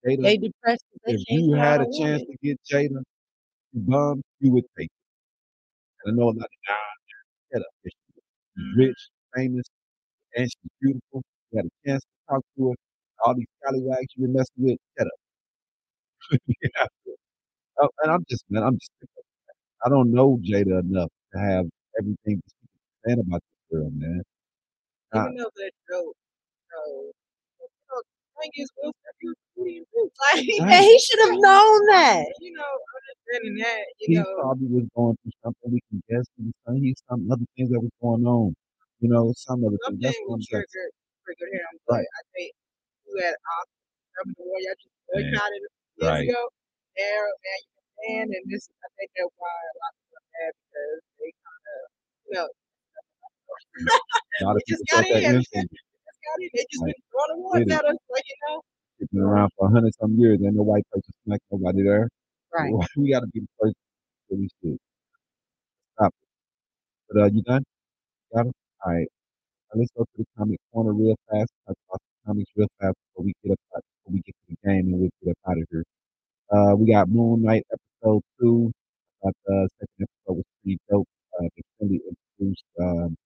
Jada, 0.07 0.23
they 0.23 0.37
depressed. 0.39 0.85
'cause 0.93 1.01
They 1.07 1.15
if 1.15 1.25
can't 1.29 1.41
you 1.43 1.53
find 1.53 1.65
had 1.65 1.81
a 1.81 1.85
a 1.85 1.93
chance 1.93 2.23
woman. 2.23 2.27
to 2.27 2.37
get 2.43 2.61
Jada 2.71 2.89
to 3.01 3.05
bum, 3.75 4.23
you 4.41 4.53
would 4.53 4.65
take 4.79 4.87
it. 4.87 4.93
And 6.05 6.15
I 6.15 6.17
know 6.17 6.29
a 6.31 6.35
lot 6.35 6.37
of 6.37 6.61
guys, 6.69 6.77
get 7.53 7.63
up. 7.63 7.69
She's 7.85 8.77
rich, 8.77 8.99
famous, 9.35 9.67
and 10.37 10.47
she's 10.47 10.71
beautiful. 10.81 11.23
You 11.53 11.59
had 11.59 11.67
a 11.67 11.89
chance 11.89 12.03
to 12.05 12.35
talk 12.35 12.43
to 12.59 12.71
her. 12.71 12.75
All 13.25 13.35
these 13.37 13.47
scallywags 13.63 14.07
you 14.17 14.27
been 14.27 14.35
messing 14.35 14.55
with, 14.59 14.79
shut 14.99 15.07
up. 15.09 15.13
yeah. 16.63 16.87
Oh, 17.81 17.89
and 18.03 18.13
I'm 18.13 18.25
just, 18.31 18.45
man, 18.51 18.63
I'm 18.65 18.79
just, 18.79 18.91
I 19.85 19.89
don't 19.91 20.13
know 20.13 20.39
Jada 20.45 20.81
enough 20.83 21.11
to 21.35 21.41
have 21.41 21.67
everything 22.01 22.41
to 22.43 22.55
say 23.07 23.13
about 23.15 23.41
this 23.43 23.79
girl, 23.79 23.91
man. 23.93 24.23
Uh, 25.15 25.25
Even 25.27 25.37
though 25.37 25.51
they're. 25.57 25.71
So, 26.73 26.83
you 27.63 27.69
know, 27.91 28.01
the 28.03 28.43
thing 28.43 28.53
is, 28.61 28.69
Will 28.83 28.93
Smith, 28.93 29.17
he 29.21 29.29
was 29.29 29.41
pretty 29.57 29.81
rich. 29.95 30.13
Like, 30.21 30.45
Right. 30.69 30.83
He 30.85 30.99
should 31.01 31.21
have 31.31 31.39
known 31.41 31.79
that. 31.95 32.27
you 32.41 32.53
know, 32.53 32.73
understanding 32.99 33.57
that, 33.63 33.85
he 33.99 34.15
know, 34.17 34.27
probably 34.41 34.69
was 34.69 34.87
going 34.97 35.17
through 35.23 35.37
something. 35.45 35.69
We 35.73 35.81
can 35.91 36.03
guess. 36.11 36.27
He 36.37 36.45
was 36.51 36.57
some, 36.67 36.77
he's 36.83 37.01
some 37.09 37.23
other 37.33 37.47
things 37.57 37.71
that 37.71 37.81
was 37.81 37.93
going 38.03 38.27
on. 38.27 38.55
You 39.01 39.09
know, 39.11 39.33
some 39.37 39.65
other 39.65 39.79
things. 39.89 40.01
That's 40.03 40.19
what 40.27 40.37
I'm 40.37 40.45
triggered, 40.45 40.93
triggered 41.25 41.53
him. 41.55 41.73
Right. 41.89 42.05
I 42.05 42.23
think 42.37 42.53
you 43.07 43.15
had 43.23 43.35
Oscar, 43.37 43.81
Trevor 44.13 44.35
Noah, 44.43 44.61
y'all 44.67 44.79
just 44.81 44.97
boycotted 45.09 45.63
years 45.63 45.73
Right. 46.03 46.29
ago. 46.29 46.43
There, 46.99 47.25
man, 47.29 47.61
you 47.63 47.79
can 48.05 48.27
and 48.37 48.45
this, 48.53 48.69
I 48.85 48.89
think 48.99 49.11
that's 49.17 49.33
why 49.39 49.53
a 49.53 49.75
lot 49.81 49.93
of 49.93 49.99
people 50.03 50.19
are 50.21 50.29
mad 50.35 50.53
because 50.57 50.99
they 51.23 51.31
kind 51.41 51.65
of, 51.73 51.83
you 52.27 52.33
know, 52.37 52.49
A 54.41 54.45
lot 54.45 54.57
of 54.57 54.63
just 54.69 54.83
people 54.91 55.03
got 55.03 55.09
that 55.15 55.23
in. 55.23 55.37
instinct. 55.37 55.73
just 55.73 56.21
got 56.25 56.39
it. 56.41 56.51
They 56.55 56.65
just 56.71 56.83
Like, 56.83 56.95
been 56.95 57.03
throwing 57.13 57.63
it. 57.63 57.73
at 57.73 57.85
us, 57.85 57.97
like, 58.11 58.23
you 58.29 58.37
know. 58.49 58.61
It's 58.99 59.13
been 59.13 59.23
around 59.23 59.51
for 59.59 59.69
a 59.69 59.71
hundred 59.71 59.95
some 60.01 60.15
years. 60.19 60.39
Ain't 60.45 60.55
no 60.57 60.63
white 60.63 60.85
person 60.93 61.13
smack 61.25 61.41
nobody 61.51 61.83
there. 61.83 62.09
Right. 62.53 62.73
We 62.97 63.11
got 63.13 63.21
to 63.21 63.27
be 63.29 63.41
the 63.41 63.49
first 63.61 63.75
that 64.31 64.39
we 64.39 64.49
should 64.63 64.79
stop 65.95 66.13
it. 66.13 66.29
But 67.11 67.23
uh, 67.23 67.27
you 67.27 67.43
done? 67.43 67.65
Got 68.35 68.47
it? 68.47 68.53
All 68.85 68.93
right. 68.93 69.09
Now 69.75 69.81
let's 69.81 69.91
go 69.97 70.05
to 70.05 70.11
the 70.17 70.25
comic 70.39 70.59
corner 70.73 70.93
real 70.93 71.17
fast. 71.31 71.51
Talk 71.67 71.77
about 71.89 72.01
the 72.01 72.27
comics 72.27 72.51
real 72.57 72.69
fast 72.81 72.95
before 73.13 73.25
we 73.27 73.33
get 73.45 73.53
up 73.53 73.59
out, 73.77 73.83
before 74.05 74.15
we 74.15 74.21
get 74.23 74.35
to 74.35 74.57
the 74.57 74.69
game 74.69 74.87
and 74.93 75.01
we'll 75.01 75.11
get 75.25 75.31
up 75.33 75.39
out 75.51 75.59
of 75.59 75.65
here. 75.71 75.85
Uh, 76.51 76.75
we 76.77 76.91
got 76.91 77.09
Moon 77.09 77.43
Knight 77.43 77.65
episode 77.73 78.23
two. 78.41 78.73
I 79.25 79.27
thought 79.29 79.35
the 79.47 79.69
second 79.81 80.07
episode 80.09 80.37
was 80.39 80.45
pretty 80.63 80.79
dope. 80.91 81.09
Uh, 81.39 81.43
they 81.57 81.63
really 81.81 82.01
introduced 82.09 82.65
um, 82.81 83.17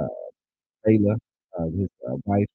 uh, 0.00 0.08
Taylor, 0.86 1.16
uh, 1.58 1.66
his 1.66 1.88
uh, 2.08 2.16
wife, 2.26 2.48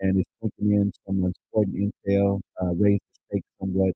and 0.00 0.18
it's 0.20 0.30
taking 0.42 0.72
in 0.74 0.92
some 1.06 1.24
important 1.24 1.76
intel, 2.08 2.40
uh, 2.62 2.74
raised 2.74 3.02
the 3.14 3.20
stakes 3.30 3.48
somewhat, 3.60 3.94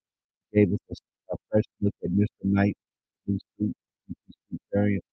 gave 0.54 0.72
us 0.72 0.80
a, 0.90 1.34
a 1.34 1.36
fresh 1.50 1.64
look 1.82 1.94
at 2.04 2.10
Mr. 2.10 2.44
Knight, 2.44 2.76
suit, 3.26 3.40
new 3.60 3.74
suit 4.50 4.60
variant. 4.72 5.04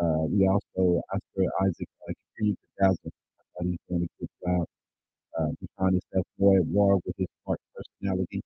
Uh, 0.00 0.26
we 0.28 0.46
also, 0.48 1.00
Oscar 1.14 1.46
Isaac, 1.66 1.88
uh, 2.08 2.12
continued 2.36 2.58
to 2.60 2.68
dazzle. 2.84 3.12
I 3.40 3.44
thought 3.56 3.66
he's 3.66 3.78
doing 3.88 4.04
a 4.04 4.12
good 4.20 4.30
job. 4.44 4.66
Uh, 5.38 5.48
he 5.60 5.66
found 5.78 5.92
himself 5.94 6.26
more 6.38 6.58
at 6.58 6.66
war 6.66 6.96
with 7.06 7.16
his 7.18 7.28
smart 7.44 7.60
personality. 7.74 8.42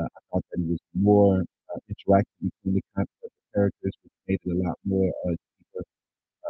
Uh, 0.00 0.04
I 0.06 0.20
thought 0.32 0.44
that 0.52 0.60
it 0.62 0.68
was 0.70 0.80
more 0.94 1.40
uh, 1.42 1.78
interaction 1.88 2.50
between 2.50 2.76
the 2.76 2.82
concept 2.96 3.24
of 3.24 3.30
the 3.30 3.44
characters, 3.54 3.94
which 4.04 4.12
made 4.28 4.40
it 4.44 4.52
a 4.52 4.68
lot 4.68 4.78
more 4.84 5.10
uh, 5.26 5.30
deeper. 5.30 5.84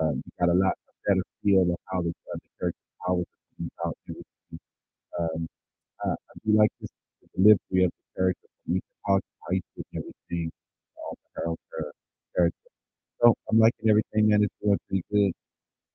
Uh, 0.00 0.12
you 0.14 0.30
got 0.40 0.50
a 0.50 0.54
lot 0.54 0.74
a 0.88 0.92
better 1.08 1.24
feel 1.42 1.62
of 1.62 1.78
how 1.92 2.02
the, 2.02 2.10
uh, 2.10 2.36
the 2.36 2.50
character 2.60 2.86
powers 3.06 3.26
are 3.26 3.44
coming 3.56 3.70
out 3.86 3.96
and 4.08 4.16
everything. 4.16 4.60
Um, 5.18 5.48
I, 6.04 6.08
I 6.10 6.34
do 6.46 6.56
like 6.58 6.70
this 6.80 6.90
the 7.22 7.28
delivery 7.36 7.84
of 7.84 7.92
the 7.92 8.06
character 8.20 8.48
from 8.64 8.76
Ethan 8.76 8.98
Hawke, 9.06 9.24
how 9.42 9.48
he 9.52 9.62
did 9.76 9.86
everything, 9.96 10.50
uh, 10.98 11.14
the 11.14 11.28
Harold 11.42 11.58
uh, 11.80 11.90
character. 12.36 12.70
So 13.20 13.34
I'm 13.50 13.58
liking 13.58 13.90
everything, 13.90 14.28
man. 14.30 14.44
It's 14.44 14.54
doing 14.62 14.78
pretty 14.88 15.04
good. 15.12 15.32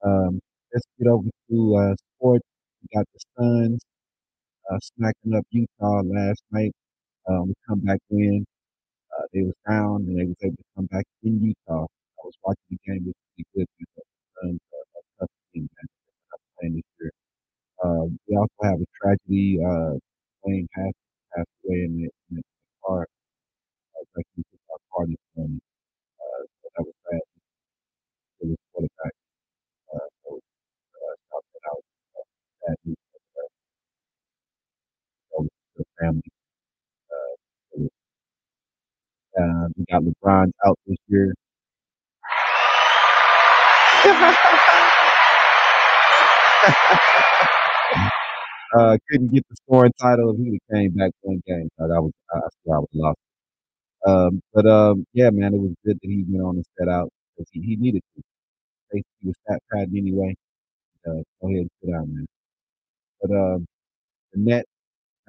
Um, 0.03 0.39
let's 0.74 0.86
get 0.99 1.07
over 1.09 1.30
to 1.51 1.76
uh, 1.78 1.95
sports. 2.18 2.45
We 2.82 2.88
got 2.97 3.05
the 3.14 3.20
Suns 3.38 3.82
uh, 4.72 4.80
smacking 4.97 5.36
up 5.36 5.45
Utah 5.51 6.01
last 6.05 6.43
night. 6.51 6.74
Um, 7.30 7.49
we 7.49 7.53
come 7.68 7.82
back 7.82 7.99
in. 8.12 8.45
Uh, 9.18 9.24
they 9.34 9.41
was 9.43 9.55
down 9.70 9.97
and 10.07 10.20
they 10.20 10.26
was 10.26 10.38
able 10.43 10.57
to 10.57 10.64
come 10.76 10.86
back 10.88 11.05
in 11.24 11.41
Utah. 11.41 11.86
I 11.86 12.22
was 12.26 12.36
watching 12.43 12.70
the 12.72 12.78
game. 12.88 13.03
It 13.07 13.07
was 13.07 13.16
pretty 13.36 13.47
good. 13.55 13.68
because 13.80 14.05
The 14.05 14.47
Suns 14.49 14.62
are 14.74 14.86
a 14.99 15.03
tough 15.22 15.32
team, 15.53 15.64
man. 15.64 15.88
They're 15.88 16.30
not 16.32 16.41
playing 16.59 16.76
this 16.76 16.89
year. 17.01 17.12
Uh, 17.84 18.05
we 18.28 18.38
also 18.38 18.62
have 18.64 18.82
a 18.82 18.88
tragedy. 19.01 19.59
Uh, 19.64 19.99
Wayne 20.45 20.68
passed, 20.76 20.95
passed 21.36 21.49
away 21.66 21.86
in 21.86 21.93
the, 21.97 22.09
in 22.32 22.38
the 22.38 22.43
car. 22.86 23.03
Uh, 23.95 24.05
like 24.18 24.28
he 24.36 24.43
took 24.51 24.62
our 24.72 24.80
car 24.93 25.07
this 25.07 25.18
morning. 25.36 25.62
Uh, 26.22 26.43
so 26.64 26.70
that 26.78 26.84
was 26.86 26.95
bad. 27.12 27.22
Uh, 39.38 39.68
we 39.78 39.86
got 39.91 40.03
LeBron 40.03 40.51
out 40.66 40.80
this 40.88 40.97
year. 41.07 41.34
Uh, 48.94 48.98
couldn't 49.10 49.34
get 49.34 49.46
the 49.50 49.56
scoring 49.58 49.94
title. 50.02 50.36
He 50.38 50.60
came 50.74 50.92
back 50.94 51.12
one 51.22 51.42
game, 51.48 51.70
that 51.80 51.89
was 51.89 52.14
I 52.34 52.38
I 52.39 52.76
have 52.76 52.86
lost. 52.94 53.20
Um, 54.08 54.42
but 54.54 54.66
um, 54.68 55.06
yeah, 55.14 55.30
man, 55.32 55.54
it 55.54 55.62
was 55.62 55.74
good 55.86 56.00
that 56.02 56.08
he 56.10 56.26
went 56.30 56.44
on 56.46 56.56
and 56.58 56.66
set 56.80 56.89
out 56.89 57.10
because 57.38 57.50
he, 57.54 57.62
he 57.62 57.76
needed 57.78 58.02
to. 58.16 58.24
He 58.94 59.04
was 59.28 59.36
fat 59.48 59.62
anyway. 59.96 60.36
Uh, 61.08 61.24
go 61.42 61.50
ahead 61.50 61.62
and 61.62 61.72
sit 61.84 61.92
down, 61.92 62.16
man. 62.16 62.28
But 63.22 63.32
um, 63.32 63.68
the 64.34 64.39
net, 64.42 64.66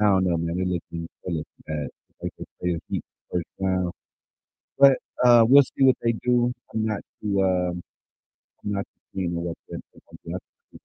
I 0.00 0.04
don't 0.04 0.24
know, 0.24 0.36
man. 0.38 0.56
They're 0.56 0.66
looking, 0.66 1.08
they're 1.24 1.34
looking 1.34 1.64
bad. 1.66 1.88
It's 2.10 2.18
like 2.22 2.32
they 2.38 2.44
play 2.60 2.72
the 2.74 2.80
Heat 2.90 3.04
first 3.32 3.46
round. 3.60 3.92
But 4.78 4.98
uh, 5.24 5.44
we'll 5.48 5.62
see 5.64 5.84
what 5.84 5.96
they 6.02 6.12
do. 6.24 6.52
I'm 6.74 6.86
not 6.86 7.00
too, 7.22 7.42
um, 7.42 7.82
I'm 8.64 8.72
not 8.72 8.84
too 8.86 9.00
keen 9.20 9.36
on 9.36 9.44
what 9.44 9.56
they're 9.68 9.80
going 9.92 10.02
to 10.10 10.18
do. 10.30 10.36
I 10.36 10.38
think 10.72 10.82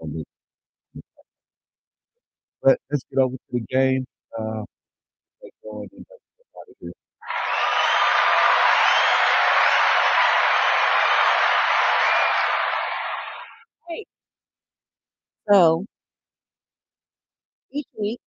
gonna 0.00 0.12
look- 0.18 0.26
But 2.62 2.78
let's 2.90 3.04
get 3.10 3.18
over 3.20 3.36
to 3.36 3.42
the 3.52 3.60
game. 3.60 4.04
Uh, 4.38 4.64
get 5.42 5.52
going 5.64 5.88
and 5.92 6.06
let's 6.10 6.22
get 6.38 6.46
out 6.58 6.68
of 6.70 6.76
here. 6.80 6.92
So 15.48 15.84
each 17.72 17.88
week 17.98 18.20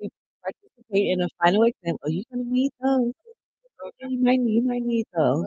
we 0.00 0.10
participate 0.42 1.08
in 1.12 1.22
a 1.22 1.28
final 1.42 1.64
exam. 1.64 1.96
Oh, 2.04 2.08
you're 2.10 2.24
gonna 2.30 2.44
need 2.44 2.70
those. 2.82 3.12
You 4.00 4.20
might 4.22 4.40
you 4.40 4.62
might 4.62 4.82
need 4.82 5.06
those. 5.16 5.46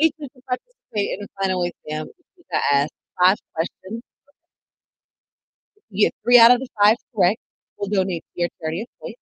Each 0.00 0.12
week 0.20 0.30
we 0.34 0.40
participate 0.42 1.18
in 1.18 1.24
a 1.24 1.28
final 1.42 1.64
exam. 1.64 2.06
We 2.36 2.44
got 2.52 2.62
asked 2.72 2.92
five 3.18 3.36
questions. 3.52 4.02
You 5.90 6.06
get 6.06 6.14
three 6.24 6.38
out 6.38 6.50
of 6.50 6.60
the 6.60 6.68
five 6.82 6.96
correct, 7.14 7.38
we'll 7.78 7.88
donate 7.88 8.22
to 8.34 8.40
your 8.40 8.48
charity 8.60 8.82
of 8.82 8.88
choice. 9.02 9.14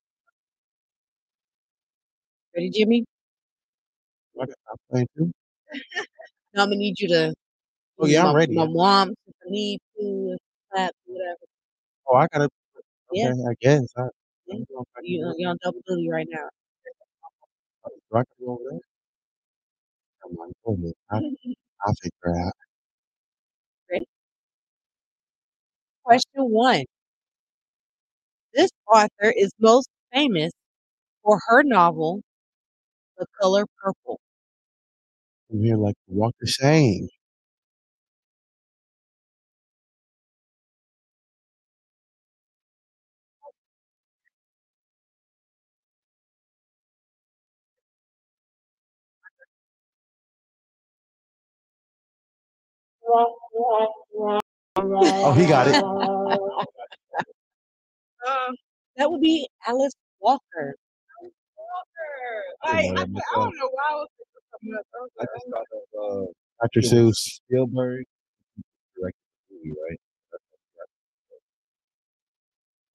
Ready, 2.57 2.71
Jimmy? 2.71 3.05
I 4.41 4.47
got- 4.47 4.57
I'm 4.71 4.77
playing 4.91 5.09
too. 5.17 5.33
No, 6.55 6.63
I'm 6.63 6.69
gonna 6.69 6.77
need 6.77 6.99
you 7.01 7.09
to. 7.09 7.35
Oh, 7.99 8.07
yeah, 8.07 8.21
I'm 8.23 8.33
my, 8.33 8.35
ready. 8.35 8.55
My 8.55 8.67
mom, 8.67 9.15
Tiffany, 9.27 9.79
Pooh, 9.97 10.37
clap, 10.71 10.93
whatever. 11.07 11.39
Oh, 12.09 12.17
I 12.17 12.27
gotta. 12.33 12.49
Yeah. 13.13 13.31
Okay, 13.31 13.43
I 13.49 13.55
guess. 13.61 13.93
I, 13.97 14.03
I 14.03 14.05
Yeah. 14.47 14.55
don't 14.57 14.71
know 14.71 14.81
if 14.83 14.89
I 14.97 15.01
can 15.01 15.05
You, 15.11 15.19
do 15.21 15.27
it. 15.27 15.31
Uh, 15.31 15.35
you're 15.39 15.51
on 15.51 15.59
double 15.63 15.81
duty 15.87 16.11
right 16.11 16.29
now. 16.31 16.49
Do 17.85 17.91
I 18.17 18.19
gotta 18.21 18.27
go 18.41 18.53
over 18.53 18.63
there? 18.71 18.81
Come 20.23 20.39
on, 20.39 20.53
go 20.65 20.73
ahead. 20.75 20.95
I, 21.11 21.17
I'll 21.87 21.95
figure 22.03 22.19
it 22.25 22.47
out. 22.47 22.55
Question 26.05 26.51
one. 26.51 26.85
This 28.55 28.71
author 28.93 29.33
is 29.37 29.51
most 29.61 29.89
famous 30.13 30.53
for 31.23 31.41
her 31.49 31.63
novel, 31.63 32.23
The 33.19 33.27
Color 33.41 33.65
Purple. 33.83 34.21
I'm 35.53 35.63
here 35.63 35.77
like 35.77 35.95
the 36.41 36.47
shame. 36.47 37.09
Oh, 54.77 55.33
he 55.33 55.47
got 55.47 55.69
it. 55.69 55.77
Um, 58.27 58.55
that 58.97 59.11
would 59.11 59.21
be 59.21 59.49
Alice 59.67 59.95
Walker. 60.21 60.77
Walker. 61.59 62.45
Like, 62.65 62.93
know 62.95 63.03
I, 63.03 63.05
that 63.05 63.25
I 63.33 63.37
don't 63.41 63.57
know 63.59 63.71
why 63.73 63.85
I 63.91 63.95
was 63.97 64.09
thinking 64.19 64.43
something 64.53 64.75
else. 64.75 65.13
I 65.21 65.23
I 65.23 65.27
just 65.35 65.47
thought 65.51 65.69
of 65.73 66.23
uh, 66.23 66.27
Dr. 66.63 66.81
it 66.81 66.85
was 66.85 66.93
Seuss. 66.93 67.19
Spielberg 67.19 68.05
directed 68.97 69.19
the 69.51 69.57
movie, 69.57 69.77
right? 69.89 70.01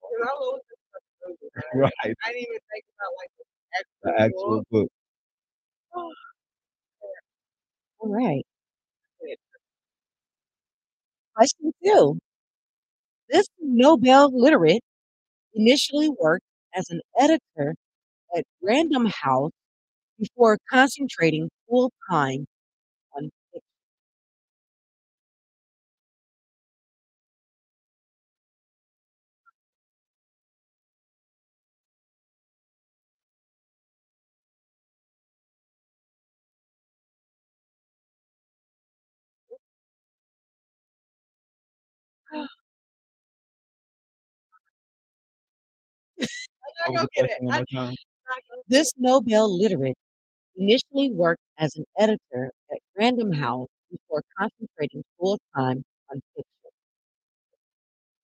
Cause 0.02 0.22
I 0.24 0.34
was 0.40 0.62
just 0.70 0.82
like, 1.84 1.94
Right. 2.04 2.16
I 2.26 2.30
didn't 2.34 2.44
even 2.50 2.62
think 2.72 2.86
about 2.98 3.14
like 3.20 3.32
the 3.40 3.46
The 4.04 4.12
actual, 4.20 4.60
actual 4.60 4.64
book. 4.72 4.90
All 8.00 8.10
right. 8.10 8.46
Question 11.40 11.72
two. 11.82 12.20
This 13.30 13.48
Nobel 13.62 14.30
literate 14.38 14.82
initially 15.54 16.10
worked 16.10 16.44
as 16.76 16.90
an 16.90 17.00
editor 17.18 17.76
at 18.36 18.44
Random 18.62 19.06
House 19.06 19.52
before 20.20 20.58
concentrating 20.70 21.50
full 21.70 21.92
time 22.12 22.46
What 46.86 46.94
not 46.94 47.02
was 47.02 47.02
gonna 47.02 47.08
get 47.16 47.26
it. 47.26 47.28
question 47.28 47.46
one 47.46 47.56
I'm 47.56 47.66
more 47.74 47.86
time? 47.88 47.96
This 48.68 48.94
Nobel 48.98 49.58
literate 49.58 49.98
initially 50.56 51.12
worked 51.12 51.42
as 51.58 51.76
an 51.76 51.86
editor 51.98 52.52
at 52.72 52.78
Random 52.98 53.32
House 53.32 53.68
before 53.92 54.22
concentrating 54.38 55.04
full 55.20 55.40
time 55.56 55.84
on 56.12 56.22
fiction. 56.36 56.46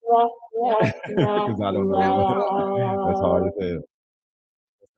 Because 1.08 1.62
I 1.62 1.72
don't 1.72 1.89
know. 1.89 3.08
That's 3.08 3.20
hard 3.20 3.47
as 3.47 3.53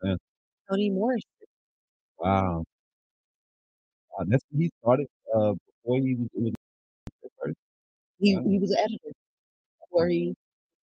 hell. 0.04 0.18
Toni 0.70 0.90
Morris. 0.90 1.24
Wow. 2.20 2.64
wow. 4.12 4.26
That's 4.28 4.44
he 4.56 4.70
started 4.82 5.08
uh 5.34 5.54
before 5.54 6.00
he 6.00 6.16
was 6.16 6.28
doing. 6.36 6.54
He, 8.20 8.32
he 8.32 8.60
was 8.60 8.72
an 8.72 8.78
editor 8.80 9.12
before 9.82 10.08
he 10.10 10.36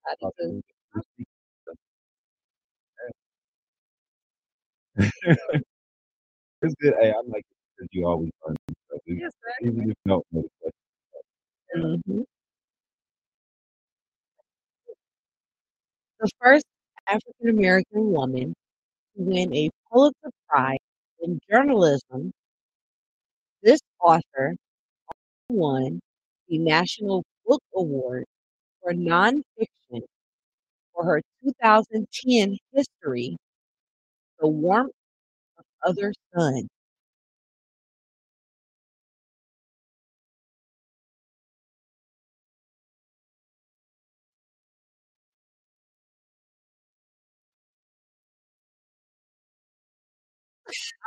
decided 0.02 0.20
Thought 0.20 0.32
to 0.38 0.44
it 0.44 0.52
was 0.54 0.62
the 0.62 0.74
first 0.94 1.08
sequel. 1.16 1.74
It's 6.62 6.74
good. 6.80 6.94
Hey, 7.00 7.10
I 7.12 7.20
like 7.26 7.44
it 7.50 7.56
because 7.76 7.88
you 7.92 8.06
always 8.06 8.30
learn 8.46 8.56
new 8.68 8.74
stuff. 8.88 9.00
Even 9.06 9.20
Yes, 9.20 9.32
even 9.62 9.80
if 9.82 9.86
you 9.88 9.94
don't 10.06 10.26
know 10.32 10.42
the 10.42 10.70
question. 11.74 12.02
Mhm. 12.06 12.24
The 16.18 16.28
first 16.40 16.66
African 17.06 17.50
American 17.50 18.10
woman 18.10 18.52
to 19.16 19.22
win 19.22 19.54
a 19.54 19.70
Pulitzer 19.92 20.30
Prize 20.48 20.78
in 21.20 21.40
journalism, 21.50 22.32
this 23.62 23.80
author 24.00 24.54
won 25.50 26.00
the 26.48 26.58
National 26.58 27.24
Book 27.46 27.62
Award 27.74 28.24
for 28.82 28.92
nonfiction 28.94 30.02
for 30.94 31.04
her 31.04 31.22
2010 31.44 32.58
history, 32.72 33.36
The 34.40 34.48
Warmth 34.48 34.92
of 35.84 35.90
Other 35.92 36.12
Sun. 36.34 36.68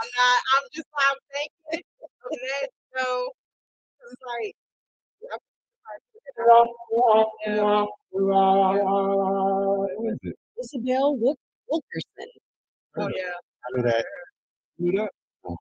I'm 0.01 0.09
not. 0.17 0.41
I'm 0.55 0.63
just. 0.73 0.87
I'm 0.97 1.17
thinking 1.33 1.85
of 2.25 2.31
that. 2.31 2.69
So 2.97 3.29
it's 4.11 4.23
like. 4.27 4.55
I'm 5.33 6.67
yeah. 7.47 7.85
What 8.11 9.91
is 10.13 10.19
it? 10.23 10.35
Isabel 10.61 11.17
Wil- 11.17 11.37
Wilkerson. 11.69 12.31
Oh 12.97 13.09
yeah. 13.09 13.33
I 13.65 13.77
knew 13.77 13.83
that. 13.83 14.05
Who 14.79 14.93
that? 14.93 15.11
oh 15.45 15.57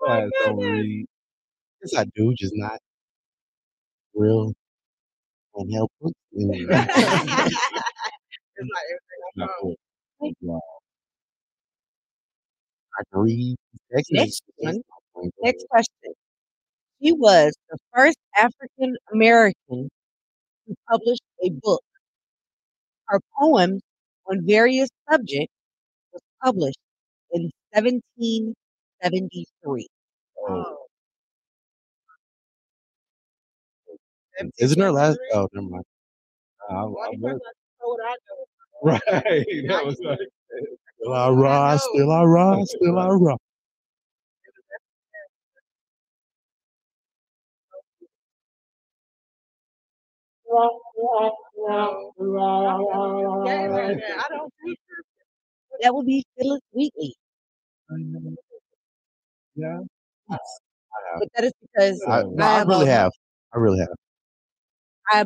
Go 0.00 0.06
ahead, 0.06 0.30
don't 0.44 0.58
read. 0.58 1.06
Yes, 1.82 1.94
I 1.96 2.04
do, 2.16 2.34
just 2.36 2.54
not 2.56 2.80
real 4.14 4.52
and 5.56 5.72
help. 5.72 5.90
Mm. 6.02 6.12
it's 6.34 6.70
like 6.70 6.90
everything 8.90 9.20
I 9.26 9.30
Not 9.36 9.50
know. 9.62 9.74
Wow. 10.42 10.60
I 12.98 13.02
can 13.12 13.20
read. 13.22 13.56
Text 13.94 14.10
Next 14.12 14.42
one. 14.56 14.82
Next 15.42 15.66
question. 15.70 16.12
He 17.00 17.12
was 17.12 17.54
the 17.70 17.78
first 17.94 18.18
African 18.36 18.96
American 19.12 19.88
to 20.68 20.74
publish 20.88 21.18
a 21.44 21.50
book. 21.50 21.82
Her 23.06 23.20
poems 23.40 23.82
on 24.30 24.46
various 24.46 24.88
subjects 25.10 25.52
was 26.12 26.22
published 26.42 26.78
in 27.32 27.50
1773. 27.72 29.86
Oh, 30.48 30.76
Isn't 34.58 34.80
her 34.80 34.92
last? 34.92 35.18
Oh, 35.34 35.48
never 35.52 35.68
mind. 35.68 35.84
I, 36.70 36.74
I 36.74 36.84
was 36.84 37.18
not 37.20 37.32
know 37.80 37.80
what 37.80 38.00
I 38.04 38.10
know? 38.10 38.16
right. 38.82 39.00
That 39.68 39.84
was 39.84 39.98
like, 40.00 40.18
Still 41.00 41.12
I 41.14 41.28
rise, 41.30 41.80
still 41.92 42.10
I 42.10 42.24
rise, 42.24 42.70
still 42.70 42.98
I 42.98 43.08
rise. 43.08 43.36
I 50.50 50.70
don't 54.30 54.52
think 54.64 54.78
That 55.82 55.94
would 55.94 56.06
be 56.06 56.24
Phillis 56.38 56.60
Wheatley. 56.72 57.14
yeah. 59.56 59.80
But 60.28 61.28
that 61.34 61.44
is 61.44 61.52
because 61.60 62.02
I, 62.08 62.22
no, 62.22 62.44
I 62.44 62.58
have 62.58 62.68
really 62.68 62.86
have. 62.86 63.12
I 63.54 63.58
really 63.58 63.78
have. 63.80 63.88
I 65.10 65.24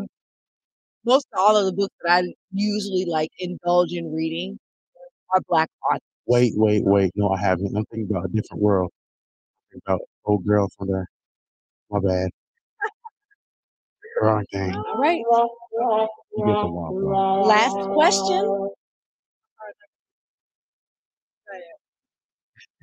most 1.04 1.26
all 1.36 1.56
of 1.56 1.66
the 1.66 1.72
books 1.72 1.94
that 2.04 2.24
I 2.24 2.34
usually 2.52 3.04
like 3.06 3.30
indulge 3.38 3.92
in 3.92 4.12
reading 4.12 4.58
are 5.34 5.40
black 5.48 5.68
authors. 5.90 6.00
Wait, 6.26 6.52
wait, 6.56 6.84
wait. 6.84 7.12
No, 7.16 7.30
I 7.30 7.40
haven't. 7.40 7.76
I'm 7.76 7.84
thinking 7.86 8.08
about 8.10 8.26
a 8.26 8.28
different 8.28 8.62
world. 8.62 8.90
I'm 8.94 9.80
thinking 9.80 9.82
about 9.86 10.00
old 10.24 10.46
girl 10.46 10.68
from 10.78 10.88
there. 10.88 11.08
My 11.90 11.98
bad. 12.00 12.30
Wrong 14.22 14.44
thing. 14.52 14.72
All 14.74 14.98
right. 14.98 15.18
You 15.18 15.48
get 16.38 16.46
the 16.46 16.46
wrong 16.46 16.94
one. 16.94 17.48
Last 17.48 17.74
question. 17.92 18.70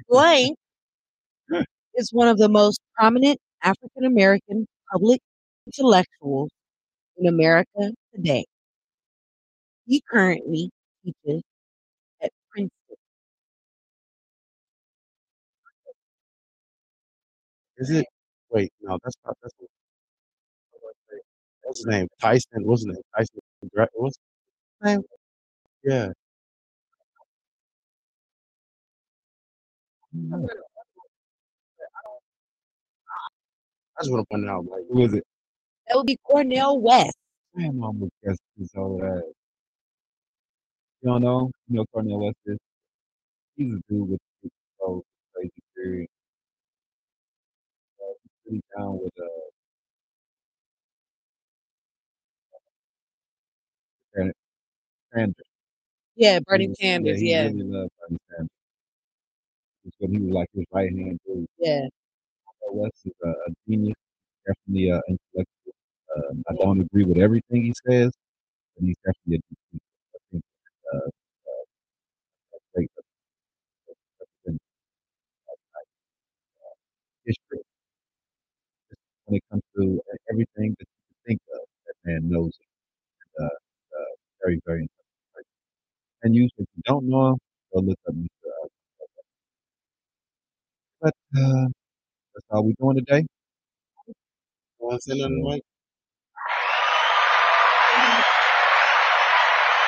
Blank 0.10 0.58
is 1.96 2.12
one 2.12 2.28
of 2.28 2.38
the 2.38 2.50
most 2.50 2.82
prominent 2.98 3.40
African 3.64 4.06
American 4.06 4.68
public 4.92 5.22
intellectuals 5.68 6.50
in 7.18 7.28
America 7.28 7.94
today. 8.14 8.46
He 9.88 10.04
currently 10.12 10.70
teaches 11.06 11.42
at 12.22 12.32
Princeton. 12.52 12.72
Is 17.78 17.92
it? 17.92 18.06
Wait, 18.52 18.72
no, 18.82 19.00
that's 19.04 19.16
not. 19.26 19.38
That's 19.42 19.54
not. 19.62 19.79
What's 21.70 21.82
his 21.82 21.86
name? 21.86 22.08
Tyson. 22.20 22.66
What's 22.66 22.82
his 22.82 22.88
name? 22.88 23.02
Tyson. 23.16 23.40
What's 23.94 24.18
his 24.82 24.92
name? 24.92 25.04
Yeah. 25.84 26.10
I 30.16 30.38
just 34.02 34.12
want 34.12 34.24
to 34.24 34.26
point 34.32 34.46
it 34.46 34.50
out. 34.50 34.66
Like, 34.66 34.82
Who 34.90 35.04
is 35.04 35.14
it? 35.14 35.24
That 35.88 35.98
would 35.98 36.08
be 36.08 36.18
Cornel 36.24 36.82
West. 36.82 37.16
I 37.56 37.66
almost 37.68 38.14
guessed 38.26 38.42
his 38.58 38.72
old 38.76 39.04
ass. 39.04 39.22
You 41.04 41.10
don't 41.12 41.22
know? 41.22 41.52
You 41.68 41.76
know 41.76 41.86
Cornel 41.94 42.26
West 42.26 42.38
is? 42.48 42.58
He's 43.58 43.76
a 43.76 43.80
dude 43.88 44.10
with 44.10 44.20
with 44.42 44.52
so 44.80 45.04
crazy 45.36 45.52
theory. 45.76 46.10
Uh, 48.02 48.14
he's 48.24 48.32
pretty 48.44 48.64
down 48.76 48.98
with 49.04 49.14
uh 49.22 49.49
Sanders. 54.16 54.34
Sanders. 55.14 55.46
Yeah, 56.16 56.40
Bernie 56.46 56.66
He 56.66 56.70
was- 56.70 56.78
Sanders. 56.80 57.22
he 57.22 57.32
Yeah, 57.32 57.44
really 57.46 57.64
loved 57.64 57.92
Bernie 58.00 58.20
Sanders. 58.30 58.50
It's 59.86 59.96
when 60.00 60.12
he 60.12 60.20
was 60.20 60.34
like 60.34 60.50
his 60.54 60.66
right 60.72 60.92
hand 60.92 61.20
dude. 61.26 61.48
yeah. 61.58 61.88
Cornel 62.62 62.84
West 62.84 62.96
is 63.06 63.14
a, 63.24 63.30
a 63.30 63.50
genius, 63.68 63.96
definitely 64.46 64.92
uh, 64.92 65.02
intellectual. 65.08 65.74
Uh, 66.16 66.34
I 66.50 66.54
don't 66.56 66.82
agree 66.82 67.06
with 67.06 67.18
everything 67.18 67.64
he 67.64 67.74
says, 67.88 68.12
but 68.76 68.86
he's 68.86 68.98
definitely 69.06 69.38
a 69.38 69.42
genius. 69.50 69.84
I 70.16 70.20
think 70.32 70.44
uh, 70.94 70.98
uh, 70.98 71.64
a 72.56 72.60
great 72.76 72.92
representative 73.88 74.60
of 75.50 75.58
like, 75.76 75.88
uh, 76.66 76.76
history. 77.26 77.60
Just 78.90 79.02
When 79.26 79.38
it 79.38 79.44
comes 79.52 79.64
to 79.78 80.02
uh, 80.12 80.18
everything 80.32 80.76
that 80.80 80.88
you 80.88 81.04
can 81.08 81.18
think 81.28 81.42
of, 81.54 81.62
that 81.88 81.96
man 82.06 82.30
knows 82.30 82.54
it. 82.60 82.68
Uh, 83.42 83.46
uh, 83.46 84.12
very, 84.44 84.60
very 84.66 84.82
intelligent 84.82 85.28
person. 85.34 85.52
And 86.24 86.36
usually, 87.10 87.34
if 87.34 87.74
you 87.74 87.80
don't 87.80 87.90
know 87.90 87.90
him, 87.90 87.90
go 87.90 87.90
look 87.90 88.00
up 88.08 88.16
Mr. 88.16 88.50
Uh, 88.50 88.68
but 91.02 91.14
uh, 91.40 91.68
that's 92.34 92.48
all 92.52 92.66
we're 92.66 92.74
doing 92.80 92.98
today. 92.98 93.26
want 94.80 95.02
to 95.02 95.12
say 95.12 95.18
nothing, 95.20 95.44
Mike? 95.44 95.64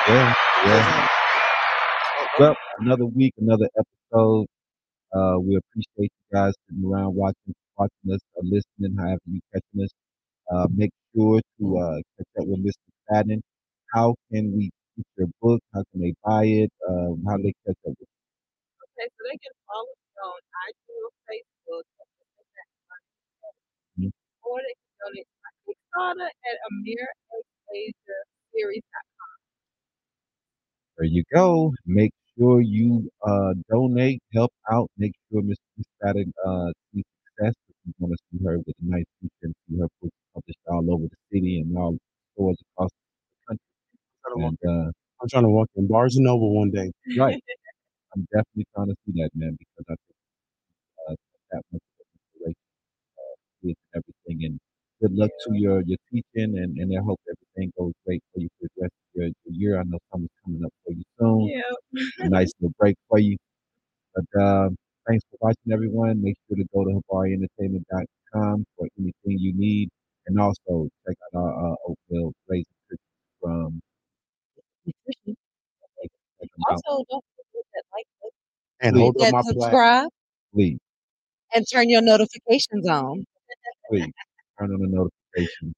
Yeah, 0.08 0.34
yeah. 0.66 1.08
Well, 2.38 2.56
another 2.80 3.06
week, 3.06 3.34
another 3.38 3.68
episode. 3.78 4.46
Uh, 5.14 5.36
we 5.40 5.56
appreciate 5.56 6.12
you 6.12 6.34
guys 6.34 6.54
sitting 6.68 6.84
around 6.84 7.14
watching, 7.16 7.54
watching 7.78 8.12
us 8.14 8.20
or 8.34 8.44
listening, 8.44 8.96
however 8.98 9.20
you 9.26 9.40
catching 9.52 9.84
us. 9.84 9.90
Uh, 10.52 10.66
make 10.74 10.90
sure 11.16 11.40
to 11.60 11.78
uh, 11.78 11.96
catch 12.18 12.28
up 12.42 12.48
with 12.48 12.60
Mr. 12.64 12.80
Fadden. 13.10 13.42
How 13.94 14.14
can 14.32 14.56
we 14.56 14.70
book? 15.42 15.60
How 15.74 15.84
can 15.92 16.00
they 16.02 16.14
buy 16.24 16.46
it? 16.46 16.72
Uh, 16.88 17.14
how 17.26 17.36
do 17.38 17.44
they 17.44 17.54
catch 17.66 17.78
up 17.88 17.94
with 17.98 18.08
Okay, 18.98 19.08
so 19.14 19.20
they 19.30 19.38
can 19.38 19.54
follow 19.68 19.92
me 19.92 20.14
on 20.24 20.40
iTunes, 20.68 21.14
Facebook, 21.28 21.86
Mhm. 23.98 24.12
or 24.42 24.58
they 24.62 24.74
can 24.76 24.92
donate 25.00 25.26
to 25.28 25.38
my 25.44 25.52
Kickstarter 25.66 26.28
at 26.30 26.56
Amir 26.70 27.08
Asia 27.74 28.20
There 30.98 31.06
you 31.06 31.24
go. 31.34 31.72
Make 31.86 32.12
sure 32.38 32.60
you 32.62 33.10
uh, 33.26 33.54
donate, 33.70 34.22
help 34.34 34.52
out. 34.72 34.90
Make 34.98 35.12
sure 35.30 35.42
Mr. 35.42 35.56
Fadden 36.02 36.32
uh, 36.46 36.72
sees 36.94 37.04
success. 37.26 37.54
We 37.86 37.92
want 37.98 38.14
to 38.14 38.18
see 38.32 38.44
her 38.44 38.58
with 38.58 38.68
a 38.68 38.86
nice 38.86 39.04
feature 39.20 39.32
and 39.42 39.54
see 39.68 39.78
her 39.78 39.88
books 40.00 40.16
published 40.34 40.60
all 40.68 40.86
over 40.94 41.04
the 41.04 41.16
city 41.32 41.60
and 41.60 41.76
all 41.76 41.98
stores 42.34 42.58
across 42.74 42.90
the 42.90 43.46
country. 43.48 44.46
And 44.46 44.58
uh, 44.66 44.70
I'm 44.92 44.92
trying 45.32 45.44
to 45.44 45.50
walk 45.50 45.68
in 45.76 45.88
Barnes 45.88 46.16
and 46.16 46.24
Noble 46.24 46.54
one 46.54 46.70
day. 46.70 46.92
Right. 47.18 47.42
I'm 48.14 48.26
definitely 48.30 48.66
trying 48.74 48.88
to 48.88 48.94
see 49.06 49.12
that, 49.22 49.30
man, 49.34 49.56
because 49.58 49.86
I 49.88 49.96
think 49.96 50.18
uh, 51.08 51.14
that 51.52 51.62
much 51.72 51.82
of 52.00 52.06
inspiration, 52.44 53.74
uh, 53.96 53.98
everything. 53.98 54.44
And 54.44 54.60
good 55.00 55.16
luck 55.16 55.30
to 55.46 55.56
your, 55.56 55.82
your 55.82 55.96
teaching, 56.12 56.58
and, 56.58 56.76
and 56.76 56.92
I 56.96 57.02
hope 57.02 57.18
everything 57.26 57.72
goes 57.78 57.92
great 58.06 58.22
for 58.34 58.40
you 58.40 58.48
for 58.60 58.68
the 58.76 58.82
rest 58.82 58.92
of 58.92 59.08
your, 59.14 59.24
your 59.24 59.72
year. 59.72 59.80
I 59.80 59.84
know 59.84 59.98
summer's 60.12 60.28
coming 60.44 60.62
up 60.64 60.72
for 60.84 60.92
you 60.92 61.02
soon. 61.18 61.48
Yeah. 61.48 62.26
A 62.26 62.28
nice 62.28 62.52
little 62.60 62.74
break 62.78 62.96
for 63.08 63.18
you. 63.18 63.38
But 64.14 64.42
um, 64.42 64.76
thanks 65.08 65.24
for 65.30 65.38
watching, 65.40 65.72
everyone. 65.72 66.22
Make 66.22 66.36
sure 66.48 66.58
to 66.58 66.64
go 66.74 66.84
to 66.84 67.00
HabariEntertainment.com 67.10 68.64
for 68.76 68.88
anything 68.98 69.38
you 69.38 69.54
need. 69.56 69.88
And 70.26 70.38
also 70.38 70.88
check 71.06 71.16
out 71.34 71.40
our 71.40 71.72
uh, 71.72 71.76
Oakville 71.88 72.32
Raisin 72.48 72.66
Cookies 72.90 73.00
from 73.40 73.80
Nutrition. 74.86 75.36
check 76.02 76.10
them 76.40 76.62
out, 76.70 76.80
Also, 76.86 77.04
don't 77.10 77.24
forget 77.36 77.64
that 77.74 77.84
like 77.92 78.06
button, 78.20 78.32
And 78.80 78.91
Please. 79.02 79.14
hold 79.16 79.22
up 79.22 79.32
my 79.32 79.42
subscribe, 79.42 80.08
please. 80.54 80.78
and 81.54 81.66
turn 81.72 81.88
your 81.90 82.02
notifications 82.02 82.88
on. 82.88 83.24
please 83.90 84.12
turn 84.58 84.72
on 84.72 84.80
the 84.80 84.88
notifications. 84.88 85.74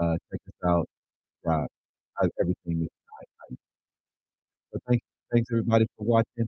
Uh, 0.00 0.16
check 0.30 0.40
us 0.48 0.68
out. 0.68 0.88
Subscribe. 1.44 1.68
Uh, 2.22 2.28
everything 2.40 2.82
is 2.82 2.88
high. 3.10 3.56
So 4.72 4.78
thanks, 4.88 5.04
thanks 5.32 5.48
everybody 5.52 5.86
for 5.96 6.04
watching. 6.04 6.46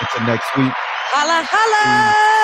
Until 0.00 0.26
next 0.26 0.56
week. 0.56 0.72
Holla, 1.12 1.46
holla! 1.50 2.41